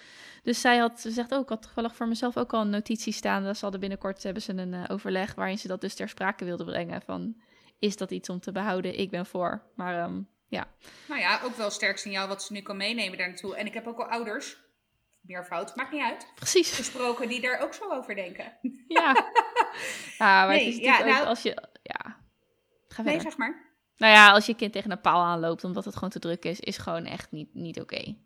Dus 0.43 0.61
zij 0.61 0.77
had, 0.77 1.01
ze 1.01 1.11
zegt 1.11 1.35
ook, 1.35 1.43
ik 1.43 1.49
had 1.49 1.63
toevallig 1.63 1.97
voor 1.97 2.09
mezelf 2.09 2.37
ook 2.37 2.53
al 2.53 2.61
een 2.61 2.71
notitie 2.71 3.13
staan. 3.13 3.45
Dat 3.45 3.55
ze 3.57 3.63
hadden 3.63 3.81
binnenkort 3.81 4.23
hebben 4.23 4.43
ze 4.43 4.53
een 4.53 4.75
eh, 4.75 4.85
overleg 4.89 5.35
waarin 5.35 5.59
ze 5.59 5.69
dat 5.69 5.81
dus 5.81 5.95
ter 5.95 6.09
sprake 6.09 6.45
wilde 6.45 6.65
brengen. 6.65 7.03
Van, 7.03 7.41
is 7.79 7.97
dat 7.97 8.11
iets 8.11 8.29
om 8.29 8.41
te 8.41 8.53
behouden? 8.53 8.99
Ik 8.99 9.11
ben 9.11 9.27
voor. 9.27 9.63
Maar 9.75 10.03
ehm, 10.03 10.21
ja, 10.49 10.67
Nou 11.09 11.21
ja, 11.21 11.41
ook 11.45 11.57
wel 11.57 11.67
een 11.67 11.73
sterk 11.73 11.99
signaal 11.99 12.29
wat 12.29 12.43
ze 12.43 12.53
nu 12.53 12.61
kan 12.61 12.77
meenemen 12.77 13.19
daar 13.19 13.29
naartoe. 13.29 13.57
En 13.57 13.67
ik 13.67 13.75
heb 13.75 13.87
ook 13.87 13.99
al 13.99 14.07
ouders, 14.11 14.57
meervoud, 15.21 15.77
maakt 15.77 15.93
niet 15.93 16.03
uit, 16.03 16.27
precies. 16.35 16.73
gesproken 16.73 17.29
die 17.29 17.41
daar 17.41 17.61
ook 17.61 17.75
zo 17.75 17.91
over 17.91 18.15
denken. 18.15 18.59
Ja, 18.89 19.13
ja 20.19 20.47
maar 20.47 20.47
Nee, 20.49 20.65
het 20.67 20.75
is 20.75 20.81
ja, 20.81 20.91
natuurlijk 20.91 21.09
ook 21.11 21.17
nou- 21.17 21.27
als 21.29 21.43
je... 21.43 21.69
Ja, 21.83 22.17
ga 22.89 23.03
Nee, 23.03 23.21
zeg 23.21 23.37
maar. 23.37 23.66
Nou 23.97 24.13
ja, 24.13 24.31
als 24.33 24.47
je 24.47 24.55
kind 24.55 24.73
tegen 24.73 24.91
een 24.91 25.01
paal 25.01 25.23
aanloopt 25.23 25.65
omdat 25.65 25.85
het 25.85 25.95
gewoon 25.95 26.11
te 26.11 26.19
druk 26.19 26.45
is, 26.45 26.61
is 26.61 26.79
gewoon 26.79 27.05
echt 27.05 27.31
niet, 27.31 27.55
niet 27.55 27.81
oké. 27.81 28.17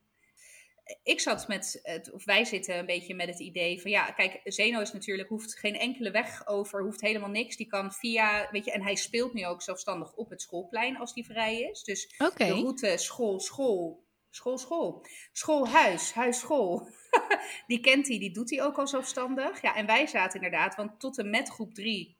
Ik 1.02 1.20
zat 1.20 1.48
met, 1.48 1.80
het, 1.82 2.12
of 2.12 2.24
wij 2.24 2.44
zitten 2.44 2.78
een 2.78 2.86
beetje 2.86 3.14
met 3.14 3.28
het 3.28 3.40
idee 3.40 3.80
van 3.80 3.90
ja, 3.90 4.10
kijk, 4.10 4.40
Zeno 4.44 4.80
is 4.80 4.92
natuurlijk, 4.92 5.28
hoeft 5.28 5.58
geen 5.58 5.76
enkele 5.76 6.10
weg 6.10 6.46
over, 6.46 6.82
hoeft 6.82 7.00
helemaal 7.00 7.28
niks. 7.28 7.56
Die 7.56 7.66
kan 7.66 7.92
via, 7.92 8.48
weet 8.50 8.64
je, 8.64 8.72
en 8.72 8.82
hij 8.82 8.94
speelt 8.94 9.32
nu 9.32 9.46
ook 9.46 9.62
zelfstandig 9.62 10.12
op 10.12 10.30
het 10.30 10.42
schoolplein 10.42 10.96
als 10.96 11.14
die 11.14 11.24
vrij 11.24 11.60
is. 11.60 11.82
Dus 11.82 12.14
de 12.18 12.44
route 12.44 12.96
school, 12.96 13.40
school, 13.40 14.04
school, 14.30 14.58
school, 14.58 15.06
school, 15.32 15.68
huis, 15.68 16.12
huis, 16.12 16.38
school. 16.38 16.88
die 17.66 17.80
kent 17.80 18.08
hij, 18.08 18.18
die 18.18 18.32
doet 18.32 18.50
hij 18.50 18.62
ook 18.62 18.78
al 18.78 18.86
zelfstandig. 18.86 19.62
Ja, 19.62 19.76
en 19.76 19.86
wij 19.86 20.06
zaten 20.06 20.42
inderdaad, 20.42 20.74
want 20.74 21.00
tot 21.00 21.18
en 21.18 21.30
met 21.30 21.48
groep 21.48 21.74
drie 21.74 22.18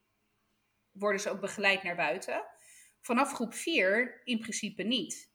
worden 0.90 1.20
ze 1.20 1.30
ook 1.30 1.40
begeleid 1.40 1.82
naar 1.82 1.96
buiten. 1.96 2.44
Vanaf 3.00 3.32
groep 3.32 3.54
vier 3.54 4.20
in 4.24 4.38
principe 4.38 4.82
niet. 4.82 5.30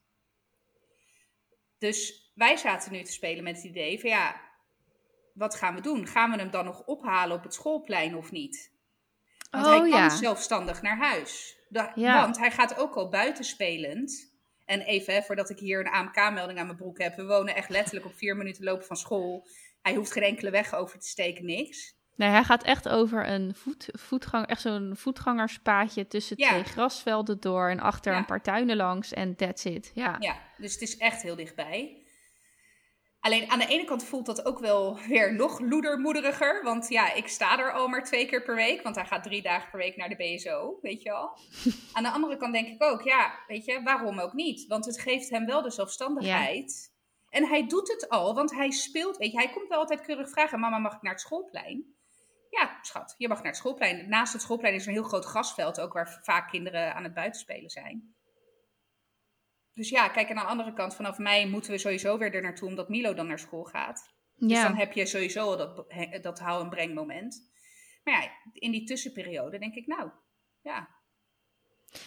Dus 1.78 2.30
wij 2.34 2.56
zaten 2.56 2.92
nu 2.92 3.02
te 3.02 3.12
spelen 3.12 3.44
met 3.44 3.56
het 3.56 3.64
idee 3.64 4.00
van 4.00 4.10
ja, 4.10 4.40
wat 5.34 5.54
gaan 5.54 5.74
we 5.74 5.80
doen? 5.80 6.06
Gaan 6.06 6.30
we 6.30 6.36
hem 6.36 6.50
dan 6.50 6.64
nog 6.64 6.84
ophalen 6.84 7.36
op 7.36 7.42
het 7.42 7.54
schoolplein 7.54 8.16
of 8.16 8.30
niet? 8.30 8.74
Want 9.50 9.66
oh 9.66 9.70
hij 9.70 9.80
kan 9.80 9.88
ja. 9.88 10.08
zelfstandig 10.08 10.82
naar 10.82 10.96
huis. 10.96 11.56
Da- 11.68 11.92
Ja. 11.94 12.20
Want 12.20 12.38
hij 12.38 12.50
gaat 12.50 12.76
ook 12.78 12.94
al 12.94 13.08
buitenspelend. 13.08 14.34
En 14.64 14.80
even, 14.80 15.14
hè, 15.14 15.22
voordat 15.22 15.50
ik 15.50 15.58
hier 15.58 15.80
een 15.80 15.92
AMK-melding 15.92 16.58
aan 16.58 16.66
mijn 16.66 16.78
broek 16.78 16.98
heb. 16.98 17.16
We 17.16 17.26
wonen 17.26 17.54
echt 17.54 17.68
letterlijk 17.68 18.06
op 18.06 18.14
vier 18.14 18.36
minuten 18.36 18.64
lopen 18.64 18.86
van 18.86 18.96
school. 18.96 19.46
Hij 19.82 19.94
hoeft 19.94 20.12
geen 20.12 20.22
enkele 20.22 20.50
weg 20.50 20.74
over 20.74 20.98
te 20.98 21.08
steken, 21.08 21.44
niks. 21.44 21.94
Nee, 22.16 22.28
hij 22.28 22.44
gaat 22.44 22.62
echt 22.62 22.88
over 22.88 23.28
een 23.28 23.54
voet, 23.54 23.88
voetgang, 23.92 24.46
echt 24.46 24.60
zo'n 24.60 24.92
voetgangerspaadje 24.96 26.06
tussen 26.06 26.36
Ja. 26.38 26.48
twee 26.48 26.64
grasvelden 26.64 27.40
door 27.40 27.70
en 27.70 27.80
achter 27.80 28.12
Ja. 28.12 28.18
een 28.18 28.24
paar 28.24 28.42
tuinen 28.42 28.76
langs 28.76 29.12
en 29.12 29.36
that's 29.36 29.64
it. 29.64 29.90
Ja. 29.94 30.16
Ja, 30.18 30.36
dus 30.56 30.72
het 30.72 30.82
is 30.82 30.96
echt 30.96 31.22
heel 31.22 31.36
dichtbij. 31.36 32.00
Alleen 33.20 33.50
aan 33.50 33.58
de 33.58 33.66
ene 33.66 33.84
kant 33.84 34.04
voelt 34.04 34.26
dat 34.26 34.44
ook 34.46 34.58
wel 34.58 34.98
weer 35.08 35.34
nog 35.34 35.60
loedermoederiger. 35.60 36.62
Want 36.64 36.88
ja, 36.88 37.12
ik 37.12 37.28
sta 37.28 37.58
er 37.58 37.72
al 37.72 37.88
maar 37.88 38.04
twee 38.04 38.26
keer 38.26 38.42
per 38.42 38.54
week. 38.54 38.82
Want 38.82 38.96
hij 38.96 39.04
gaat 39.06 39.22
drie 39.22 39.42
dagen 39.42 39.70
per 39.70 39.78
week 39.78 39.96
naar 39.96 40.08
de 40.08 40.16
BSO, 40.16 40.78
weet 40.82 41.02
je 41.02 41.12
al. 41.12 41.38
aan 41.92 42.02
de 42.02 42.10
andere 42.10 42.36
kant 42.36 42.52
denk 42.52 42.66
ik 42.68 42.82
ook, 42.82 43.02
ja, 43.02 43.38
weet 43.46 43.64
je, 43.64 43.82
waarom 43.82 44.18
ook 44.18 44.32
niet? 44.32 44.66
Want 44.66 44.84
het 44.86 45.00
geeft 45.00 45.30
hem 45.30 45.46
wel 45.46 45.62
de 45.62 45.70
zelfstandigheid. 45.70 46.94
En 47.28 47.44
hij 47.48 47.66
doet 47.66 47.88
het 47.88 48.08
al, 48.08 48.34
want 48.34 48.54
hij 48.54 48.70
speelt, 48.70 49.16
weet 49.16 49.30
je, 49.32 49.38
hij 49.38 49.50
komt 49.50 49.68
wel 49.68 49.78
altijd 49.78 50.00
keurig 50.00 50.30
vragen. 50.30 50.60
Mama, 50.60 50.78
mag 50.78 50.94
ik 50.94 51.02
naar 51.02 51.12
het 51.12 51.20
schoolplein? 51.20 51.94
Ja, 52.58 52.78
schat, 52.82 53.14
je 53.18 53.28
mag 53.28 53.36
naar 53.38 53.46
het 53.46 53.56
schoolplein. 53.56 54.08
Naast 54.08 54.32
het 54.32 54.42
schoolplein 54.42 54.74
is 54.74 54.82
er 54.82 54.88
een 54.88 54.94
heel 54.94 55.02
groot 55.08 55.24
grasveld, 55.24 55.80
ook 55.80 55.92
waar 55.92 56.18
vaak 56.22 56.48
kinderen 56.50 56.94
aan 56.94 57.04
het 57.04 57.14
buitenspelen 57.14 57.70
zijn. 57.70 58.14
Dus 59.72 59.88
ja, 59.88 60.08
kijk, 60.08 60.28
en 60.28 60.36
aan 60.36 60.42
de 60.44 60.50
andere 60.50 60.72
kant, 60.72 60.94
vanaf 60.94 61.18
mei 61.18 61.46
moeten 61.50 61.70
we 61.70 61.78
sowieso 61.78 62.18
weer 62.18 62.34
er 62.34 62.42
naartoe, 62.42 62.68
omdat 62.68 62.88
Milo 62.88 63.14
dan 63.14 63.26
naar 63.26 63.38
school 63.38 63.64
gaat. 63.64 64.14
Dus 64.34 64.50
Ja. 64.50 64.62
dan 64.68 64.76
heb 64.76 64.92
je 64.92 65.06
sowieso 65.06 65.40
al 65.40 65.56
dat, 65.56 65.84
dat 66.22 66.38
hou- 66.38 66.62
en 66.62 66.68
breng 66.70 66.94
moment. 66.94 67.50
Maar 68.04 68.14
ja, 68.22 68.30
in 68.52 68.70
die 68.70 68.84
tussenperiode 68.86 69.58
denk 69.58 69.74
ik, 69.74 69.86
nou, 69.86 70.10
ja. 70.60 70.88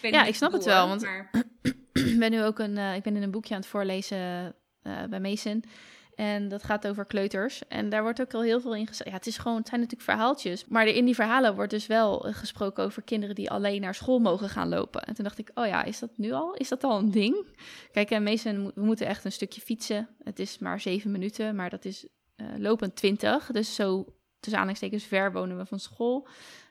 weet 0.00 0.12
Ja, 0.14 0.24
ik 0.24 0.34
snap 0.34 0.52
het 0.52 0.64
wel, 0.64 0.88
want- 0.88 1.02
Maar, 1.02 1.30
ik 2.12 2.18
ben 2.18 2.30
nu 2.30 2.42
ook 2.42 2.58
een, 2.58 2.76
eh, 2.78 2.94
ik 2.94 3.02
ben 3.02 3.16
in 3.16 3.22
een 3.22 3.30
boekje 3.30 3.54
aan 3.54 3.60
het 3.60 3.68
voorlezen 3.70 4.54
eh, 4.82 5.04
bij 5.04 5.20
Mason. 5.20 5.64
En 6.14 6.48
dat 6.48 6.62
gaat 6.62 6.86
over 6.86 7.04
kleuters. 7.04 7.68
En 7.68 7.88
daar 7.88 8.02
wordt 8.02 8.20
ook 8.20 8.34
al 8.34 8.42
heel 8.42 8.60
veel 8.60 8.74
in 8.74 8.86
gezegd. 8.86 9.08
Ja, 9.10 9.16
het, 9.16 9.26
is 9.26 9.38
gewoon, 9.38 9.60
zijn 9.64 9.80
natuurlijk 9.80 10.10
verhaaltjes. 10.10 10.64
Maar 10.66 10.86
in 10.86 11.04
die 11.04 11.14
verhalen 11.14 11.54
wordt 11.54 11.70
dus 11.70 11.86
wel 11.86 12.26
eh, 12.26 12.34
gesproken 12.34 12.84
over 12.84 13.02
kinderen 13.02 13.34
die 13.34 13.50
alleen 13.50 13.80
naar 13.80 13.94
school 13.94 14.18
mogen 14.18 14.48
gaan 14.48 14.68
lopen. 14.68 15.02
En 15.02 15.14
toen 15.14 15.24
dacht 15.24 15.38
ik, 15.38 15.50
oh 15.54 15.66
ja, 15.66 15.82
is 15.84 15.98
dat 15.98 16.10
nu 16.16 16.32
al? 16.32 16.54
Is 16.54 16.68
dat 16.68 16.84
al 16.84 16.98
een 16.98 17.10
ding? 17.10 17.46
Kijk, 17.92 18.10
en 18.10 18.22
mo- 18.22 18.70
we 18.74 18.82
moeten 18.82 19.06
echt 19.06 19.24
een 19.24 19.32
stukje 19.32 19.60
fietsen. 19.60 20.08
Het 20.22 20.38
is 20.38 20.58
maar 20.58 20.80
zeven 20.80 21.10
minuten, 21.10 21.56
maar 21.56 21.70
dat 21.70 21.84
is 21.84 22.06
eh, 22.36 22.46
lopend 22.56 22.96
twintig. 22.96 23.46
Dus 23.46 23.74
zo, 23.74 24.04
tussen 24.40 24.60
aanhalingstekens, 24.60 25.04
ver 25.04 25.32
wonen 25.32 25.56
we 25.56 25.66
van 25.66 25.78
school. 25.78 26.28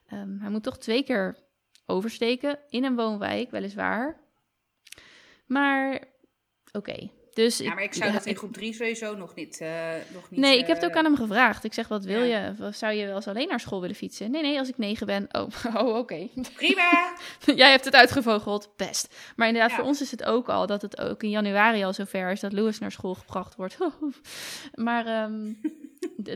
Ehm, 0.08 0.40
hij 0.40 0.50
moet 0.50 0.64
toch 0.64 0.78
twee 0.78 1.04
keer 1.04 1.38
oversteken 1.86 2.60
in 2.70 2.84
een 2.84 2.96
woonwijk, 2.96 3.52
weliswaar. 3.52 4.20
Maar 5.46 6.04
oké. 6.72 7.10
Dus 7.40 7.58
ja, 7.58 7.74
maar 7.74 7.84
ik 7.84 7.94
zou 7.94 8.12
dat 8.12 8.26
in 8.26 8.36
groep 8.36 8.54
3 8.54 8.74
sowieso 8.74 9.16
nog 9.16 9.36
niet. 9.36 9.62
eh, 9.62 9.70
nog 10.14 10.30
niet 10.30 10.40
Nee, 10.40 10.58
ik 10.58 10.68
heb 10.68 10.76
het 10.76 10.84
eh, 10.84 10.90
ook 10.90 10.96
aan 10.96 11.04
hem 11.04 11.16
gevraagd. 11.16 11.64
Ik 11.64 11.74
zeg, 11.74 11.88
wat 11.88 12.04
wil 12.04 12.24
ja. 12.24 12.54
je? 12.60 12.72
Zou 12.72 12.94
je 12.94 13.06
wel 13.06 13.16
eens 13.16 13.28
alleen 13.28 13.48
naar 13.48 13.60
school 13.60 13.82
willen 13.82 13.96
fietsen? 13.96 14.32
Nee, 14.32 14.42
nee, 14.42 14.60
als 14.60 14.70
ik 14.70 14.78
negen 14.78 15.06
ben. 15.06 15.28
Oh, 15.32 15.48
oh 15.86 15.98
oké. 15.98 16.28
Prima! 16.56 17.14
Jij 17.62 17.72
hebt 17.72 17.86
het 17.86 17.96
uitgevogeld. 17.96 18.74
Best. 18.76 19.16
Maar 19.36 19.48
inderdaad, 19.48 19.72
Ja. 19.72 19.78
voor 19.78 19.86
ons 19.86 20.02
is 20.02 20.12
het 20.12 20.24
ook 20.24 20.50
al 20.50 20.68
dat 20.68 20.82
het 20.82 21.02
ook 21.02 21.24
in 21.24 21.30
januari 21.30 21.84
al 21.84 21.94
zover 21.94 22.32
is 22.32 22.40
dat 22.40 22.54
Louis 22.54 22.80
naar 22.80 22.92
school 22.92 23.16
gebracht 23.16 23.56
wordt. 23.56 23.78
maar 24.74 25.06
ehm, 25.06 25.54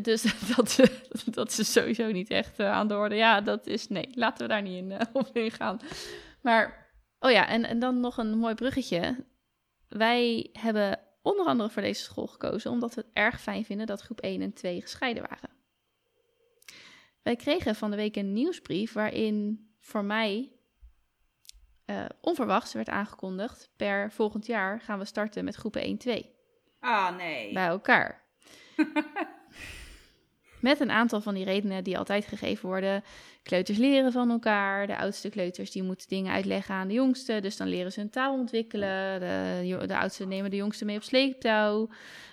dus 0.02 0.22
dat, 0.56 0.80
dat 1.26 1.58
is 1.60 1.72
sowieso 1.72 2.12
niet 2.12 2.30
echt 2.30 2.60
eh, 2.60 2.72
aan 2.72 2.88
de 2.88 2.96
orde. 2.96 3.16
Ja, 3.16 3.42
dat 3.42 3.68
is 3.68 3.88
nee. 3.88 4.10
Laten 4.14 4.48
we 4.48 4.54
daar 4.54 4.62
niet 4.62 4.78
in, 4.78 4.92
eh, 4.92 5.00
op 5.14 5.30
ingaan. 5.38 5.80
Maar, 6.42 6.92
oh 7.20 7.32
ja, 7.32 7.48
en, 7.48 7.66
en 7.66 7.80
dan 7.80 8.00
nog 8.00 8.18
een 8.18 8.38
mooi 8.38 8.56
bruggetje. 8.56 9.16
Wij 9.98 10.50
hebben 10.54 11.00
onder 11.22 11.46
andere 11.46 11.70
voor 11.70 11.82
deze 11.82 12.04
school 12.04 12.28
gekozen 12.28 12.72
omdat 12.72 12.96
we 12.96 13.02
het 13.02 13.10
erg 13.14 13.42
fijn 13.42 13.66
vinden 13.66 13.88
dat 13.88 14.02
groep 14.02 14.20
1 14.20 14.42
en 14.42 14.54
2 14.54 14.82
gescheiden 14.82 15.24
waren. 15.30 15.50
Wij 17.22 17.36
kregen 17.36 17.76
van 17.76 17.90
de 17.92 17.96
week 17.98 18.16
een 18.16 18.34
nieuwsbrief 18.34 18.94
waarin 18.94 19.68
voor 19.80 20.04
mij 20.04 20.52
eh, 21.86 22.06
onverwachts 22.22 22.74
werd 22.74 22.90
aangekondigd: 22.90 23.70
per 23.76 24.12
volgend 24.12 24.46
jaar 24.46 24.82
gaan 24.82 25.00
we 25.00 25.06
starten 25.06 25.44
met 25.44 25.56
groepen 25.56 25.82
1 25.82 25.98
2 25.98 26.32
Ah, 26.80 27.18
nee. 27.18 27.54
bij 27.54 27.68
elkaar. 27.68 28.24
Met 30.64 30.80
een 30.80 30.92
aantal 30.92 31.22
van 31.22 31.34
die 31.34 31.44
redenen 31.44 31.84
die 31.84 31.98
altijd 31.98 32.26
gegeven 32.26 32.68
worden. 32.68 33.04
Kleuters 33.42 33.78
leren 33.78 34.12
van 34.12 34.30
elkaar. 34.30 34.88
De 34.88 34.98
oudste 34.98 35.30
kleuters 35.30 35.72
die 35.72 35.84
moeten 35.84 36.08
dingen 36.08 36.34
uitleggen 36.34 36.76
aan 36.76 36.88
de 36.88 36.94
jongste. 36.94 37.40
Dus 37.40 37.58
dan 37.58 37.68
leren 37.68 37.92
ze 37.92 38.00
hun 38.00 38.10
taal 38.10 38.34
ontwikkelen. 38.34 39.20
De, 39.20 39.84
de 39.88 39.98
oudste 39.98 40.26
nemen 40.26 40.50
de 40.50 40.56
jongste 40.56 40.86
mee 40.86 40.96
op 40.96 41.04
sleeptouw. 41.04 41.88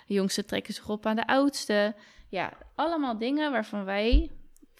De 0.07 0.13
jongste 0.13 0.45
trekken 0.45 0.73
zich 0.73 0.89
op 0.89 1.05
aan 1.05 1.15
de 1.15 1.27
oudste. 1.27 1.95
Ja, 2.29 2.53
allemaal 2.75 3.17
dingen 3.17 3.51
waarvan 3.51 3.85
wij... 3.85 4.31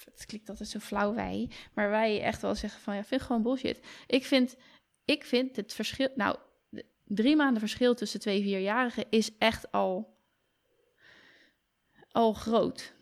Het 0.06 0.26
klinkt 0.26 0.50
altijd 0.50 0.70
zo 0.70 0.80
flauw 0.80 1.14
wij. 1.14 1.50
Maar 1.74 1.90
wij 1.90 2.22
echt 2.22 2.42
wel 2.42 2.56
zeggen 2.56 2.82
van 2.82 2.96
ja, 2.96 3.04
vind 3.04 3.22
gewoon 3.22 3.44
bullshit. 3.44 3.80
Ik 4.08 4.26
vind, 4.26 4.58
ik 5.06 5.24
vind 5.24 5.56
het 5.56 5.74
verschil... 5.74 6.10
Nou, 6.16 6.36
drie 7.06 7.36
maanden 7.36 7.60
verschil 7.60 7.96
tussen 7.96 8.20
twee 8.20 8.42
vierjarigen 8.42 9.06
is 9.10 9.38
echt 9.38 9.72
al... 9.72 10.20
Al 12.12 12.34
groot. 12.34 13.00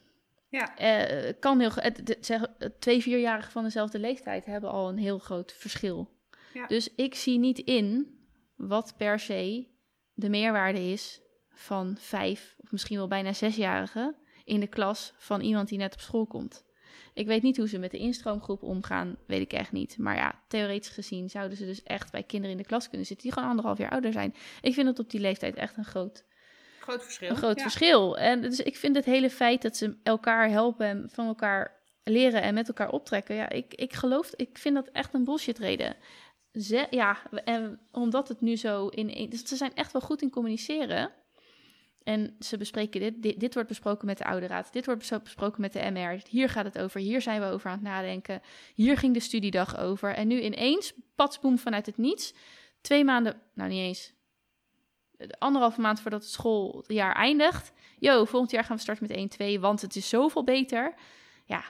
Ja. 0.49 0.77
Eh, 0.77 1.33
kan 1.39 1.59
heel, 1.59 1.71
het, 1.73 2.17
zeg, 2.21 2.45
twee 2.79 3.01
vierjarigen 3.01 3.51
van 3.51 3.63
dezelfde 3.63 3.99
leeftijd 3.99 4.45
hebben 4.45 4.69
al 4.69 4.89
een 4.89 4.97
heel 4.97 5.19
groot 5.19 5.53
verschil. 5.53 6.17
Ja. 6.53 6.67
Dus 6.67 6.95
ik 6.95 7.15
zie 7.15 7.39
niet 7.39 7.59
in 7.59 8.17
wat 8.55 8.93
per 8.97 9.19
se 9.19 9.67
de 10.13 10.29
meerwaarde 10.29 10.91
is 10.91 11.21
van 11.49 11.97
vijf 11.99 12.55
of 12.57 12.71
misschien 12.71 12.97
wel 12.97 13.07
bijna 13.07 13.33
zesjarigen 13.33 14.15
in 14.43 14.59
de 14.59 14.67
klas 14.67 15.13
van 15.17 15.41
iemand 15.41 15.69
die 15.69 15.77
net 15.77 15.93
op 15.93 15.99
school 15.99 16.25
komt. 16.25 16.67
Ik 17.13 17.27
weet 17.27 17.41
niet 17.41 17.57
hoe 17.57 17.67
ze 17.67 17.77
met 17.77 17.91
de 17.91 17.97
instroomgroep 17.97 18.63
omgaan, 18.63 19.17
weet 19.27 19.41
ik 19.41 19.53
echt 19.53 19.71
niet. 19.71 19.97
Maar 19.97 20.15
ja, 20.15 20.43
theoretisch 20.47 20.91
gezien 20.91 21.29
zouden 21.29 21.57
ze 21.57 21.65
dus 21.65 21.83
echt 21.83 22.11
bij 22.11 22.23
kinderen 22.23 22.55
in 22.55 22.61
de 22.61 22.67
klas 22.67 22.89
kunnen 22.89 23.07
zitten 23.07 23.25
die 23.25 23.33
gewoon 23.33 23.49
anderhalf 23.49 23.77
jaar 23.77 23.91
ouder 23.91 24.11
zijn. 24.11 24.35
Ik 24.61 24.73
vind 24.73 24.87
het 24.87 24.99
op 24.99 25.09
die 25.09 25.19
leeftijd 25.19 25.55
echt 25.55 25.77
een 25.77 25.85
groot, 25.85 26.25
Groot 26.89 27.03
verschil. 27.03 27.29
een 27.29 27.35
groot 27.35 27.57
ja. 27.57 27.61
verschil. 27.61 28.17
En 28.17 28.41
dus 28.41 28.59
ik 28.59 28.75
vind 28.75 28.95
het 28.95 29.05
hele 29.05 29.29
feit 29.29 29.61
dat 29.61 29.77
ze 29.77 29.95
elkaar 30.03 30.49
helpen 30.49 30.85
en 30.85 31.09
van 31.11 31.27
elkaar 31.27 31.77
leren 32.03 32.41
en 32.41 32.53
met 32.53 32.67
elkaar 32.67 32.91
optrekken. 32.91 33.35
Ja, 33.35 33.49
ik, 33.49 33.73
ik 33.73 33.93
geloof, 33.93 34.33
ik 34.35 34.57
vind 34.57 34.75
dat 34.75 34.89
echt 34.91 35.13
een 35.13 35.23
bullshit 35.23 35.57
reden. 35.57 35.95
Ze, 36.53 36.87
ja, 36.89 37.17
en 37.43 37.79
omdat 37.91 38.27
het 38.27 38.41
nu 38.41 38.55
zo 38.55 38.87
in. 38.87 39.29
Dus 39.29 39.43
ze 39.43 39.55
zijn 39.55 39.75
echt 39.75 39.91
wel 39.91 40.01
goed 40.01 40.21
in 40.21 40.29
communiceren. 40.29 41.11
En 42.03 42.35
ze 42.39 42.57
bespreken 42.57 42.99
dit, 42.99 43.21
dit. 43.21 43.39
Dit 43.39 43.53
wordt 43.53 43.69
besproken 43.69 44.05
met 44.05 44.17
de 44.17 44.25
oude 44.25 44.47
raad. 44.47 44.73
Dit 44.73 44.85
wordt 44.85 45.23
besproken 45.23 45.61
met 45.61 45.73
de 45.73 45.89
MR. 45.91 46.21
Hier 46.29 46.49
gaat 46.49 46.65
het 46.65 46.79
over. 46.79 46.99
Hier 46.99 47.21
zijn 47.21 47.41
we 47.41 47.47
over 47.47 47.69
aan 47.69 47.77
het 47.77 47.87
nadenken. 47.87 48.41
Hier 48.73 48.97
ging 48.97 49.13
de 49.13 49.19
studiedag 49.19 49.77
over. 49.77 50.13
En 50.13 50.27
nu 50.27 50.41
ineens, 50.41 50.93
patsboom 51.15 51.57
vanuit 51.57 51.85
het 51.85 51.97
niets. 51.97 52.33
Twee 52.81 53.03
maanden, 53.03 53.41
nou 53.53 53.69
niet 53.69 53.79
eens. 53.79 54.13
Anderhalve 55.39 55.81
maand 55.81 56.01
voordat 56.01 56.21
het 56.21 56.31
schooljaar 56.31 57.15
eindigt. 57.15 57.71
Yo, 57.99 58.25
volgend 58.25 58.51
jaar 58.51 58.63
gaan 58.63 58.75
we 58.75 58.81
starten 58.81 59.07
met 59.07 59.57
1-2, 59.57 59.59
want 59.59 59.81
het 59.81 59.95
is 59.95 60.09
zoveel 60.09 60.43
beter. 60.43 60.93
Ja, 61.45 61.63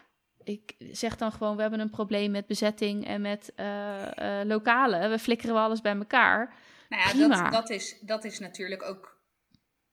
ik 0.43 0.75
zeg 0.91 1.15
dan 1.15 1.31
gewoon, 1.31 1.55
we 1.55 1.61
hebben 1.61 1.79
een 1.79 1.89
probleem 1.89 2.31
met 2.31 2.47
bezetting 2.47 3.07
en 3.07 3.21
met 3.21 3.51
eh, 3.55 4.41
lokalen. 4.43 5.09
We 5.09 5.19
flikkeren 5.19 5.53
wel 5.55 5.63
alles 5.63 5.81
bij 5.81 5.95
elkaar. 5.95 6.53
Nou 6.89 7.03
ja, 7.03 7.09
Prima. 7.09 7.43
dat, 7.43 7.51
dat, 7.51 7.69
is, 7.69 7.99
dat 8.01 8.23
is 8.23 8.39
natuurlijk 8.39 8.83
ook 8.83 9.17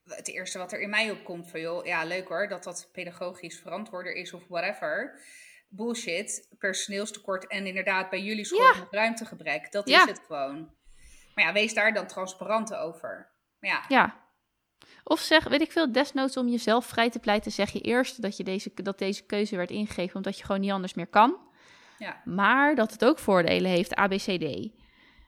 het 0.05 0.29
eerste 0.29 0.59
wat 0.59 0.73
er 0.73 0.81
in 0.81 0.91
mij 0.91 1.11
opkomt. 1.11 1.51
Van 1.51 1.61
joh, 1.61 1.87
ja, 1.87 2.05
leuk 2.05 2.29
hoor, 2.29 2.49
dat 2.49 2.65
dat 2.65 2.89
pedagogisch 2.93 3.61
verantwoorder 3.61 4.13
is 4.15 4.33
of 4.33 4.43
whatever. 4.49 5.21
Bullshit, 5.69 6.49
personeelstekort 6.59 7.47
en 7.47 7.67
inderdaad 7.67 8.11
bij 8.11 8.23
jullie 8.23 8.45
school 8.45 8.61
Ja. 8.61 8.87
ruimtegebrek. 8.91 9.73
Dat 9.73 9.89
Ja. 9.89 10.03
is 10.03 10.09
het 10.11 10.21
gewoon. 10.27 10.75
Maar 11.35 11.45
ja, 11.45 11.53
wees 11.53 11.75
daar 11.75 11.93
dan 11.95 12.07
transparant 12.07 12.75
over. 12.75 13.35
Maar 13.61 13.71
ja, 13.71 13.85
Ja. 13.89 14.25
Of 15.05 15.21
zeg, 15.21 15.49
weet 15.49 15.61
ik 15.61 15.73
veel, 15.73 15.93
desnoods 15.93 16.37
om 16.37 16.49
jezelf 16.49 16.87
vrij 16.87 17.11
te 17.11 17.19
pleiten, 17.19 17.53
zeg 17.53 17.71
je 17.71 17.81
eerst 17.81 18.23
dat, 18.23 18.37
je 18.37 18.45
deze, 18.45 18.71
dat 18.75 18.99
deze 18.99 19.23
keuze 19.27 19.57
werd 19.57 19.71
ingegeven 19.71 20.17
omdat 20.17 20.39
je 20.39 20.45
gewoon 20.45 20.61
niet 20.61 20.71
anders 20.71 20.95
meer 20.95 21.07
kan. 21.07 21.37
ja. 21.99 22.23
Maar 22.25 22.75
dat 22.75 22.93
het 22.93 23.05
ook 23.05 23.19
voordelen 23.19 23.71
heeft, 23.71 23.95
ABCD. 23.95 24.71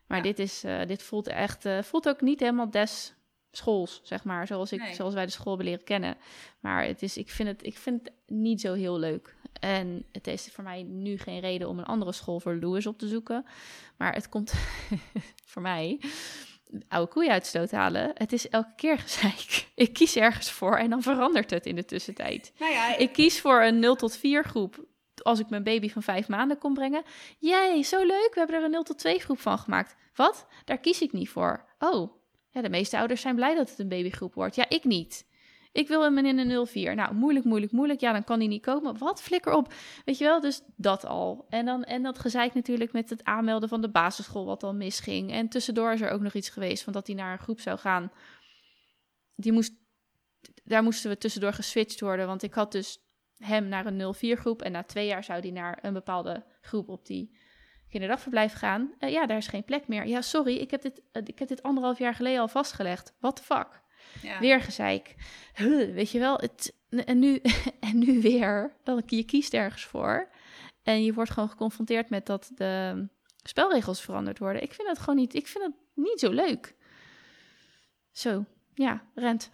Maar 0.07 0.16
Ja. 0.16 0.22
dit, 0.22 0.39
is, 0.39 0.64
eh, 0.64 0.87
dit 0.87 1.03
voelt 1.03 1.26
echt, 1.29 1.64
eh, 1.64 1.83
voelt 1.83 2.09
ook 2.09 2.20
niet 2.20 2.41
helemaal 2.41 2.70
des 2.70 3.14
schools, 3.51 4.01
zeg 4.03 4.24
maar, 4.24 4.47
zoals, 4.47 4.72
ik, 4.72 4.81
Nee. 4.81 4.95
zoals 4.95 5.14
wij 5.14 5.24
de 5.26 5.33
school 5.33 5.47
hebben 5.49 5.66
leren 5.66 5.85
kennen. 5.85 6.16
Maar 6.61 6.85
het 6.85 7.03
is, 7.03 7.16
ik, 7.16 7.31
vind 7.31 7.49
het, 7.49 7.66
ik 7.66 7.76
vind 7.79 8.01
het 8.05 8.12
niet 8.26 8.61
zo 8.61 8.72
heel 8.74 8.99
leuk. 8.99 9.37
En 9.61 10.05
het 10.12 10.26
is 10.26 10.49
voor 10.53 10.64
mij 10.64 10.83
nu 10.83 11.18
geen 11.18 11.41
reden 11.41 11.68
om 11.68 11.79
een 11.79 11.85
andere 11.85 12.12
school 12.12 12.41
voor 12.41 12.57
Louis 12.57 12.87
op 12.87 12.99
te 12.99 13.09
zoeken. 13.09 13.45
Maar 13.97 14.14
het 14.14 14.29
komt 14.29 14.53
voor 15.53 15.62
mij 15.62 16.01
oude 16.88 17.12
koeien 17.12 17.32
uit 17.32 17.42
de 17.42 17.48
stoot 17.48 17.70
halen. 17.70 18.10
Het 18.14 18.32
is 18.32 18.48
elke 18.48 18.72
keer 18.76 18.98
gezeik. 19.08 19.68
Ik 19.74 19.92
kies 19.92 20.16
ergens 20.16 20.50
voor 20.50 20.76
en 20.76 20.90
dan 20.90 21.02
verandert 21.02 21.50
het 21.50 21.66
in 21.66 21.74
de 21.74 21.84
tussentijd. 21.84 22.52
Nou 22.58 22.72
ja, 22.72 22.96
Ik 22.96 23.12
kies 23.12 23.40
voor 23.40 23.62
een 23.62 23.78
0 23.78 23.94
tot 23.94 24.16
4 24.16 24.44
groep 24.44 24.86
als 25.22 25.38
ik 25.38 25.48
mijn 25.48 25.62
baby 25.62 25.90
van 25.90 26.02
vijf 26.02 26.28
maanden 26.28 26.58
kon 26.58 26.74
brengen. 26.74 27.02
Jee, 27.38 27.82
zo 27.82 27.98
leuk, 27.98 28.30
we 28.32 28.38
hebben 28.38 28.56
er 28.56 28.64
een 28.64 28.70
0 28.70 28.82
tot 28.82 28.98
2 28.98 29.18
groep 29.18 29.40
van 29.40 29.58
gemaakt. 29.58 29.96
Wat? 30.14 30.46
Daar 30.64 30.78
kies 30.78 31.00
ik 31.00 31.12
niet 31.12 31.28
voor. 31.28 31.64
Oh, 31.78 32.12
ja, 32.50 32.62
de 32.62 32.68
meeste 32.68 32.98
ouders 32.98 33.20
zijn 33.20 33.34
blij 33.34 33.54
dat 33.54 33.70
het 33.70 33.78
een 33.78 33.88
babygroep 33.88 34.34
wordt. 34.34 34.54
Ja, 34.54 34.68
ik 34.68 34.84
niet. 34.84 35.26
Ik 35.79 35.89
wil 35.89 36.03
hem 36.03 36.18
in 36.18 36.39
een 36.39 36.66
04. 36.66 36.95
Nou, 36.95 37.14
moeilijk, 37.14 37.45
moeilijk, 37.45 37.72
moeilijk. 37.72 38.01
Ja, 38.01 38.12
dan 38.12 38.24
kan 38.24 38.39
hij 38.39 38.49
niet 38.49 38.62
komen. 38.62 38.99
Wat? 38.99 39.22
Flikker 39.22 39.53
op. 39.53 39.72
Weet 40.05 40.18
je 40.18 40.24
wel, 40.24 40.41
dus 40.41 40.62
dat 40.76 41.07
al. 41.07 41.47
En, 41.49 41.64
dan, 41.64 41.85
en 41.85 42.03
dat 42.03 42.18
gezeik 42.18 42.55
natuurlijk 42.55 42.93
met 42.93 43.11
het 43.11 43.24
aanmelden 43.24 43.68
van 43.68 43.81
de 43.81 43.91
basisschool 43.91 44.45
wat 44.45 44.61
dan 44.61 44.76
misging. 44.76 45.33
En 45.33 45.49
tussendoor 45.49 45.93
is 45.93 46.01
er 46.01 46.11
ook 46.11 46.20
nog 46.20 46.35
iets 46.35 46.49
geweest 46.49 46.83
van 46.85 46.93
dat 46.93 47.07
hij 47.07 47.16
naar 47.16 47.33
een 47.33 47.39
groep 47.39 47.61
zou 47.61 47.79
gaan. 47.79 48.12
Die 49.35 49.53
moest, 49.53 49.72
daar 50.64 50.83
moesten 50.83 51.11
we 51.11 51.18
tussendoor 51.18 51.53
geswitcht 51.53 52.01
worden. 52.01 52.26
Want 52.26 52.43
ik 52.43 52.55
had 52.55 52.72
dus 52.72 52.99
hem 53.37 53.68
naar 53.68 53.87
een 53.87 54.14
04 54.14 54.37
groep. 54.37 54.62
En 54.62 54.72
na 54.72 54.83
twee 54.83 55.07
jaar 55.07 55.24
zou 55.24 55.41
hij 55.41 55.51
naar 55.51 55.79
een 55.83 55.93
bepaalde 55.93 56.45
groep 56.61 56.89
op 56.89 57.07
die 57.07 57.39
kinderdagverblijf 57.89 58.53
gaan. 58.53 58.95
Eh, 58.99 59.11
ja, 59.11 59.26
daar 59.26 59.37
is 59.37 59.49
geen 59.49 59.64
plek 59.64 59.89
meer. 59.89 60.07
Ja, 60.07 60.20
sorry, 60.20 60.57
ik 60.57 60.70
heb 60.70 60.83
dit, 60.83 61.03
eh, 61.12 61.22
ik 61.24 61.39
heb 61.39 61.49
dit 61.49 61.62
anderhalf 61.62 61.99
jaar 61.99 62.14
geleden 62.14 62.41
al 62.41 62.49
vastgelegd. 62.49 63.14
What 63.18 63.37
the 63.37 63.43
fuck? 63.43 63.87
Ja. 64.22 64.40
Weer 64.40 64.61
gezeik. 64.61 65.14
Huh, 65.54 65.94
weet 65.94 66.11
je 66.11 66.18
wel, 66.18 66.36
het, 66.36 66.74
en, 66.90 67.18
nu, 67.18 67.40
en 67.90 67.98
nu 67.98 68.20
weer. 68.20 68.72
Dan, 68.84 69.02
je 69.06 69.24
kiest 69.24 69.54
ergens 69.54 69.84
voor. 69.84 70.28
En 70.82 71.04
je 71.04 71.12
wordt 71.12 71.30
gewoon 71.30 71.48
geconfronteerd 71.48 72.11
met 72.11 72.26
dat 72.26 72.50
de 72.54 73.06
spelregels 73.42 74.00
veranderd 74.00 74.38
worden. 74.38 74.62
Ik 74.62 74.72
vind 74.72 74.88
dat 74.88 74.98
gewoon 74.98 75.16
niet, 75.16 75.34
ik 75.34 75.46
vind 75.46 75.64
het 75.64 75.74
niet 75.94 76.20
zo 76.20 76.30
leuk. 76.30 76.74
Zo, 78.12 78.44
ja, 78.74 79.02
rent. 79.14 79.50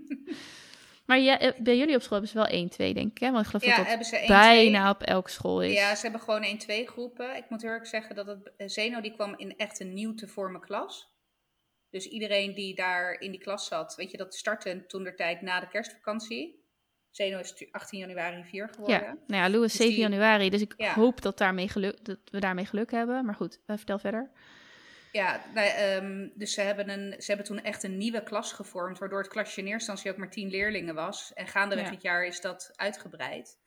maar 1.06 1.18
ja, 1.18 1.38
eh, 1.38 1.52
bij 1.58 1.78
jullie 1.78 1.94
op 1.94 2.02
school 2.02 2.18
hebben 2.18 2.28
ze 2.28 2.36
wel 2.36 2.46
1, 2.46 2.68
2, 2.68 2.94
denk 2.94 3.10
ik. 3.10 3.18
Hè? 3.18 3.30
Want 3.30 3.44
ik 3.44 3.50
geloof 3.50 3.64
Ja, 3.64 3.76
dat 3.76 3.86
hebben 3.86 4.10
dat 4.10 4.18
ze 4.18 4.18
1, 4.18 4.26
bijna 4.26 4.90
op 4.90 5.02
elke 5.02 5.30
school 5.30 5.62
is. 5.62 5.72
Ja, 5.72 5.94
ze 5.94 6.02
hebben 6.02 6.20
gewoon 6.20 6.42
1, 6.42 6.58
2 6.58 6.86
groepen. 6.86 7.36
Ik 7.36 7.44
moet 7.48 7.62
heel 7.62 7.70
erg 7.70 7.86
zeggen 7.86 8.14
dat 8.14 8.26
het 8.26 8.52
Zeno 8.56 9.00
die 9.00 9.12
kwam 9.12 9.34
in 9.36 9.56
echt 9.56 9.80
een 9.80 9.94
nieuw 9.94 10.14
te 10.14 10.28
vormen 10.28 10.60
klas. 10.60 11.08
Dus 11.90 12.06
iedereen 12.06 12.54
die 12.54 12.74
daar 12.74 13.12
in 13.20 13.30
die 13.30 13.40
klas 13.40 13.66
zat, 13.66 13.94
weet 13.94 14.10
je, 14.10 14.16
dat 14.16 14.34
startte 14.34 14.84
toen 14.86 15.02
de 15.04 15.14
tijd 15.14 15.40
na 15.40 15.60
de 15.60 15.68
kerstvakantie. 15.68 16.58
Zeno 17.10 17.38
is 17.38 17.54
tu- 17.54 17.68
18 17.70 17.98
januari 17.98 18.44
4 18.44 18.68
geworden. 18.68 19.00
Ja, 19.00 19.16
nou 19.26 19.42
ja, 19.42 19.48
Louis 19.50 19.70
Dus 19.72 19.80
7 19.80 19.92
die- 19.94 20.02
januari. 20.02 20.50
Dus 20.50 20.60
ik 20.60 20.74
Ja. 20.76 20.94
hoop 20.94 21.22
dat, 21.22 21.38
daarmee 21.38 21.68
geluk, 21.68 22.04
dat 22.04 22.18
we 22.24 22.40
daarmee 22.40 22.66
geluk 22.66 22.90
hebben. 22.90 23.24
Maar 23.24 23.34
goed, 23.34 23.60
eh, 23.66 23.76
vertel 23.76 23.98
verder. 23.98 24.30
Ja, 25.12 25.40
nou, 25.54 25.68
ehm, 25.68 26.28
dus 26.34 26.54
ze 26.54 26.60
hebben, 26.60 26.88
een, 26.88 27.14
ze 27.22 27.26
hebben 27.26 27.46
toen 27.46 27.62
echt 27.62 27.82
een 27.82 27.96
nieuwe 27.98 28.22
klas 28.22 28.52
gevormd, 28.52 28.98
waardoor 28.98 29.18
het 29.18 29.28
klasje 29.28 29.60
in 29.60 29.66
eerste 29.66 29.90
instantie 29.90 30.10
ook 30.10 30.16
maar 30.16 30.30
tien 30.30 30.48
leerlingen 30.50 30.94
was. 30.94 31.32
En 31.34 31.46
gaandeweg 31.46 31.84
Ja. 31.86 31.90
het 31.92 32.02
jaar 32.02 32.26
is 32.26 32.40
dat 32.40 32.70
uitgebreid. 32.74 33.58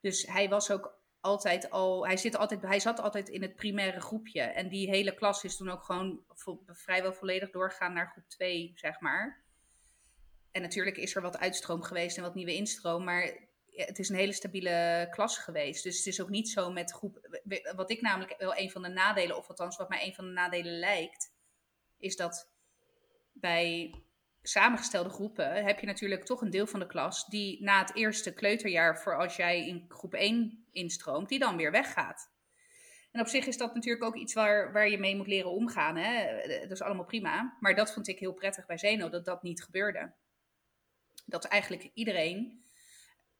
Dus 0.00 0.26
hij 0.26 0.48
was 0.48 0.70
ook 0.70 1.00
altijd 1.22 1.70
al, 1.70 2.06
hij, 2.06 2.16
zit 2.16 2.36
altijd, 2.36 2.62
hij 2.62 2.80
zat 2.80 3.00
altijd 3.00 3.28
in 3.28 3.42
het 3.42 3.56
primaire 3.56 4.00
groepje. 4.00 4.40
En 4.40 4.68
die 4.68 4.88
hele 4.88 5.14
klas 5.14 5.44
is 5.44 5.56
toen 5.56 5.70
ook 5.70 5.82
gewoon 5.82 6.24
vrijwel 6.66 7.12
volledig 7.12 7.50
doorgegaan 7.50 7.92
naar 7.92 8.10
groep 8.10 8.28
2, 8.28 8.72
zeg 8.74 9.00
maar. 9.00 9.44
En 10.50 10.62
natuurlijk 10.62 10.96
is 10.96 11.14
er 11.14 11.22
wat 11.22 11.38
uitstroom 11.38 11.82
geweest 11.82 12.16
en 12.16 12.22
wat 12.22 12.34
nieuwe 12.34 12.54
instroom, 12.54 13.04
maar 13.04 13.50
het 13.70 13.98
is 13.98 14.08
een 14.08 14.16
hele 14.16 14.32
stabiele 14.32 15.08
klas 15.10 15.38
geweest. 15.38 15.82
Dus 15.82 15.96
het 15.96 16.06
is 16.06 16.22
ook 16.22 16.28
niet 16.28 16.48
zo 16.48 16.70
met 16.70 16.92
groep. 16.92 17.40
Wat 17.76 17.90
ik 17.90 18.00
namelijk 18.00 18.34
wel 18.38 18.56
een 18.56 18.70
van 18.70 18.82
de 18.82 18.88
nadelen, 18.88 19.36
of 19.36 19.48
althans 19.48 19.76
wat 19.76 19.88
mij 19.88 20.06
een 20.06 20.14
van 20.14 20.24
de 20.24 20.32
nadelen 20.32 20.78
lijkt, 20.78 21.32
is 21.98 22.16
dat 22.16 22.50
bij 23.32 23.94
samengestelde 24.42 25.10
groepen 25.10 25.64
heb 25.64 25.80
je 25.80 25.86
natuurlijk 25.86 26.24
toch 26.24 26.40
een 26.40 26.50
deel 26.50 26.66
van 26.66 26.80
de 26.80 26.86
klas 26.86 27.26
die 27.26 27.62
na 27.62 27.78
het 27.78 27.96
eerste 27.96 28.34
kleuterjaar, 28.34 28.98
voor 28.98 29.16
als 29.16 29.36
jij 29.36 29.66
in 29.66 29.84
groep 29.88 30.14
1 30.14 30.66
instroomt, 30.70 31.28
die 31.28 31.38
dan 31.38 31.56
weer 31.56 31.70
weggaat. 31.70 32.30
En 33.12 33.20
op 33.20 33.28
zich 33.28 33.46
is 33.46 33.56
dat 33.56 33.74
natuurlijk 33.74 34.04
ook 34.04 34.16
iets 34.16 34.34
waar, 34.34 34.72
waar 34.72 34.88
je 34.88 34.98
mee 34.98 35.16
moet 35.16 35.26
leren 35.26 35.50
omgaan. 35.50 35.96
Hè? 35.96 36.40
Dat 36.60 36.70
is 36.70 36.82
allemaal 36.82 37.04
prima. 37.04 37.56
Maar 37.60 37.74
dat 37.74 37.92
vond 37.92 38.08
ik 38.08 38.18
heel 38.18 38.32
prettig 38.32 38.66
bij 38.66 38.78
Zeno, 38.78 39.08
dat 39.08 39.24
dat 39.24 39.42
niet 39.42 39.62
gebeurde. 39.62 40.12
Dat 41.26 41.44
eigenlijk 41.44 41.90
iedereen 41.94 42.64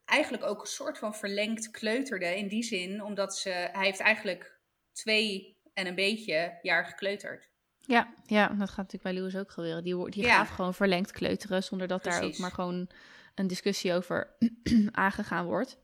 eigenlijk 0.05 0.45
ook 0.45 0.61
een 0.61 0.67
soort 0.67 0.99
van 0.99 1.15
verlengd 1.15 1.71
kleuterde 1.71 2.37
in 2.37 2.49
die 2.49 2.63
zin, 2.63 3.03
omdat 3.03 3.37
ze, 3.37 3.51
hij 3.51 3.85
heeft 3.85 4.01
eigenlijk 4.01 4.59
twee 4.93 5.57
en 5.75 5.87
een 5.87 5.95
beetje 5.95 6.59
jaar 6.63 6.87
gekleuterd. 6.87 7.52
Ja, 7.87 8.15
ja, 8.27 8.47
dat 8.49 8.69
gaat 8.69 8.77
natuurlijk 8.77 9.03
bij 9.03 9.15
Louis 9.15 9.37
ook 9.37 9.51
gebeuren. 9.51 9.85
Die, 9.85 10.11
die 10.11 10.25
Ja. 10.25 10.37
gaat 10.45 10.55
gewoon 10.55 10.75
verlengd 10.75 11.13
kleuteren, 11.13 11.63
zonder 11.63 11.87
dat 11.89 12.05
daar 12.05 12.23
ook 12.23 12.39
maar 12.39 12.51
gewoon 12.53 12.89
een 13.35 13.47
discussie 13.47 13.93
over 13.93 14.37
aangegaan 14.93 15.47
wordt. 15.47 15.79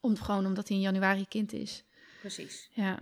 Om, 0.00 0.16
gewoon 0.16 0.46
omdat 0.46 0.68
hij 0.68 0.76
in 0.76 0.82
januari 0.82 1.28
kind 1.28 1.52
is. 1.52 1.84
Precies. 2.20 2.70
Ja, 2.72 2.98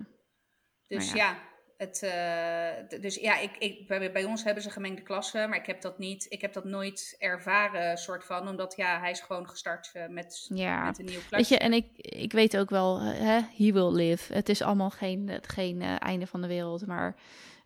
Dus 0.87 1.13
ja, 1.13 1.39
het, 1.77 2.03
eh, 2.03 3.01
dus 3.01 3.15
ja 3.15 3.39
ik, 3.39 3.57
ik, 3.57 3.87
bij, 3.87 4.13
bij 4.13 4.25
ons 4.25 4.45
hebben 4.45 4.63
ze 4.63 4.71
gemengde 4.71 5.03
klassen, 5.03 5.49
maar 5.49 5.59
ik 5.59 5.67
heb 5.67 5.81
dat 5.81 5.99
niet, 5.99 6.27
ik 6.29 6.41
heb 6.41 6.53
dat 6.53 6.65
nooit 6.65 7.15
ervaren, 7.19 7.97
soort 7.97 8.25
van, 8.25 8.49
omdat 8.49 8.77
ja, 8.77 9.01
hij 9.01 9.11
is 9.11 9.21
gewoon 9.21 9.49
gestart 9.49 9.91
eh, 9.93 10.07
met, 10.09 10.47
ja. 10.55 10.85
met 10.85 10.99
een 10.99 11.05
nieuw 11.05 11.21
klasje. 11.29 11.37
Weet 11.37 11.49
je, 11.49 11.59
en 11.59 11.73
ik, 11.73 11.87
ik 11.97 12.33
weet 12.33 12.57
ook 12.57 12.71
wel, 12.71 13.01
hè, 13.01 13.41
he 13.57 13.73
will 13.73 13.93
live. 13.93 14.33
Het 14.35 14.49
is 14.49 14.63
allemaal 14.63 14.91
geen, 14.91 15.29
het, 15.29 15.49
geen 15.49 15.83
eh, 15.83 15.95
einde 15.99 16.27
van 16.27 16.41
de 16.43 16.49
wereld, 16.49 16.87
maar 16.87 17.17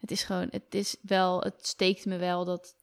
het 0.03 0.11
is 0.11 0.22
gewoon, 0.22 0.48
het 0.50 0.74
is 0.74 0.96
wel, 1.03 1.40
het 1.40 1.66
steekt 1.66 2.07
me 2.07 2.16
wel 2.16 2.44
dat, 2.44 2.74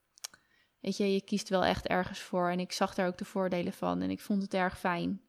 weet 0.79 0.97
je, 0.97 1.13
je 1.13 1.21
kiest 1.21 1.49
wel 1.49 1.63
echt 1.63 1.87
ergens 1.87 2.19
voor. 2.19 2.49
En 2.49 2.59
ik 2.59 2.71
zag 2.71 2.93
daar 2.95 3.07
ook 3.07 3.17
de 3.17 3.25
voordelen 3.25 3.73
van 3.73 4.01
en 4.01 4.09
ik 4.09 4.19
vond 4.19 4.41
het 4.41 4.53
erg 4.53 4.79
fijn. 4.79 5.21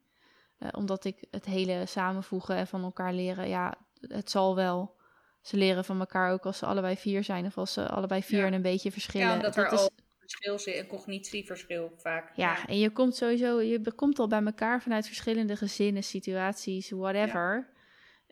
Eh, 0.57 0.69
omdat 0.71 1.05
ik 1.05 1.23
het 1.31 1.45
hele 1.45 1.85
samenvoegen 1.85 2.55
en 2.55 2.67
van 2.67 2.83
elkaar 2.83 3.13
leren, 3.13 3.47
ja, 3.49 3.73
het 4.07 4.29
zal 4.31 4.55
wel. 4.55 4.99
Ze 5.41 5.57
leren 5.57 5.85
van 5.85 5.99
elkaar 5.99 6.31
ook 6.31 6.45
als 6.45 6.57
ze 6.57 6.65
allebei 6.65 6.97
vier 6.97 7.23
zijn 7.23 7.45
of 7.45 7.57
als 7.57 7.73
ze 7.73 7.87
allebei 7.89 8.23
vier 8.23 8.39
Ja. 8.39 8.45
en 8.45 8.53
een 8.53 8.61
beetje 8.61 8.91
verschillen. 8.91 9.27
ja, 9.27 9.33
omdat 9.35 9.53
Dat 9.53 9.65
er 9.65 9.71
is- 9.73 9.79
al 9.79 9.89
verschil 10.19 10.59
zit, 10.59 10.75
een 10.77 10.87
cognitieverschil 10.87 11.91
vaak. 11.97 12.31
Ja, 12.35 12.67
en 12.67 12.79
je 12.79 12.89
komt 12.89 13.15
sowieso, 13.15 13.61
je 13.61 13.91
komt 13.95 14.19
al 14.19 14.27
bij 14.27 14.43
elkaar 14.43 14.81
vanuit 14.81 15.05
verschillende 15.05 15.55
gezinnen, 15.55 16.03
situaties, 16.03 16.89
whatever. 16.89 17.69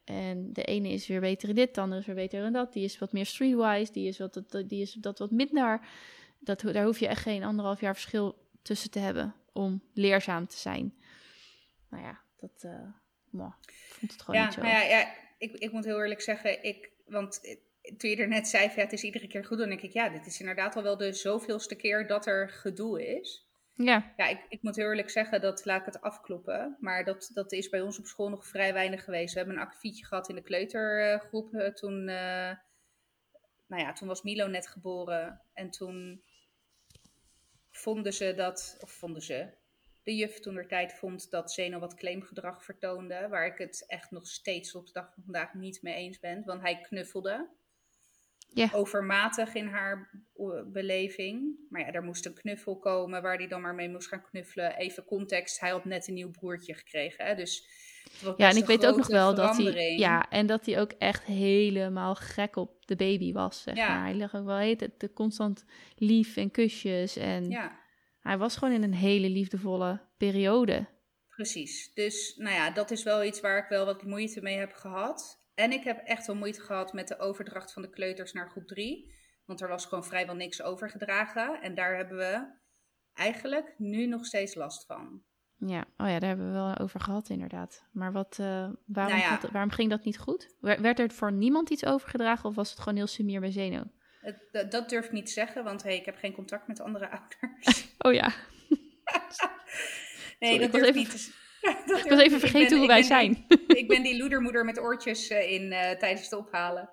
En 0.10 0.54
de 0.54 0.64
ene 0.64 0.90
is 0.90 1.08
weer 1.08 1.20
beter 1.20 1.50
in 1.50 1.56
dit, 1.56 1.76
de 1.76 1.82
andere 1.82 2.00
is 2.02 2.08
weer 2.08 2.16
beter 2.16 2.46
in 2.46 2.54
dat. 2.54 2.74
Die 2.74 2.84
is 2.84 3.00
wat 3.00 3.12
meer 3.12 3.26
streetwise, 3.26 3.92
die 3.92 4.08
is, 4.08 4.18
wat, 4.18 4.42
die 4.68 4.82
is 4.82 4.94
dat 4.94 5.20
wat 5.20 5.32
minder. 5.32 5.88
Dat, 6.40 6.62
daar 6.62 6.86
hoef 6.86 7.00
je 7.00 7.08
echt 7.08 7.22
geen 7.22 7.44
anderhalf 7.44 7.82
jaar 7.82 7.94
verschil 7.94 8.48
tussen 8.62 8.92
te 8.92 9.00
hebben 9.00 9.36
om 9.54 9.82
leerzaam 9.94 10.48
te 10.48 10.58
zijn. 10.58 10.94
Nou 11.90 12.04
ja, 12.04 12.20
dat 12.40 12.64
uh, 12.66 13.52
vond 13.90 14.12
het 14.12 14.22
gewoon 14.22 14.40
ja, 14.40 14.46
niet 14.46 14.54
zo. 14.54 14.66
Ja, 14.66 14.82
ja 14.82 15.14
ik, 15.38 15.52
ik 15.54 15.72
moet 15.72 15.86
heel 15.86 16.02
eerlijk 16.02 16.22
zeggen, 16.22 16.64
ik, 16.64 16.90
want 17.06 17.58
toen 17.98 18.10
je 18.10 18.16
er 18.16 18.28
net 18.28 18.48
zei, 18.48 18.72
ja, 18.76 18.82
het 18.82 18.94
is 18.94 19.04
iedere 19.04 19.28
keer 19.28 19.46
goed, 19.46 19.58
dan 19.58 19.70
denk 19.70 19.82
ik, 19.82 19.94
ja, 19.94 20.10
dit 20.10 20.26
is 20.26 20.40
inderdaad 20.40 20.76
al 20.76 20.84
wel 20.84 20.98
de 20.98 21.14
zoveelste 21.14 21.76
keer 21.76 22.08
dat 22.08 22.26
er 22.26 22.50
gedoe 22.50 23.20
is. 23.20 23.49
Ja. 23.84 24.14
Ja, 24.18 24.28
ik, 24.28 24.46
ik 24.50 24.62
moet 24.62 24.76
heel 24.76 24.90
eerlijk 24.90 25.10
zeggen, 25.10 25.42
dat 25.42 25.66
laat 25.66 25.80
ik 25.80 25.86
het 25.86 26.02
afkloppen. 26.02 26.78
Maar 26.80 27.04
dat, 27.06 27.32
dat 27.34 27.52
is 27.52 27.70
bij 27.70 27.82
ons 27.82 28.00
op 28.00 28.06
school 28.06 28.30
nog 28.30 28.48
vrij 28.48 28.74
weinig 28.74 29.04
geweest. 29.04 29.34
We 29.34 29.40
hebben 29.40 29.58
een 29.58 29.62
akkefietje 29.62 30.06
gehad 30.06 30.30
in 30.30 30.36
de 30.36 30.42
kleutergroep. 30.42 31.54
Uh, 31.54 31.68
toen, 31.68 32.00
uh, 32.00 32.52
nou 33.68 33.82
ja, 33.82 33.94
toen 33.94 34.08
was 34.08 34.22
Milo 34.22 34.48
net 34.48 34.68
geboren. 34.68 35.42
En 35.54 35.70
toen 35.70 36.24
vonden 37.72 38.14
ze 38.14 38.34
dat, 38.34 38.78
of 38.80 38.92
vonden 38.92 39.22
ze, 39.22 39.48
de 40.04 40.16
juf 40.16 40.40
toen 40.40 40.58
er 40.58 40.68
tijd 40.68 40.94
vond 40.94 41.32
dat 41.32 41.52
Zeno 41.52 41.80
wat 41.80 41.96
claimgedrag 41.96 42.64
vertoonde. 42.64 43.28
Waar 43.28 43.46
ik 43.46 43.58
het 43.58 43.84
echt 43.88 44.12
nog 44.12 44.28
steeds 44.28 44.76
op 44.76 44.86
de 44.86 44.94
dag 44.94 45.14
van 45.14 45.24
vandaag 45.24 45.54
niet 45.54 45.82
mee 45.82 45.96
eens 45.96 46.20
ben. 46.20 46.44
Want 46.46 46.62
hij 46.62 46.82
knuffelde. 46.82 47.50
Ja. 48.54 48.70
Overmatig 48.74 49.54
in 49.54 49.68
haar 49.68 50.10
beleving. 50.72 51.58
Maar 51.70 51.82
ja, 51.82 51.92
er 51.92 52.04
moest 52.04 52.26
een 52.26 52.34
knuffel 52.34 52.80
komen 52.80 53.22
waar 53.22 53.38
hij 53.38 53.48
dan 53.48 53.62
maar 53.62 53.76
mee 53.76 53.90
moest 53.90 54.08
gaan 54.08 54.24
knuffelen. 54.24 54.78
Even 54.78 55.06
context, 55.06 55.60
hij 55.60 55.70
had 55.70 55.86
net 55.86 56.08
een 56.08 56.14
nieuw 56.14 56.32
broertje 56.32 56.74
gekregen. 56.74 57.26
Hè? 57.26 57.36
Dus 57.36 57.68
ja, 58.38 58.50
en 58.50 58.58
ik 58.58 58.66
weet 58.66 58.86
ook 58.86 58.98
nog 58.98 59.08
wel 59.08 59.36
dat 59.36 59.58
hij. 59.58 59.98
Ja, 59.98 60.30
en 60.30 60.48
dat 60.48 60.66
hij 60.66 60.80
ook 60.80 60.92
echt 60.92 61.24
helemaal 61.24 62.16
gek 62.16 62.56
op 62.56 62.86
de 62.86 62.96
baby 62.96 63.34
was. 63.34 63.62
Zeg 63.62 63.76
ja. 63.76 63.88
maar. 63.88 64.04
Hij 64.04 64.16
lag 64.16 64.36
ook 64.36 64.46
wel 64.46 64.58
heet 64.58 64.80
het, 64.80 65.10
constant 65.14 65.66
lief 65.96 66.38
en 66.38 66.52
kusjes. 66.52 67.16
En 67.16 67.50
ja. 67.50 67.80
hij 68.20 68.38
was 68.38 68.58
gewoon 68.58 68.74
in 68.74 68.84
een 68.84 68.94
hele 68.94 69.30
liefdevolle 69.30 70.02
periode. 70.18 70.88
Precies. 71.30 71.94
Dus 71.94 72.36
nou 72.38 72.56
ja, 72.56 72.72
dat 72.72 72.92
is 72.92 73.04
wel 73.04 73.24
iets 73.24 73.40
waar 73.40 73.58
ik 73.58 73.70
wel 73.70 73.86
wat 73.86 74.04
moeite 74.04 74.42
mee 74.42 74.58
heb 74.58 74.74
gehad. 74.74 75.39
En 75.60 75.72
ik 75.72 75.84
heb 75.84 76.00
echt 76.06 76.28
wel 76.28 76.36
moeite 76.36 76.62
gehad 76.62 76.94
met 76.94 77.08
de 77.08 77.20
overdracht 77.20 77.74
van 77.74 77.82
de 77.82 77.90
kleuters 77.90 78.34
naar 78.34 78.50
groep 78.50 78.68
3. 78.68 79.14
Want 79.46 79.62
er 79.62 79.68
was 79.68 79.86
gewoon 79.86 80.06
vrijwel 80.06 80.36
niks 80.36 80.62
overgedragen. 80.62 81.62
En 81.62 81.76
daar 81.76 81.96
hebben 81.96 82.18
we 82.18 82.58
eigenlijk 83.14 83.74
nu 83.78 84.06
nog 84.06 84.26
steeds 84.26 84.56
last 84.56 84.86
van. 84.86 85.24
Ja, 85.58 85.80
oh 85.98 86.08
ja, 86.08 86.20
daar 86.20 86.30
hebben 86.30 86.46
we 86.48 86.52
wel 86.54 86.78
over 86.78 87.00
gehad 87.00 87.30
inderdaad. 87.30 87.84
Maar 87.92 88.12
wat, 88.12 88.38
uh, 88.42 88.48
waarom, 88.86 89.14
Nou 89.18 89.18
ja. 89.18 89.38
had- 89.40 89.52
waarom 89.52 89.72
ging 89.72 89.90
dat 89.90 90.04
niet 90.04 90.18
goed? 90.20 90.56
Wer- 90.60 90.82
Werd 90.82 91.00
er 91.00 91.12
voor 91.12 91.32
niemand 91.32 91.70
iets 91.70 91.86
overgedragen 91.86 92.50
of 92.50 92.56
was 92.56 92.70
het 92.70 92.80
gewoon 92.80 92.96
heel 92.98 93.08
sumier 93.08 93.40
bij 93.40 93.52
Zeno? 93.52 93.84
Dat, 94.52 94.72
dat 94.72 94.90
durf 94.90 95.06
ik 95.06 95.12
niet 95.12 95.26
te 95.26 95.32
zeggen, 95.32 95.64
want 95.64 95.84
hey, 95.84 95.96
ik 95.96 96.06
heb 96.06 96.18
geen 96.18 96.34
contact 96.34 96.68
met 96.68 96.80
andere 96.80 97.10
ouders. 97.10 97.88
Oh 98.06 98.14
ja, 98.14 98.28
Nee, 100.40 100.52
Sorry, 100.52 100.58
dat 100.60 100.72
durf 100.72 100.84
ik 100.84 100.90
even- 100.90 100.96
niet 100.96 101.10
te 101.12 101.18
z- 101.18 101.26
Dat 101.28 101.49
ik 102.04 102.10
was 102.10 102.20
even 102.22 102.40
vergeten 102.40 102.68
ben- 102.70 102.78
hoe 102.78 102.82
ik 102.82 102.88
wij 102.88 103.00
ben 103.00 103.08
zijn. 103.08 103.46
ik 103.82 103.88
ben 103.88 104.04
die 104.04 104.18
loedermoeder 104.18 104.66
met 104.66 104.80
oortjes 104.80 105.28
eh, 105.28 105.52
in 105.52 105.72
eh, 105.72 105.98
tijdens 105.98 106.24
het 106.30 106.34
ophalen. 106.40 106.90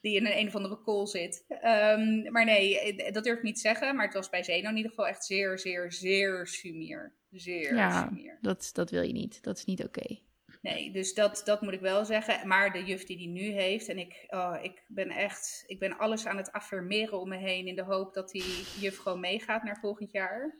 Die 0.00 0.16
in 0.16 0.26
een, 0.26 0.38
een 0.38 0.46
of 0.46 0.54
andere 0.54 0.76
kool 0.82 1.06
zit. 1.06 1.44
Ehm, 1.48 2.32
maar 2.32 2.44
nee, 2.44 2.80
eh, 2.80 3.12
dat 3.12 3.24
durf 3.24 3.36
ik 3.36 3.42
niet 3.42 3.54
te 3.54 3.60
zeggen. 3.60 3.96
Maar 3.96 4.04
het 4.04 4.14
was 4.14 4.28
bij 4.30 4.42
Zeno 4.42 4.68
in 4.68 4.76
ieder 4.76 4.90
geval 4.90 5.06
echt 5.06 5.24
zeer, 5.24 5.58
zeer, 5.58 5.92
zeer 5.92 6.46
sumier. 6.46 7.12
Zeer 7.30 7.74
Ja, 7.74 8.06
sumier. 8.08 8.38
dat, 8.40 8.70
dat 8.72 8.90
wil 8.90 9.02
je 9.02 9.12
niet. 9.12 9.42
Dat 9.42 9.56
is 9.56 9.64
niet 9.64 9.84
oké. 9.84 10.18
Nee, 10.62 10.90
dus 10.90 11.14
dat, 11.14 11.42
dat 11.44 11.60
moet 11.62 11.72
ik 11.72 11.80
wel 11.80 12.04
zeggen. 12.04 12.48
Maar 12.48 12.72
de 12.72 12.84
juf 12.84 13.04
die 13.04 13.16
die 13.16 13.28
nu 13.28 13.42
heeft, 13.50 13.88
en 13.88 13.98
ik, 13.98 14.24
oh, 14.28 14.56
ik 14.62 14.84
ben 14.88 15.10
echt, 15.10 15.64
ik 15.66 15.78
ben 15.78 15.98
alles 15.98 16.26
aan 16.26 16.36
het 16.36 16.52
affirmeren 16.52 17.20
om 17.20 17.28
me 17.28 17.36
heen 17.36 17.66
in 17.66 17.76
de 17.76 17.82
hoop 17.82 18.14
dat 18.14 18.30
die 18.30 18.64
juf 18.80 18.96
gewoon 18.96 19.20
meegaat 19.20 19.62
naar 19.62 19.78
volgend 19.80 20.12
jaar. 20.12 20.58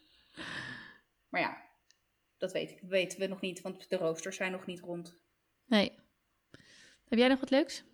Maar 1.29 1.41
ja, 1.41 1.63
dat 2.39 2.53
weet 2.53 2.71
ik, 2.71 2.81
weten 2.81 3.19
we 3.19 3.27
nog 3.27 3.41
niet, 3.41 3.61
want 3.61 3.89
de 3.91 3.97
roosters 3.97 4.37
zijn 4.37 4.53
nog 4.53 4.67
niet 4.67 4.81
rond. 4.81 5.17
Nee. 5.67 5.99
Heb 7.09 7.19
jij 7.19 7.29
nog 7.29 7.41
wat 7.41 7.51
leuks? 7.51 7.85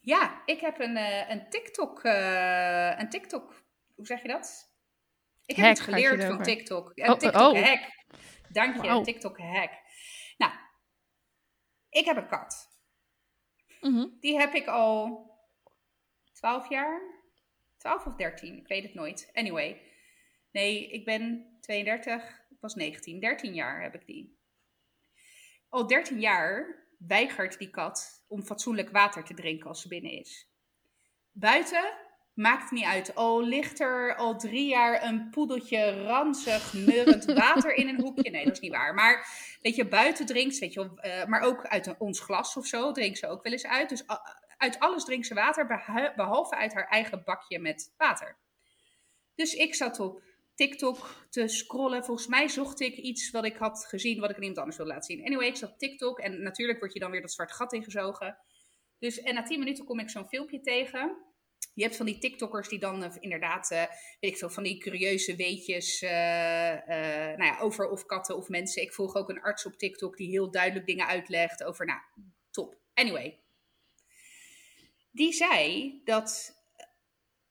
Ja, 0.00 0.42
ik 0.44 0.60
heb 0.60 0.80
een, 0.80 0.96
eh, 0.96 1.30
een 1.30 1.50
TikTok, 1.50 2.04
eh, 2.04 2.98
een 2.98 3.08
TikTok, 3.08 3.64
hoe 3.94 4.06
zeg 4.06 4.22
je 4.22 4.28
dat? 4.28 4.74
Ik 5.46 5.56
heb 5.56 5.64
Hack 5.64 5.76
je 5.76 5.82
geleerd 5.82 6.24
van. 6.24 6.42
TikTok. 6.42 6.88
Oh, 6.88 6.92
Een 6.94 7.10
oh, 7.10 7.18
TikTok 7.18 7.52
oh. 7.52 7.62
hack. 7.62 7.94
Dank 8.48 8.84
je, 8.84 8.88
een 8.88 9.02
TikTok 9.02 9.38
hack. 9.38 9.70
Nou, 10.36 10.52
ik 11.88 12.04
heb 12.04 12.16
een 12.16 12.28
kat. 12.28 12.68
Mhm. 13.80 14.06
Die 14.20 14.38
heb 14.38 14.54
ik 14.54 14.66
al 14.66 15.24
12 16.32 16.68
jaar. 16.68 17.00
12 17.76 18.06
of 18.06 18.14
13, 18.14 18.56
ik 18.56 18.68
weet 18.68 18.82
het 18.82 18.94
nooit. 18.94 19.30
Anyway. 19.32 19.80
Nee, 20.50 20.90
ik 20.90 21.04
ben 21.04 21.56
32, 21.60 22.45
ik 22.56 22.62
was 22.62 22.74
19. 22.74 23.20
13 23.20 23.54
jaar 23.54 23.82
heb 23.82 23.94
ik 23.94 24.06
die. 24.06 24.38
Al 25.68 25.86
13 25.86 26.20
jaar 26.20 26.84
weigert 26.98 27.58
die 27.58 27.70
kat 27.70 28.24
om 28.28 28.42
fatsoenlijk 28.42 28.90
water 28.90 29.24
te 29.24 29.34
drinken 29.34 29.68
als 29.68 29.82
ze 29.82 29.88
binnen 29.88 30.10
is. 30.12 30.48
Buiten 31.32 31.92
maakt 32.34 32.62
het 32.62 32.70
niet 32.70 32.84
uit. 32.84 33.14
Al 33.14 33.42
ligt 33.42 33.80
er 33.80 34.14
al 34.16 34.38
drie 34.38 34.68
jaar 34.68 35.02
een 35.04 35.30
poedeltje 35.30 36.02
ranzig, 36.02 36.72
neurend 36.72 37.24
water 37.44 37.74
in 37.74 37.88
een 37.88 38.00
hoekje. 38.00 38.30
Nee, 38.30 38.44
dat 38.44 38.52
is 38.52 38.60
niet 38.60 38.72
waar. 38.72 38.94
Maar 38.94 39.26
weet 39.62 39.76
je, 39.76 39.88
buiten 39.88 40.26
drinkt 40.26 40.54
ze, 40.54 40.60
weet 40.60 40.72
je, 40.72 40.90
eh, 41.00 41.24
maar 41.26 41.40
ook 41.40 41.66
uit 41.66 41.86
een- 41.86 42.00
ons 42.00 42.20
glas 42.20 42.56
of 42.56 42.66
zo 42.66 42.92
drinkt 42.92 43.18
ze 43.18 43.26
ook 43.28 43.42
wel 43.42 43.52
eens 43.52 43.66
uit. 43.66 43.88
Dus 43.88 44.04
uit 44.56 44.78
alles 44.78 45.04
drinkt 45.04 45.26
ze 45.26 45.34
water, 45.34 45.66
behalve 46.16 46.54
uit 46.54 46.74
haar 46.74 46.88
eigen 46.88 47.22
bakje 47.24 47.58
met 47.58 47.94
water. 47.96 48.36
Dus 49.34 49.54
ik 49.54 49.74
zat 49.74 50.00
op 50.00 50.22
TikTok 50.56 51.26
te 51.30 51.48
scrollen. 51.48 52.04
Volgens 52.04 52.26
mij 52.26 52.48
zocht 52.48 52.80
ik 52.80 52.96
iets 52.96 53.30
wat 53.30 53.44
ik 53.44 53.56
had 53.56 53.86
gezien, 53.88 54.20
wat 54.20 54.30
ik 54.30 54.36
aan 54.36 54.42
iemand 54.42 54.58
anders 54.58 54.76
wilde 54.76 54.92
laten 54.92 55.16
zien. 55.16 55.26
Anyway, 55.26 55.46
ik 55.46 55.56
zat 55.56 55.78
TikTok 55.78 56.18
en 56.18 56.42
natuurlijk 56.42 56.78
word 56.78 56.92
je 56.92 56.98
dan 56.98 57.10
weer 57.10 57.20
dat 57.20 57.32
zwarte 57.32 57.54
gat 57.54 57.72
ingezogen. 57.72 58.38
Dus 58.98 59.20
en 59.20 59.34
na 59.34 59.42
10 59.42 59.58
minuten 59.58 59.84
kom 59.84 59.98
ik 59.98 60.10
zo'n 60.10 60.28
filmpje 60.28 60.60
tegen. 60.60 61.24
Je 61.74 61.82
hebt 61.82 61.96
van 61.96 62.06
die 62.06 62.18
TikTokkers 62.18 62.68
die 62.68 62.78
dan 62.78 63.02
eh, 63.02 63.10
inderdaad, 63.20 63.70
eh, 63.70 63.84
weet 64.20 64.30
ik 64.30 64.36
veel, 64.36 64.50
van 64.50 64.62
die 64.62 64.78
curieuze 64.78 65.36
weetjes 65.36 66.02
eh, 66.02 66.10
nou 67.36 67.44
ja, 67.44 67.58
over 67.60 67.90
of 67.90 68.06
katten 68.06 68.36
of 68.36 68.48
mensen. 68.48 68.82
Ik 68.82 68.92
volg 68.92 69.14
ook 69.14 69.28
een 69.28 69.42
arts 69.42 69.66
op 69.66 69.76
TikTok 69.76 70.16
die 70.16 70.28
heel 70.28 70.50
duidelijk 70.50 70.86
dingen 70.86 71.06
uitlegt 71.06 71.64
over, 71.64 71.86
nou, 71.86 72.00
top. 72.50 72.78
Anyway. 72.94 73.40
Die 75.10 75.32
zei 75.32 76.00
dat 76.04 76.54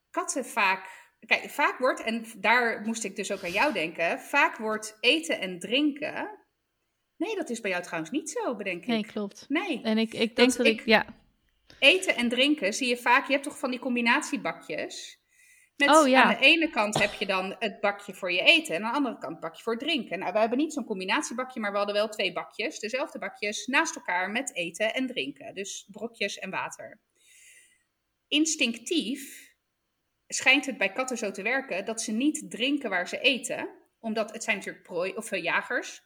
katten 0.10 0.46
vaak, 0.46 1.05
kijk, 1.26 1.50
vaak 1.50 1.78
wordt, 1.78 2.02
en 2.04 2.26
daar 2.38 2.82
moest 2.82 3.04
ik 3.04 3.16
dus 3.16 3.32
ook 3.32 3.44
aan 3.44 3.52
jou 3.52 3.74
denken, 3.74 4.20
vaak 4.20 4.58
wordt 4.58 4.98
eten 5.00 5.40
en 5.40 5.60
drinken. 5.60 6.30
Nee, 7.18 7.36
dat 7.36 7.50
is 7.50 7.62
bij 7.62 7.72
jou 7.72 7.84
trouwens 7.84 8.12
niet 8.12 8.30
zo, 8.30 8.56
bedenk 8.56 8.82
ik. 8.82 8.88
Nee, 8.88 9.06
klopt. 9.06 9.46
Nee. 9.50 9.82
En 9.84 9.98
ik, 9.98 10.14
ik 10.14 10.36
denk 10.36 10.50
Dat 10.50 10.58
dat, 10.58 10.66
ik, 10.66 10.80
ik- 10.80 10.86
ja. 10.86 11.06
eten 11.80 12.16
en 12.16 12.30
drinken 12.30 12.74
zie 12.74 12.88
je 12.88 12.98
vaak. 12.98 13.26
Je 13.26 13.32
hebt 13.32 13.44
toch 13.44 13.60
van 13.60 13.70
die 13.72 13.80
combinatiebakjes. 13.80 15.24
Met 15.76 15.90
Oh, 15.90 16.08
ja. 16.08 16.24
aan 16.24 16.30
de 16.40 16.46
ene 16.46 16.70
kant 16.70 17.00
heb 17.00 17.14
je 17.14 17.26
dan 17.26 17.56
het 17.60 17.80
bakje 17.80 18.14
voor 18.14 18.32
je 18.32 18.42
eten. 18.42 18.76
En 18.76 18.84
aan 18.84 18.92
de 18.92 18.98
andere 18.98 19.18
kant 19.18 19.32
het 19.32 19.42
bakje 19.42 19.64
voor 19.64 19.78
drinken. 19.78 20.20
Nou, 20.20 20.34
we 20.34 20.40
hebben 20.40 20.58
niet 20.58 20.74
zo'n 20.74 20.86
combinatiebakje, 20.86 21.60
maar 21.60 21.72
we 21.72 21.78
hadden 21.78 21.96
wel 21.96 22.10
twee 22.10 22.34
bakjes. 22.34 22.80
Dezelfde 22.80 23.20
bakjes 23.20 23.66
naast 23.66 23.96
elkaar 23.96 24.32
met 24.32 24.56
eten 24.56 24.94
en 24.94 25.08
drinken. 25.08 25.54
Dus 25.54 25.88
brokjes 25.92 26.38
en 26.40 26.50
water. 26.50 27.00
Instinctief 28.28 29.45
schijnt 30.28 30.66
het 30.66 30.78
bij 30.78 30.92
katten 30.92 31.18
zo 31.18 31.32
te 31.32 31.42
werken 31.42 31.86
dat 31.86 32.02
ze 32.02 32.12
niet 32.12 32.46
drinken 32.52 32.90
waar 32.90 33.08
ze 33.08 33.20
eten. 33.20 33.70
Omdat 34.00 34.32
het 34.32 34.44
zijn 34.44 34.58
natuurlijk 34.58 34.84
prooi 34.84 35.14
of 35.14 35.32
eh, 35.32 35.44
jagers. 35.44 36.04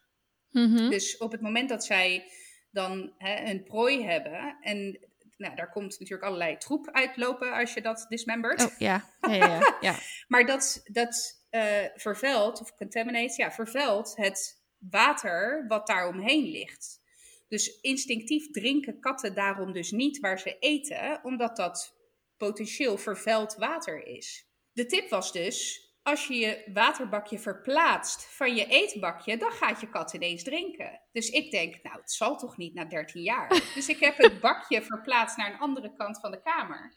Mhm. 0.50 0.90
Dus 0.90 1.16
op 1.18 1.32
het 1.32 1.40
moment 1.40 1.68
dat 1.68 1.84
zij 1.84 2.30
dan 2.70 3.14
hè, 3.18 3.50
een 3.50 3.62
prooi 3.62 4.04
hebben 4.04 4.56
en 4.60 5.08
nou, 5.36 5.54
daar 5.54 5.70
komt 5.70 5.98
natuurlijk 5.98 6.22
allerlei 6.22 6.56
troep 6.56 6.90
uitlopen 6.90 7.52
als 7.52 7.74
je 7.74 7.80
dat 7.80 8.06
dismembert. 8.08 8.64
Oh, 8.64 8.78
ja. 8.78 9.04
Ja, 9.20 9.34
ja, 9.34 9.46
ja. 9.46 9.76
ja. 9.80 9.94
Maar 10.28 10.46
dat, 10.46 10.82
dat 10.84 11.44
eh, 11.50 11.84
vervuilt, 11.94 12.60
of 12.60 12.74
contaminates, 12.74 13.36
ja, 13.36 13.52
vervuilt 13.52 14.16
het 14.16 14.62
water 14.78 15.64
wat 15.68 15.86
daar 15.86 16.08
omheen 16.08 16.44
ligt. 16.44 17.00
Dus 17.48 17.80
instinctief 17.80 18.50
drinken 18.50 19.00
katten 19.00 19.34
daarom 19.34 19.72
dus 19.72 19.90
niet 19.90 20.18
waar 20.18 20.38
ze 20.38 20.56
eten, 20.58 21.20
omdat 21.22 21.56
dat 21.56 21.94
potentieel 22.40 22.98
vervuild 22.98 23.54
water 23.58 24.06
is. 24.06 24.48
De 24.72 24.86
tip 24.86 25.08
was 25.08 25.32
dus, 25.32 25.88
als 26.02 26.26
je 26.26 26.34
je 26.34 26.70
waterbakje 26.72 27.38
verplaatst 27.38 28.34
van 28.36 28.56
je 28.56 28.66
eetbakje, 28.66 29.36
dan 29.36 29.50
gaat 29.50 29.80
je 29.80 29.90
kat 29.90 30.14
ineens 30.14 30.42
drinken. 30.42 31.00
Dus 31.12 31.28
ik 31.28 31.50
denk, 31.50 31.82
nou, 31.82 32.00
het 32.00 32.12
zal 32.12 32.36
toch 32.36 32.56
niet 32.56 32.74
na 32.74 32.84
13 32.84 33.22
jaar. 33.22 33.48
Dus 33.74 33.88
ik 33.88 34.00
heb 34.00 34.16
het 34.16 34.40
bakje 34.40 34.82
verplaatst 34.82 35.36
naar 35.36 35.52
een 35.52 35.58
andere 35.58 35.92
kant 35.96 36.20
van 36.20 36.30
de 36.30 36.42
kamer. 36.42 36.94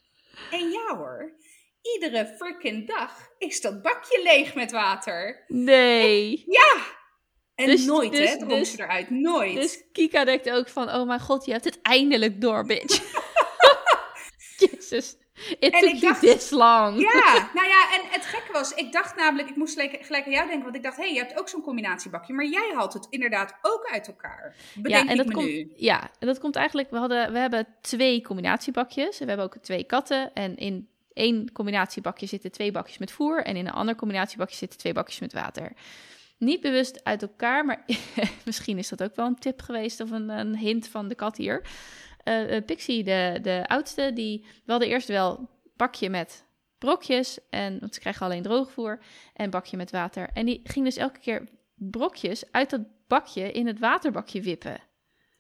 En 0.52 0.70
ja 0.70 0.98
hoor, 0.98 1.34
iedere 1.82 2.36
freaking 2.38 2.88
dag 2.88 3.30
is 3.38 3.62
dat 3.62 3.82
bakje 3.82 4.22
leeg 4.24 4.56
met 4.56 4.72
water. 4.72 5.44
Nee. 5.48 6.44
Ja! 6.48 7.02
En 7.56 7.66
Dus- 7.66 7.86
nooit, 7.86 8.12
dus- 8.12 8.30
hè? 8.30 8.38
Dronk 8.38 8.52
dus- 8.52 8.72
ze 8.72 8.82
eruit. 8.82 9.10
Nooit. 9.10 9.56
Dus 9.56 9.84
Kika 9.92 10.26
denkt 10.26 10.50
ook 10.50 10.70
van, 10.70 10.90
oh 10.90 11.08
mijn 11.08 11.20
god, 11.20 11.46
je 11.46 11.52
hebt 11.52 11.66
het 11.66 11.82
eindelijk 11.82 12.42
door, 12.42 12.66
bitch. 12.66 13.02
Jezus, 14.58 15.16
it 15.60 15.74
En 15.74 15.80
took 15.80 15.90
ik 15.90 16.02
dacht- 16.02 16.20
this 16.20 16.50
long. 16.50 17.00
Ja, 17.00 17.50
nou 17.58 17.68
ja, 17.68 17.94
en 17.94 18.02
het 18.10 18.26
gekke 18.26 18.52
was, 18.52 18.74
ik 18.74 18.92
dacht 18.92 19.16
namelijk, 19.16 19.50
ik 19.50 19.56
moest 19.56 19.74
gelijk, 19.74 20.06
gelijk 20.06 20.26
aan 20.26 20.32
jou 20.32 20.46
denken, 20.46 20.64
want 20.64 20.76
ik 20.76 20.84
dacht, 20.84 20.96
hé, 20.98 21.04
hey, 21.04 21.14
je 21.14 21.20
hebt 21.20 21.40
ook 21.40 21.50
zo'n 21.50 21.62
combinatiebakje, 21.62 22.34
maar 22.34 22.46
jij 22.46 22.72
haalt 22.76 22.94
het 22.94 23.08
inderdaad 23.10 23.56
ook 23.62 23.90
uit 23.92 24.08
elkaar. 24.08 24.56
Bedenk 24.76 25.06
en 25.06 25.12
ik 25.12 25.18
dat 25.18 25.26
me 25.26 25.34
komt, 25.34 25.46
nu. 25.48 25.72
ja, 25.76 26.10
en 26.20 26.28
dat 26.28 26.40
komt 26.40 26.56
eigenlijk, 26.56 26.90
we, 26.90 26.98
hadden, 26.98 27.32
we 27.32 27.40
hebben 27.40 27.68
twee 27.82 28.22
combinatiebakjes. 28.22 29.20
We 29.20 29.26
hebben 29.26 29.46
ook 29.46 29.58
twee 29.58 29.84
katten. 29.84 30.34
En 30.34 30.56
in 30.58 30.88
één 31.14 31.52
combinatiebakje 31.52 32.26
zitten 32.26 32.52
twee 32.52 32.72
bakjes 32.72 32.98
met 32.98 33.12
voer. 33.12 33.44
En 33.44 33.56
in 33.56 33.66
een 33.68 33.74
ander 33.74 33.96
combinatiebakje 33.96 34.56
zitten 34.56 34.80
twee 34.80 34.94
bakjes 34.94 35.20
met 35.20 35.34
water. 35.34 35.74
Niet 36.38 36.62
bewust 36.62 37.04
uit 37.04 37.22
elkaar, 37.22 37.66
maar 37.66 37.86
misschien 38.46 38.78
is 38.78 38.90
dat 38.90 39.04
ook 39.04 39.16
wel 39.16 39.26
een 39.26 39.40
tip 39.40 39.62
geweest 39.62 40.00
of 40.02 40.12
een, 40.12 40.30
een 40.30 40.58
hint 40.58 40.88
van 40.88 41.08
de 41.08 41.16
kat 41.16 41.38
hier. 41.38 41.62
Eh, 42.24 42.56
eh, 42.56 42.66
Pixie, 42.66 43.04
de, 43.04 43.40
de 43.42 43.64
oudste, 43.68 44.12
die 44.14 44.46
hadden 44.66 44.88
eerst 44.88 45.08
wel 45.08 45.50
bakje 45.76 46.10
met 46.10 46.46
brokjes. 46.78 47.40
En, 47.50 47.80
want 47.80 47.94
ze 47.94 48.00
krijgen 48.00 48.26
alleen 48.26 48.42
droogvoer. 48.42 49.00
En 49.34 49.50
bakje 49.50 49.78
met 49.78 49.92
water. 49.92 50.30
En 50.34 50.46
die 50.46 50.62
ging 50.64 50.86
dus 50.86 50.98
elke 50.98 51.20
keer 51.20 51.48
brokjes 51.76 52.52
uit 52.52 52.70
dat 52.70 52.82
bakje 53.08 53.52
in 53.52 53.68
het 53.68 53.80
waterbakje 53.80 54.42
wippen. 54.42 54.78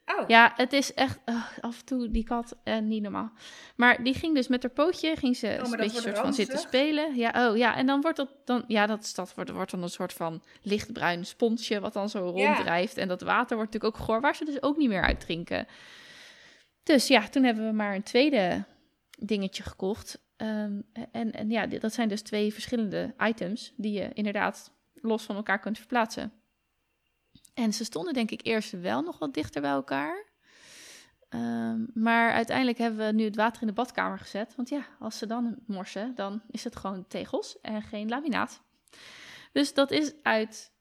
Oh, 0.05 0.27
Ja, 0.27 0.53
het 0.55 0.73
is 0.73 0.93
echt 0.93 1.19
af 1.61 1.79
en 1.79 1.85
toe 1.85 2.11
die 2.11 2.23
kat 2.23 2.55
eh, 2.63 2.79
niet 2.79 3.01
normaal. 3.01 3.31
Maar 3.75 4.03
die 4.03 4.13
ging 4.13 4.35
dus 4.35 4.47
met 4.47 4.63
haar 4.63 4.71
pootje, 4.71 5.15
ging 5.15 5.37
ze 5.37 5.59
Oh, 5.63 5.71
een 5.71 5.77
beetje 5.77 6.01
soort 6.01 6.19
van 6.19 6.33
zitten 6.33 6.59
spelen. 6.59 7.15
Ja, 7.15 7.49
oh 7.49 7.57
ja, 7.57 7.75
en 7.75 7.85
dan 7.85 8.01
wordt 8.01 8.17
dat 8.17 8.29
dan, 8.45 8.63
ja, 8.67 8.85
dat, 8.85 9.11
dat 9.15 9.33
wordt, 9.35 9.49
wordt 9.49 9.71
dan 9.71 9.83
een 9.83 9.89
soort 9.89 10.13
van 10.13 10.43
lichtbruin 10.61 11.25
sponsje 11.25 11.79
wat 11.79 11.93
dan 11.93 12.09
zo 12.09 12.19
ronddrijft. 12.19 12.97
En 12.97 13.07
dat 13.07 13.21
water 13.21 13.55
wordt 13.55 13.73
natuurlijk 13.73 14.01
ook 14.01 14.05
goor, 14.05 14.21
waar 14.21 14.35
ze 14.35 14.45
dus 14.45 14.61
ook 14.61 14.77
niet 14.77 14.89
meer 14.89 15.03
uit 15.03 15.19
drinken. 15.19 15.67
Dus 16.83 17.07
ja, 17.07 17.27
toen 17.27 17.43
hebben 17.43 17.65
we 17.65 17.71
maar 17.71 17.95
een 17.95 18.03
tweede 18.03 18.63
dingetje 19.19 19.63
gekocht. 19.63 20.21
Ehm, 20.35 20.81
en, 21.11 21.31
en 21.31 21.49
ja, 21.49 21.65
dat 21.65 21.93
zijn 21.93 22.09
dus 22.09 22.21
twee 22.21 22.53
verschillende 22.53 23.13
items 23.19 23.73
die 23.77 23.91
je 23.91 24.13
inderdaad 24.13 24.71
los 24.93 25.23
van 25.23 25.35
elkaar 25.35 25.59
kunt 25.59 25.77
verplaatsen. 25.77 26.33
En 27.53 27.73
ze 27.73 27.83
stonden 27.83 28.13
denk 28.13 28.31
ik 28.31 28.45
eerst 28.45 28.71
wel 28.71 29.01
nog 29.01 29.19
wat 29.19 29.33
dichter 29.33 29.61
bij 29.61 29.71
elkaar. 29.71 30.25
Ehm, 31.29 31.85
maar 31.93 32.33
uiteindelijk 32.33 32.77
hebben 32.77 33.05
we 33.05 33.13
nu 33.13 33.23
het 33.23 33.35
water 33.35 33.61
in 33.61 33.67
de 33.67 33.73
badkamer 33.73 34.19
gezet. 34.19 34.55
Want 34.55 34.69
ja, 34.69 34.85
als 34.99 35.17
ze 35.17 35.25
dan 35.25 35.59
morsen, 35.67 36.15
dan 36.15 36.41
is 36.49 36.63
het 36.63 36.75
gewoon 36.75 37.07
tegels 37.07 37.61
en 37.61 37.81
geen 37.81 38.09
laminaat. 38.09 38.61
Dus 39.51 39.73
dat 39.73 39.91
is 39.91 40.13
uit, 40.23 40.72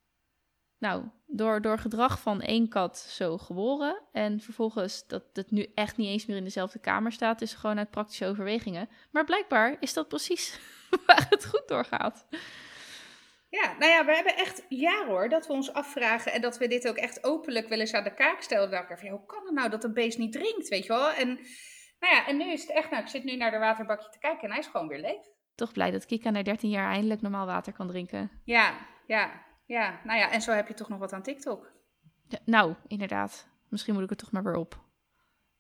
nou, 0.83 1.05
door, 1.27 1.61
door 1.61 1.79
gedrag 1.79 2.21
van 2.21 2.41
één 2.41 2.69
kat 2.69 2.99
zo 2.99 3.39
geboren. 3.39 4.03
En 4.13 4.41
vervolgens 4.41 5.07
dat 5.07 5.25
het 5.33 5.51
nu 5.51 5.67
echt 5.75 5.97
niet 5.97 6.09
eens 6.09 6.27
meer 6.27 6.37
in 6.37 6.45
dezelfde 6.45 6.79
kamer 6.79 7.13
staat, 7.13 7.41
is 7.41 7.55
gewoon 7.55 7.79
uit 7.79 7.91
praktische 7.91 8.27
overwegingen. 8.27 8.89
Maar 9.11 9.25
blijkbaar 9.25 9.77
is 9.81 9.93
dat 9.93 10.09
precies 10.09 10.59
waar 11.07 11.27
het 11.29 11.47
goed 11.47 11.69
door 11.69 11.85
gaat. 11.85 12.27
Ja, 13.49 13.75
nou 13.79 13.91
ja, 13.91 14.05
we 14.05 14.15
hebben 14.15 14.37
echt 14.37 14.65
jaren 14.69 15.07
hoor, 15.07 15.29
dat 15.29 15.47
we 15.47 15.53
ons 15.53 15.73
afvragen 15.73 16.33
en 16.33 16.41
dat 16.41 16.59
we 16.59 16.69
dit 16.69 16.89
ook 16.89 16.97
echt 16.97 17.25
openlijk 17.25 17.69
wel 17.69 17.81
eens 17.81 17.93
aan 17.93 18.05
de 18.05 18.15
kaak 18.15 18.43
stellen. 18.43 18.71
Dat 18.71 18.83
ik 18.83 18.99
van, 18.99 19.09
ja, 19.09 19.11
hoe 19.11 19.27
kan 19.27 19.45
het 19.45 19.55
nou 19.55 19.71
dat 19.71 19.85
een 19.85 19.95
beest 19.95 20.19
niet 20.19 20.33
drinkt, 20.33 20.69
weet 20.69 20.87
je 20.87 20.93
wel? 20.93 21.11
En, 21.11 21.27
nou 21.99 22.15
ja, 22.15 22.27
en 22.27 22.37
nu 22.37 22.53
is 22.53 22.61
het 22.61 22.71
echt, 22.71 22.91
nou, 22.91 23.03
ik 23.03 23.09
zit 23.09 23.25
nu 23.25 23.37
naar 23.37 23.51
de 23.51 23.59
waterbakje 23.59 24.11
te 24.11 24.19
kijken 24.19 24.43
en 24.43 24.51
hij 24.51 24.59
is 24.59 24.67
gewoon 24.67 24.89
weer 24.89 25.01
leeg. 25.01 25.21
Toch 25.55 25.73
blij 25.73 25.91
dat 25.91 26.07
Kika 26.07 26.31
na 26.31 26.43
13 26.43 26.71
jaar 26.71 26.91
eindelijk 26.93 27.21
normaal 27.21 27.47
water 27.47 27.73
kan 27.73 27.89
drinken. 27.89 28.31
Ja, 28.45 28.75
ja, 29.07 29.43
ja. 29.73 30.01
Nou 30.05 30.19
ja, 30.19 30.31
en 30.31 30.43
zo 30.43 30.53
heb 30.53 30.69
je 30.69 30.75
toch 30.75 30.89
nog 30.89 30.99
wat 30.99 31.13
aan 31.13 31.23
TikTok. 31.23 31.73
Ja, 32.29 32.39
nou, 32.45 32.75
inderdaad. 32.87 33.49
Misschien 33.69 33.95
moet 33.95 34.03
ik 34.03 34.11
er 34.11 34.17
toch 34.17 34.33
maar 34.33 34.43
weer 34.43 34.57
op. 34.57 34.81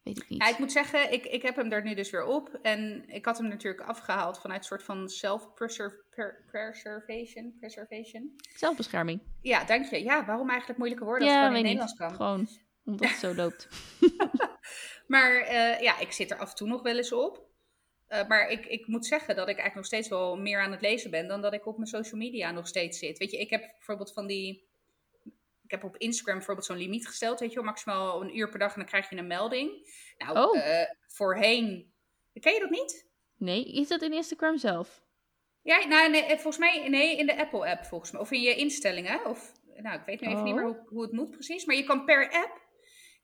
Weet 0.02 0.22
ik 0.22 0.28
niet. 0.28 0.42
Ja, 0.42 0.48
ik 0.48 0.58
moet 0.58 0.72
zeggen, 0.72 1.12
ik, 1.12 1.24
ik 1.24 1.42
heb 1.42 1.56
hem 1.56 1.72
er 1.72 1.82
nu 1.82 1.94
dus 1.94 2.10
weer 2.10 2.24
op. 2.24 2.58
En 2.62 3.08
ik 3.08 3.24
had 3.24 3.38
hem 3.38 3.48
natuurlijk 3.48 3.88
afgehaald 3.88 4.40
vanuit 4.40 4.60
een 4.60 4.66
soort 4.66 4.82
van 4.82 5.08
self-preservation. 5.08 7.54
Preservation. 7.60 8.34
Zelfbescherming. 8.56 9.22
Ja, 9.40 9.64
dank 9.64 9.84
je. 9.84 10.02
Ja, 10.02 10.24
waarom 10.24 10.48
eigenlijk 10.48 10.78
moeilijke 10.78 11.04
woorden 11.04 11.28
als 11.28 11.36
ja, 11.36 11.42
het 11.42 11.48
gewoon 11.48 11.66
in 11.66 11.78
het 11.78 11.80
niet. 11.80 11.98
Nederlands 11.98 12.18
kan? 12.18 12.26
Gewoon 12.26 12.48
omdat 12.84 13.08
het 13.08 13.18
zo 13.18 13.34
loopt. 13.42 13.68
Maar 15.06 15.40
eh, 15.40 15.80
ja, 15.80 15.98
ik 15.98 16.12
zit 16.12 16.30
er 16.30 16.38
af 16.38 16.50
en 16.50 16.56
toe 16.56 16.68
nog 16.68 16.82
wel 16.82 16.96
eens 16.96 17.12
op. 17.12 17.50
Eh, 18.12 18.28
maar 18.28 18.50
ik, 18.50 18.66
ik 18.66 18.86
moet 18.86 19.06
zeggen 19.06 19.28
dat 19.36 19.48
ik 19.48 19.56
eigenlijk 19.58 19.74
nog 19.74 19.84
steeds 19.86 20.08
wel 20.08 20.36
meer 20.36 20.60
aan 20.60 20.70
het 20.72 20.80
lezen 20.80 21.10
ben 21.10 21.28
dan 21.28 21.40
dat 21.40 21.52
ik 21.52 21.66
op 21.66 21.76
mijn 21.76 21.88
social 21.88 22.20
media 22.20 22.50
nog 22.50 22.66
steeds 22.68 22.98
zit. 22.98 23.18
Weet 23.18 23.30
je, 23.30 23.38
ik 23.38 23.50
heb 23.50 23.60
bijvoorbeeld 23.60 24.12
van 24.12 24.26
die. 24.26 24.68
Ik 25.64 25.70
heb 25.70 25.84
op 25.84 25.96
Instagram 25.96 26.36
bijvoorbeeld 26.36 26.66
zo'n 26.66 26.76
limiet 26.76 27.06
gesteld, 27.06 27.40
weet 27.40 27.52
je 27.52 27.60
maximaal 27.62 28.22
een 28.22 28.36
uur 28.38 28.48
per 28.48 28.58
dag 28.58 28.72
en 28.72 28.78
dan 28.78 28.88
krijg 28.88 29.10
je 29.10 29.16
een 29.16 29.26
melding. 29.26 29.92
Nou, 30.18 30.38
Oh. 30.38 30.58
eh, 30.58 30.86
voorheen. 31.06 31.92
Ken 32.40 32.52
je 32.52 32.60
dat 32.60 32.70
niet? 32.70 33.06
Nee, 33.36 33.72
is 33.72 33.88
dat 33.88 34.02
in 34.02 34.12
Instagram 34.12 34.58
zelf? 34.58 35.02
Ja, 35.62 35.86
nou, 35.86 36.10
nee, 36.10 36.22
eh, 36.22 36.28
volgens 36.32 36.58
mij 36.58 36.88
nee, 36.88 37.16
in 37.16 37.26
de 37.26 37.36
Apple-app 37.36 37.84
volgens 37.84 38.10
mij. 38.10 38.20
Of 38.20 38.30
in 38.30 38.40
je 38.40 38.54
instellingen. 38.54 39.24
Of, 39.26 39.52
nou, 39.76 39.98
ik 39.98 40.04
weet 40.06 40.20
nu 40.20 40.26
even 40.28 40.42
niet 40.44 40.52
Oh. 40.54 40.58
meer 40.58 40.68
hoe, 40.68 40.82
hoe 40.88 41.02
het 41.02 41.12
moet 41.12 41.30
precies. 41.30 41.64
Maar 41.64 41.76
je 41.76 41.84
kan 41.84 42.04
per 42.04 42.30
app, 42.30 42.60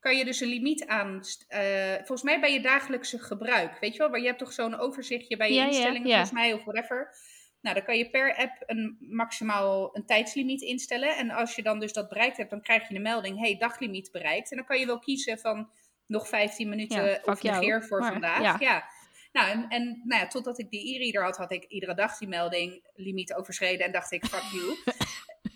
kan 0.01 0.17
je 0.17 0.25
dus 0.25 0.41
een 0.41 0.49
limiet 0.49 0.87
aan... 0.87 1.21
eh, 1.49 1.95
volgens 1.95 2.23
mij 2.23 2.41
bij 2.41 2.53
je 2.53 2.61
dagelijkse 2.61 3.19
gebruik. 3.19 3.79
Weet 3.81 3.93
je 3.93 3.99
wel, 3.99 4.09
maar 4.09 4.21
je 4.21 4.27
hebt 4.27 4.39
toch 4.39 4.53
zo'n 4.53 4.79
overzichtje 4.79 5.37
bij 5.37 5.49
je 5.49 5.55
Ja, 5.55 5.67
instellingen 5.67 6.09
ja. 6.09 6.15
volgens 6.15 6.33
mij 6.33 6.53
of 6.53 6.65
whatever. 6.65 7.15
Nou, 7.61 7.75
dan 7.75 7.85
kan 7.85 7.99
je 7.99 8.11
per 8.11 8.35
app 8.37 8.63
een 8.67 8.97
maximaal 9.01 9.97
een 9.97 10.07
tijdslimiet 10.07 10.63
instellen. 10.63 11.17
En 11.17 11.31
als 11.31 11.55
je 11.55 11.63
dan 11.63 11.81
dus 11.81 11.93
dat 11.93 12.09
bereikt 12.09 12.37
hebt, 12.37 12.51
dan 12.51 12.63
krijg 12.63 12.89
je 12.89 12.95
een 12.95 13.03
melding. 13.03 13.39
hey, 13.39 13.57
daglimiet 13.57 14.13
bereikt. 14.13 14.51
En 14.51 14.57
dan 14.57 14.67
kan 14.67 14.79
je 14.79 14.87
wel 14.87 14.99
kiezen 14.99 15.39
van 15.39 15.71
nog 16.07 16.29
15 16.29 16.69
minuten 16.69 17.21
of 17.25 17.43
negeer 17.43 17.85
voor 17.85 18.01
maar, 18.01 18.13
vandaag. 18.13 18.43
ja. 18.43 18.57
ja. 18.59 18.85
Nou, 19.33 19.51
en, 19.51 19.69
en 19.69 20.03
nou 20.05 20.21
ja, 20.23 20.27
totdat 20.27 20.59
ik 20.59 20.71
die 20.71 20.95
e-reader 20.95 21.23
had, 21.23 21.37
had 21.37 21.53
ik 21.53 21.65
iedere 21.65 21.95
dag 21.95 22.19
die 22.19 22.29
melding, 22.29 22.85
limiet 22.95 23.35
overschreden 23.35 23.87
en 23.87 23.93
dacht 23.93 24.13
ik, 24.13 24.27
fuck 24.27 24.43
you. 24.53 24.77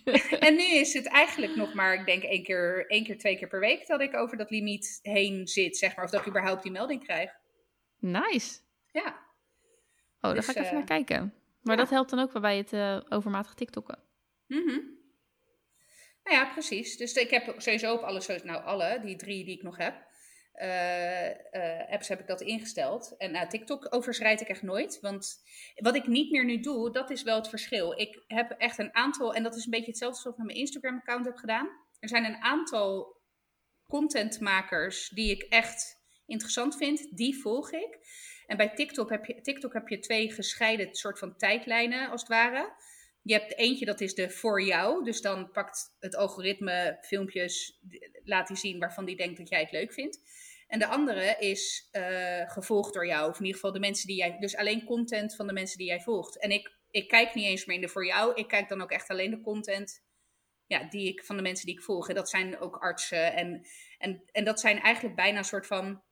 en 0.46 0.54
nu 0.54 0.62
is 0.62 0.92
het 0.92 1.06
eigenlijk 1.06 1.56
nog 1.56 1.74
maar, 1.74 1.94
ik 1.94 2.06
denk 2.06 2.22
één 2.22 2.42
keer, 2.42 2.86
één 2.88 3.04
keer, 3.04 3.18
twee 3.18 3.36
keer 3.38 3.48
per 3.48 3.60
week 3.60 3.86
dat 3.86 4.00
ik 4.00 4.16
over 4.16 4.36
dat 4.36 4.50
limiet 4.50 4.98
heen 5.02 5.46
zit, 5.46 5.76
zeg 5.76 5.96
maar. 5.96 6.04
Of 6.04 6.10
dat 6.10 6.20
ik 6.20 6.26
überhaupt 6.26 6.62
die 6.62 6.72
melding 6.72 7.04
krijg. 7.04 7.30
Nice. 7.98 8.58
Ja, 8.92 9.22
Oh, 10.22 10.30
daar 10.30 10.34
Dus, 10.34 10.44
ga 10.44 10.50
ik 10.50 10.56
even 10.56 10.68
eh, 10.70 10.76
naar 10.76 10.84
kijken. 10.86 11.34
Maar 11.62 11.76
ja. 11.76 11.80
dat 11.82 11.90
helpt 11.90 12.10
dan 12.10 12.18
ook 12.18 12.40
bij 12.40 12.56
het 12.56 12.72
eh, 12.72 13.00
overmatig 13.08 13.54
TikTokken. 13.54 13.98
mhm. 14.46 14.80
Nou 16.24 16.36
ja, 16.36 16.52
precies. 16.52 16.96
Dus 16.96 17.12
ik 17.12 17.30
heb 17.30 17.54
sowieso 17.56 17.94
op 17.94 18.02
alle, 18.02 18.40
nou 18.44 18.64
alle, 18.64 19.00
die 19.04 19.16
drie 19.16 19.44
die 19.44 19.56
ik 19.56 19.62
nog 19.62 19.76
heb, 19.76 19.94
eh, 20.62 21.92
apps 21.92 22.08
heb 22.08 22.20
ik 22.20 22.26
dat 22.26 22.40
ingesteld. 22.40 23.14
En 23.18 23.32
nou, 23.32 23.48
TikTok 23.48 23.94
overschrijd 23.94 24.40
ik 24.40 24.48
echt 24.48 24.62
nooit. 24.62 25.00
Want 25.00 25.42
wat 25.74 25.96
ik 25.96 26.06
niet 26.06 26.30
meer 26.30 26.44
nu 26.44 26.60
doe, 26.60 26.92
dat 26.92 27.10
is 27.10 27.22
wel 27.22 27.36
het 27.36 27.48
verschil. 27.48 28.00
Ik 28.00 28.24
heb 28.26 28.50
echt 28.50 28.78
een 28.78 28.94
aantal, 28.94 29.34
en 29.34 29.42
dat 29.42 29.56
is 29.56 29.64
een 29.64 29.70
beetje 29.70 29.86
hetzelfde 29.86 30.16
als 30.16 30.32
ik 30.32 30.36
met 30.36 30.46
mijn 30.46 30.58
Instagram-account 30.58 31.26
heb 31.26 31.36
gedaan. 31.36 31.68
Er 32.00 32.08
zijn 32.08 32.24
een 32.24 32.42
aantal 32.42 33.20
contentmakers 33.88 35.08
die 35.08 35.30
ik 35.30 35.42
echt 35.42 36.00
interessant 36.26 36.76
vind. 36.76 37.16
Die 37.16 37.40
volg 37.40 37.72
ik. 37.72 37.98
En 38.46 38.56
bij 38.56 38.74
TikTok 38.74 39.10
heb 39.10 39.24
je, 39.24 39.40
TikTok 39.40 39.72
heb 39.72 39.88
je 39.88 39.98
twee 39.98 40.32
gescheiden 40.32 40.94
soort 40.94 41.18
van 41.18 41.36
tijdlijnen, 41.36 42.10
als 42.10 42.20
het 42.20 42.30
ware. 42.30 42.72
Je 43.22 43.32
hebt 43.32 43.56
eentje, 43.56 43.84
dat 43.84 44.00
is 44.00 44.14
de 44.14 44.30
voor 44.30 44.62
jou. 44.62 45.04
Dus 45.04 45.20
dan 45.20 45.50
pakt 45.50 45.96
het 45.98 46.16
algoritme 46.16 46.98
filmpjes, 47.00 47.80
laat 48.24 48.46
die 48.48 48.56
zien 48.56 48.78
waarvan 48.78 49.04
die 49.04 49.16
denkt 49.16 49.38
dat 49.38 49.48
jij 49.48 49.60
het 49.60 49.72
leuk 49.72 49.92
vindt. 49.92 50.20
En 50.72 50.78
de 50.78 50.86
andere 50.86 51.36
is 51.38 51.88
eh, 51.90 52.50
gevolgd 52.50 52.94
door 52.94 53.06
jou. 53.06 53.28
Of 53.28 53.38
in 53.38 53.44
ieder 53.44 53.54
geval 53.54 53.72
de 53.72 53.80
mensen 53.80 54.06
die 54.06 54.16
jij. 54.16 54.36
Dus 54.38 54.56
alleen 54.56 54.84
content 54.84 55.36
van 55.36 55.46
de 55.46 55.52
mensen 55.52 55.78
die 55.78 55.86
jij 55.86 56.00
volgt. 56.00 56.38
En 56.38 56.50
ik, 56.50 56.76
ik 56.90 57.08
kijk 57.08 57.34
niet 57.34 57.46
eens 57.46 57.64
meer 57.64 57.76
in 57.76 57.82
de 57.82 57.88
voor 57.88 58.06
jou. 58.06 58.34
Ik 58.34 58.48
kijk 58.48 58.68
dan 58.68 58.82
ook 58.82 58.90
echt 58.90 59.08
alleen 59.08 59.30
de 59.30 59.40
content 59.40 60.02
ja, 60.66 60.84
die 60.84 61.08
ik, 61.08 61.24
van 61.24 61.36
de 61.36 61.42
mensen 61.42 61.66
die 61.66 61.74
ik 61.74 61.82
volg. 61.82 62.08
En 62.08 62.14
dat 62.14 62.30
zijn 62.30 62.58
ook 62.58 62.76
artsen. 62.76 63.34
En, 63.34 63.66
en, 63.98 64.22
en 64.32 64.44
dat 64.44 64.60
zijn 64.60 64.80
eigenlijk 64.80 65.16
bijna 65.16 65.38
een 65.38 65.44
soort 65.44 65.66
van. 65.66 66.02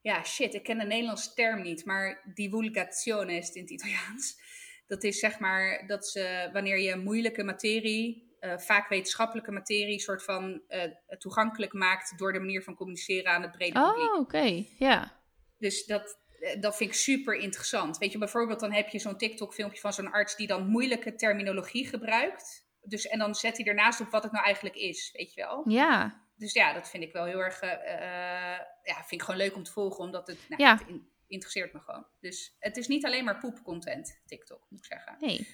Ja, 0.00 0.24
shit, 0.24 0.54
ik 0.54 0.62
ken 0.62 0.78
de 0.78 0.84
Nederlandse 0.84 1.34
term 1.34 1.62
niet. 1.62 1.84
Maar 1.84 2.30
divulgazione 2.34 3.34
is 3.34 3.50
in 3.50 3.62
het 3.62 3.70
Italiaans. 3.70 4.40
Dat 4.86 5.04
is 5.04 5.18
zeg 5.18 5.38
maar 5.38 5.86
dat 5.86 6.08
ze, 6.08 6.50
wanneer 6.52 6.78
je 6.78 6.96
moeilijke 6.96 7.44
materie, 7.44 8.29
eh, 8.40 8.58
vaak 8.58 8.88
wetenschappelijke 8.88 9.50
materie, 9.50 10.00
soort 10.00 10.24
van 10.24 10.62
eh, 10.68 10.90
toegankelijk 11.18 11.72
maakt 11.72 12.18
door 12.18 12.32
de 12.32 12.38
manier 12.38 12.62
van 12.62 12.74
communiceren 12.74 13.32
aan 13.32 13.42
het 13.42 13.52
brede 13.52 13.80
publiek. 13.80 14.12
Oh, 14.14 14.20
oké. 14.20 14.64
Ja. 14.78 15.20
Dus 15.58 15.86
dat, 15.86 16.18
eh, 16.40 16.60
dat 16.60 16.76
vind 16.76 16.90
ik 16.90 16.96
super 16.96 17.34
interessant. 17.34 17.98
Weet 17.98 18.12
je, 18.12 18.18
bijvoorbeeld 18.18 18.60
dan 18.60 18.72
heb 18.72 18.88
je 18.88 18.98
zo'n 18.98 19.16
TikTok-filmpje 19.18 19.80
van 19.80 19.92
zo'n 19.92 20.10
arts 20.12 20.36
die 20.36 20.46
dan 20.46 20.66
moeilijke 20.68 21.14
terminologie 21.14 21.86
gebruikt. 21.86 22.68
Dus, 22.82 23.06
en 23.06 23.18
dan 23.18 23.34
zet 23.34 23.56
hij 23.56 23.66
ernaast 23.66 24.00
op 24.00 24.10
wat 24.10 24.22
het 24.22 24.32
nou 24.32 24.44
eigenlijk 24.44 24.76
is, 24.76 25.10
weet 25.12 25.34
je 25.34 25.40
wel. 25.40 25.62
Ja. 25.68 26.22
Dus 26.36 26.52
ja, 26.52 26.72
dat 26.72 26.90
vind 26.90 27.02
ik 27.02 27.12
wel 27.12 27.24
heel 27.24 27.38
erg, 27.38 27.60
ja, 27.60 28.94
vind 28.94 29.10
ik 29.10 29.22
gewoon 29.22 29.40
leuk 29.40 29.54
om 29.56 29.62
te 29.62 29.72
volgen, 29.72 30.04
omdat 30.04 30.26
het, 30.26 30.38
nou, 30.48 30.62
Ja. 30.62 30.76
het 30.78 30.88
in- 30.88 31.08
interesseert 31.26 31.72
me 31.72 31.80
gewoon. 31.80 32.06
Dus 32.20 32.56
het 32.58 32.76
is 32.76 32.86
niet 32.86 33.04
alleen 33.04 33.24
maar 33.24 33.38
poepcontent, 33.38 34.20
TikTok, 34.26 34.66
moet 34.68 34.78
ik 34.78 34.84
zeggen. 34.84 35.16
Nee. 35.20 35.48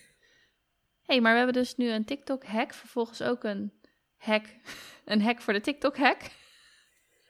Hey, 1.06 1.20
maar 1.20 1.32
we 1.32 1.36
hebben 1.38 1.54
dus 1.62 1.76
nu 1.76 1.88
een 1.90 2.04
TikTok-hack. 2.04 2.74
Vervolgens 2.74 3.22
ook 3.22 3.44
een 3.44 3.72
hack, 4.16 4.44
een 5.04 5.22
hack 5.22 5.40
voor 5.40 5.52
de 5.52 5.60
TikTok-hack. 5.60 6.20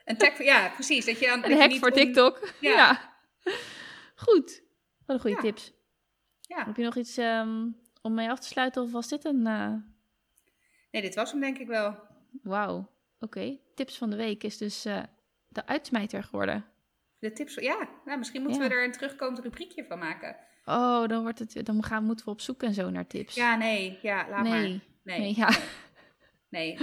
Een 0.04 0.16
tag, 0.16 0.42
ja, 0.42 0.68
precies. 0.68 1.04
Dat 1.04 1.18
je 1.18 1.26
dan, 1.26 1.44
Een 1.44 1.58
hack 1.58 1.72
voor 1.72 1.90
TikTok. 1.90 2.48
Ja. 2.60 2.70
Ja. 2.70 3.14
Goed. 4.14 4.62
Wat 5.06 5.16
een 5.16 5.20
goede 5.20 5.36
Ja. 5.36 5.42
tips. 5.42 5.72
Ja. 6.40 6.64
Heb 6.66 6.76
je 6.76 6.82
nog 6.84 6.96
iets 6.96 7.16
ehm, 7.16 7.68
om 8.02 8.14
mee 8.14 8.30
af 8.30 8.38
te 8.38 8.46
sluiten? 8.46 8.82
Of 8.82 8.92
was 8.92 9.08
dit 9.08 9.24
een... 9.24 9.46
eh, 9.46 9.72
Nee, 10.90 11.02
dit 11.02 11.14
was 11.14 11.30
hem 11.30 11.40
denk 11.40 11.58
ik 11.58 11.66
wel. 11.66 11.96
Wauw. 12.42 12.90
Oké. 13.20 13.58
Tips 13.74 13.98
van 13.98 14.10
de 14.10 14.16
week 14.16 14.42
is 14.44 14.56
dus 14.58 14.84
eh, 14.84 15.02
de 15.48 15.66
uitsmijter 15.66 16.22
geworden. 16.22 16.64
De 17.18 17.32
tips, 17.32 17.54
ja. 17.54 17.88
Nou, 18.04 18.18
misschien 18.18 18.42
moeten 18.42 18.62
Ja. 18.62 18.68
we 18.68 18.74
er 18.74 18.84
een 18.84 18.92
terugkomend 18.92 19.38
rubriekje 19.38 19.84
van 19.84 19.98
maken. 19.98 20.36
Oh, 20.68 21.08
dan, 21.08 21.22
wordt 21.22 21.38
het, 21.38 21.66
dan 21.66 21.84
gaan, 21.84 22.04
moeten 22.04 22.24
we 22.24 22.30
op 22.30 22.40
zoek 22.40 22.62
en 22.62 22.74
zo 22.74 22.90
naar 22.90 23.06
tips. 23.06 23.34
Ja, 23.34 23.56
nee. 23.56 23.98
Ja, 24.02 24.26
laat 24.28 24.42
nee. 24.42 24.52
maar. 24.52 24.60
Nee. 25.02 25.18
Nee. 25.18 25.36
ja. 25.36 25.50
Nee. 26.48 26.78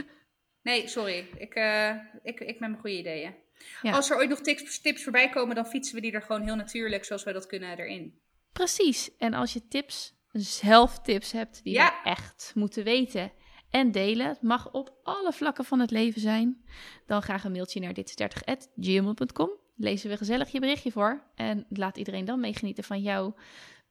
Nee, 0.61 0.87
sorry. 0.87 1.27
Ik, 1.37 1.53
eh, 1.53 1.95
ik, 2.23 2.39
ik 2.39 2.59
met 2.59 2.69
mijn 2.69 2.81
goede 2.81 2.97
ideeën. 2.97 3.35
Ja. 3.81 3.91
Als 3.91 4.09
er 4.09 4.17
ooit 4.17 4.29
nog 4.29 4.41
tips, 4.41 4.81
tips 4.81 5.03
voorbij 5.03 5.29
komen, 5.29 5.55
dan 5.55 5.65
fietsen 5.65 5.95
we 5.95 6.01
die 6.01 6.11
er 6.11 6.21
gewoon 6.21 6.41
heel 6.41 6.55
natuurlijk, 6.55 7.05
zoals 7.05 7.23
we 7.23 7.33
dat 7.33 7.45
kunnen, 7.45 7.77
erin. 7.77 8.19
Precies. 8.51 9.17
En 9.17 9.33
als 9.33 9.53
je 9.53 9.67
tips, 9.67 10.15
zelf 10.31 10.99
tips 10.99 11.31
hebt 11.31 11.63
die 11.63 11.73
Ja. 11.73 11.99
we 12.03 12.09
echt 12.09 12.51
moeten 12.55 12.83
weten 12.83 13.31
en 13.69 13.91
delen, 13.91 14.27
het 14.27 14.41
mag 14.41 14.71
op 14.71 14.93
alle 15.03 15.33
vlakken 15.33 15.65
van 15.65 15.79
het 15.79 15.91
leven 15.91 16.21
zijn, 16.21 16.63
dan 17.05 17.21
graag 17.21 17.43
een 17.43 17.51
mailtje 17.51 17.79
naar 17.79 17.93
dit30@gmail.com. 17.93 19.49
Lezen 19.75 20.09
we 20.09 20.17
gezellig 20.17 20.49
je 20.49 20.59
berichtje 20.59 20.91
voor 20.91 21.23
en 21.35 21.65
laat 21.69 21.97
iedereen 21.97 22.25
dan 22.25 22.39
meegenieten 22.39 22.83
van 22.83 23.01
jouw 23.01 23.35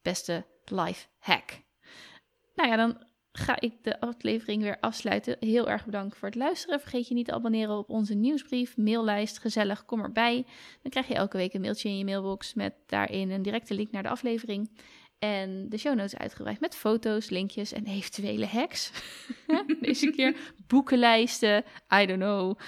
beste 0.03 0.47
life 0.65 1.07
hack. 1.19 1.61
Nou 2.55 2.69
ja, 2.69 2.77
dan 2.77 3.07
ga 3.33 3.61
ik 3.61 3.73
de 3.83 4.01
aflevering 4.01 4.63
weer 4.63 4.81
afsluiten. 4.81 5.37
Heel 5.41 5.69
erg 5.69 5.85
bedankt 5.85 6.17
voor 6.17 6.29
het 6.29 6.37
luisteren. 6.37 6.81
Vergeet 6.81 7.09
je 7.09 7.15
niet 7.15 7.27
te 7.27 7.33
abonneren 7.33 7.79
op 7.79 7.91
onze 7.91 8.15
nieuwsbrief, 8.15 8.77
maillijst, 8.77 9.39
gezellig, 9.39 9.85
kom 9.85 10.01
erbij. 10.01 10.47
Dan 10.83 10.91
krijg 10.91 11.09
je 11.09 11.15
elke 11.15 11.37
week 11.37 11.55
een 11.55 11.61
mailtje 11.61 11.89
in 11.89 11.99
je 11.99 12.05
mailbox 12.05 12.55
met 12.55 12.75
daarin 12.87 13.31
een 13.31 13.43
directe 13.43 13.75
link 13.75 13.91
naar 13.91 14.03
de 14.03 14.09
aflevering. 14.09 14.71
En 15.19 15.69
de 15.69 15.79
show 15.79 15.95
notes 15.95 16.17
uitgebreid 16.17 16.61
met 16.61 16.75
foto's, 16.75 17.31
linkjes 17.31 17.73
en 17.73 17.87
eventuele 17.87 18.47
hacks. 18.47 18.93
Deze 19.81 20.11
keer 20.11 20.37
boekenlijsten, 20.67 21.65
I 21.95 22.07
don't 22.07 22.21
know. 22.21 22.59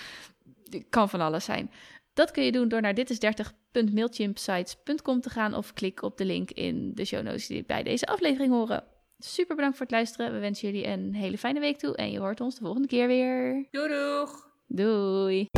Het 0.70 0.86
kan 0.88 1.08
van 1.08 1.20
alles 1.20 1.44
zijn. 1.44 1.70
Dat 2.14 2.30
kun 2.30 2.44
je 2.44 2.52
doen 2.52 2.68
door 2.68 2.80
naar 2.80 2.94
ditis30.mailchimpsites.com 2.94 5.20
te 5.20 5.30
gaan 5.30 5.54
of 5.54 5.72
klik 5.72 6.02
op 6.02 6.16
de 6.16 6.24
link 6.24 6.50
in 6.50 6.94
de 6.94 7.04
show 7.04 7.22
notes 7.22 7.46
die 7.46 7.64
bij 7.64 7.82
deze 7.82 8.06
aflevering 8.06 8.52
horen. 8.52 8.84
Super 9.18 9.56
bedankt 9.56 9.76
voor 9.76 9.86
het 9.86 9.94
luisteren. 9.94 10.32
We 10.32 10.38
wensen 10.38 10.70
jullie 10.70 10.86
een 10.86 11.14
hele 11.14 11.38
fijne 11.38 11.60
week 11.60 11.78
toe 11.78 11.96
en 11.96 12.10
je 12.10 12.18
hoort 12.18 12.40
ons 12.40 12.54
de 12.54 12.64
volgende 12.64 12.88
keer 12.88 13.06
weer. 13.06 13.66
Doei 13.70 13.88
doeg! 13.88 14.48
Doei! 14.66 15.48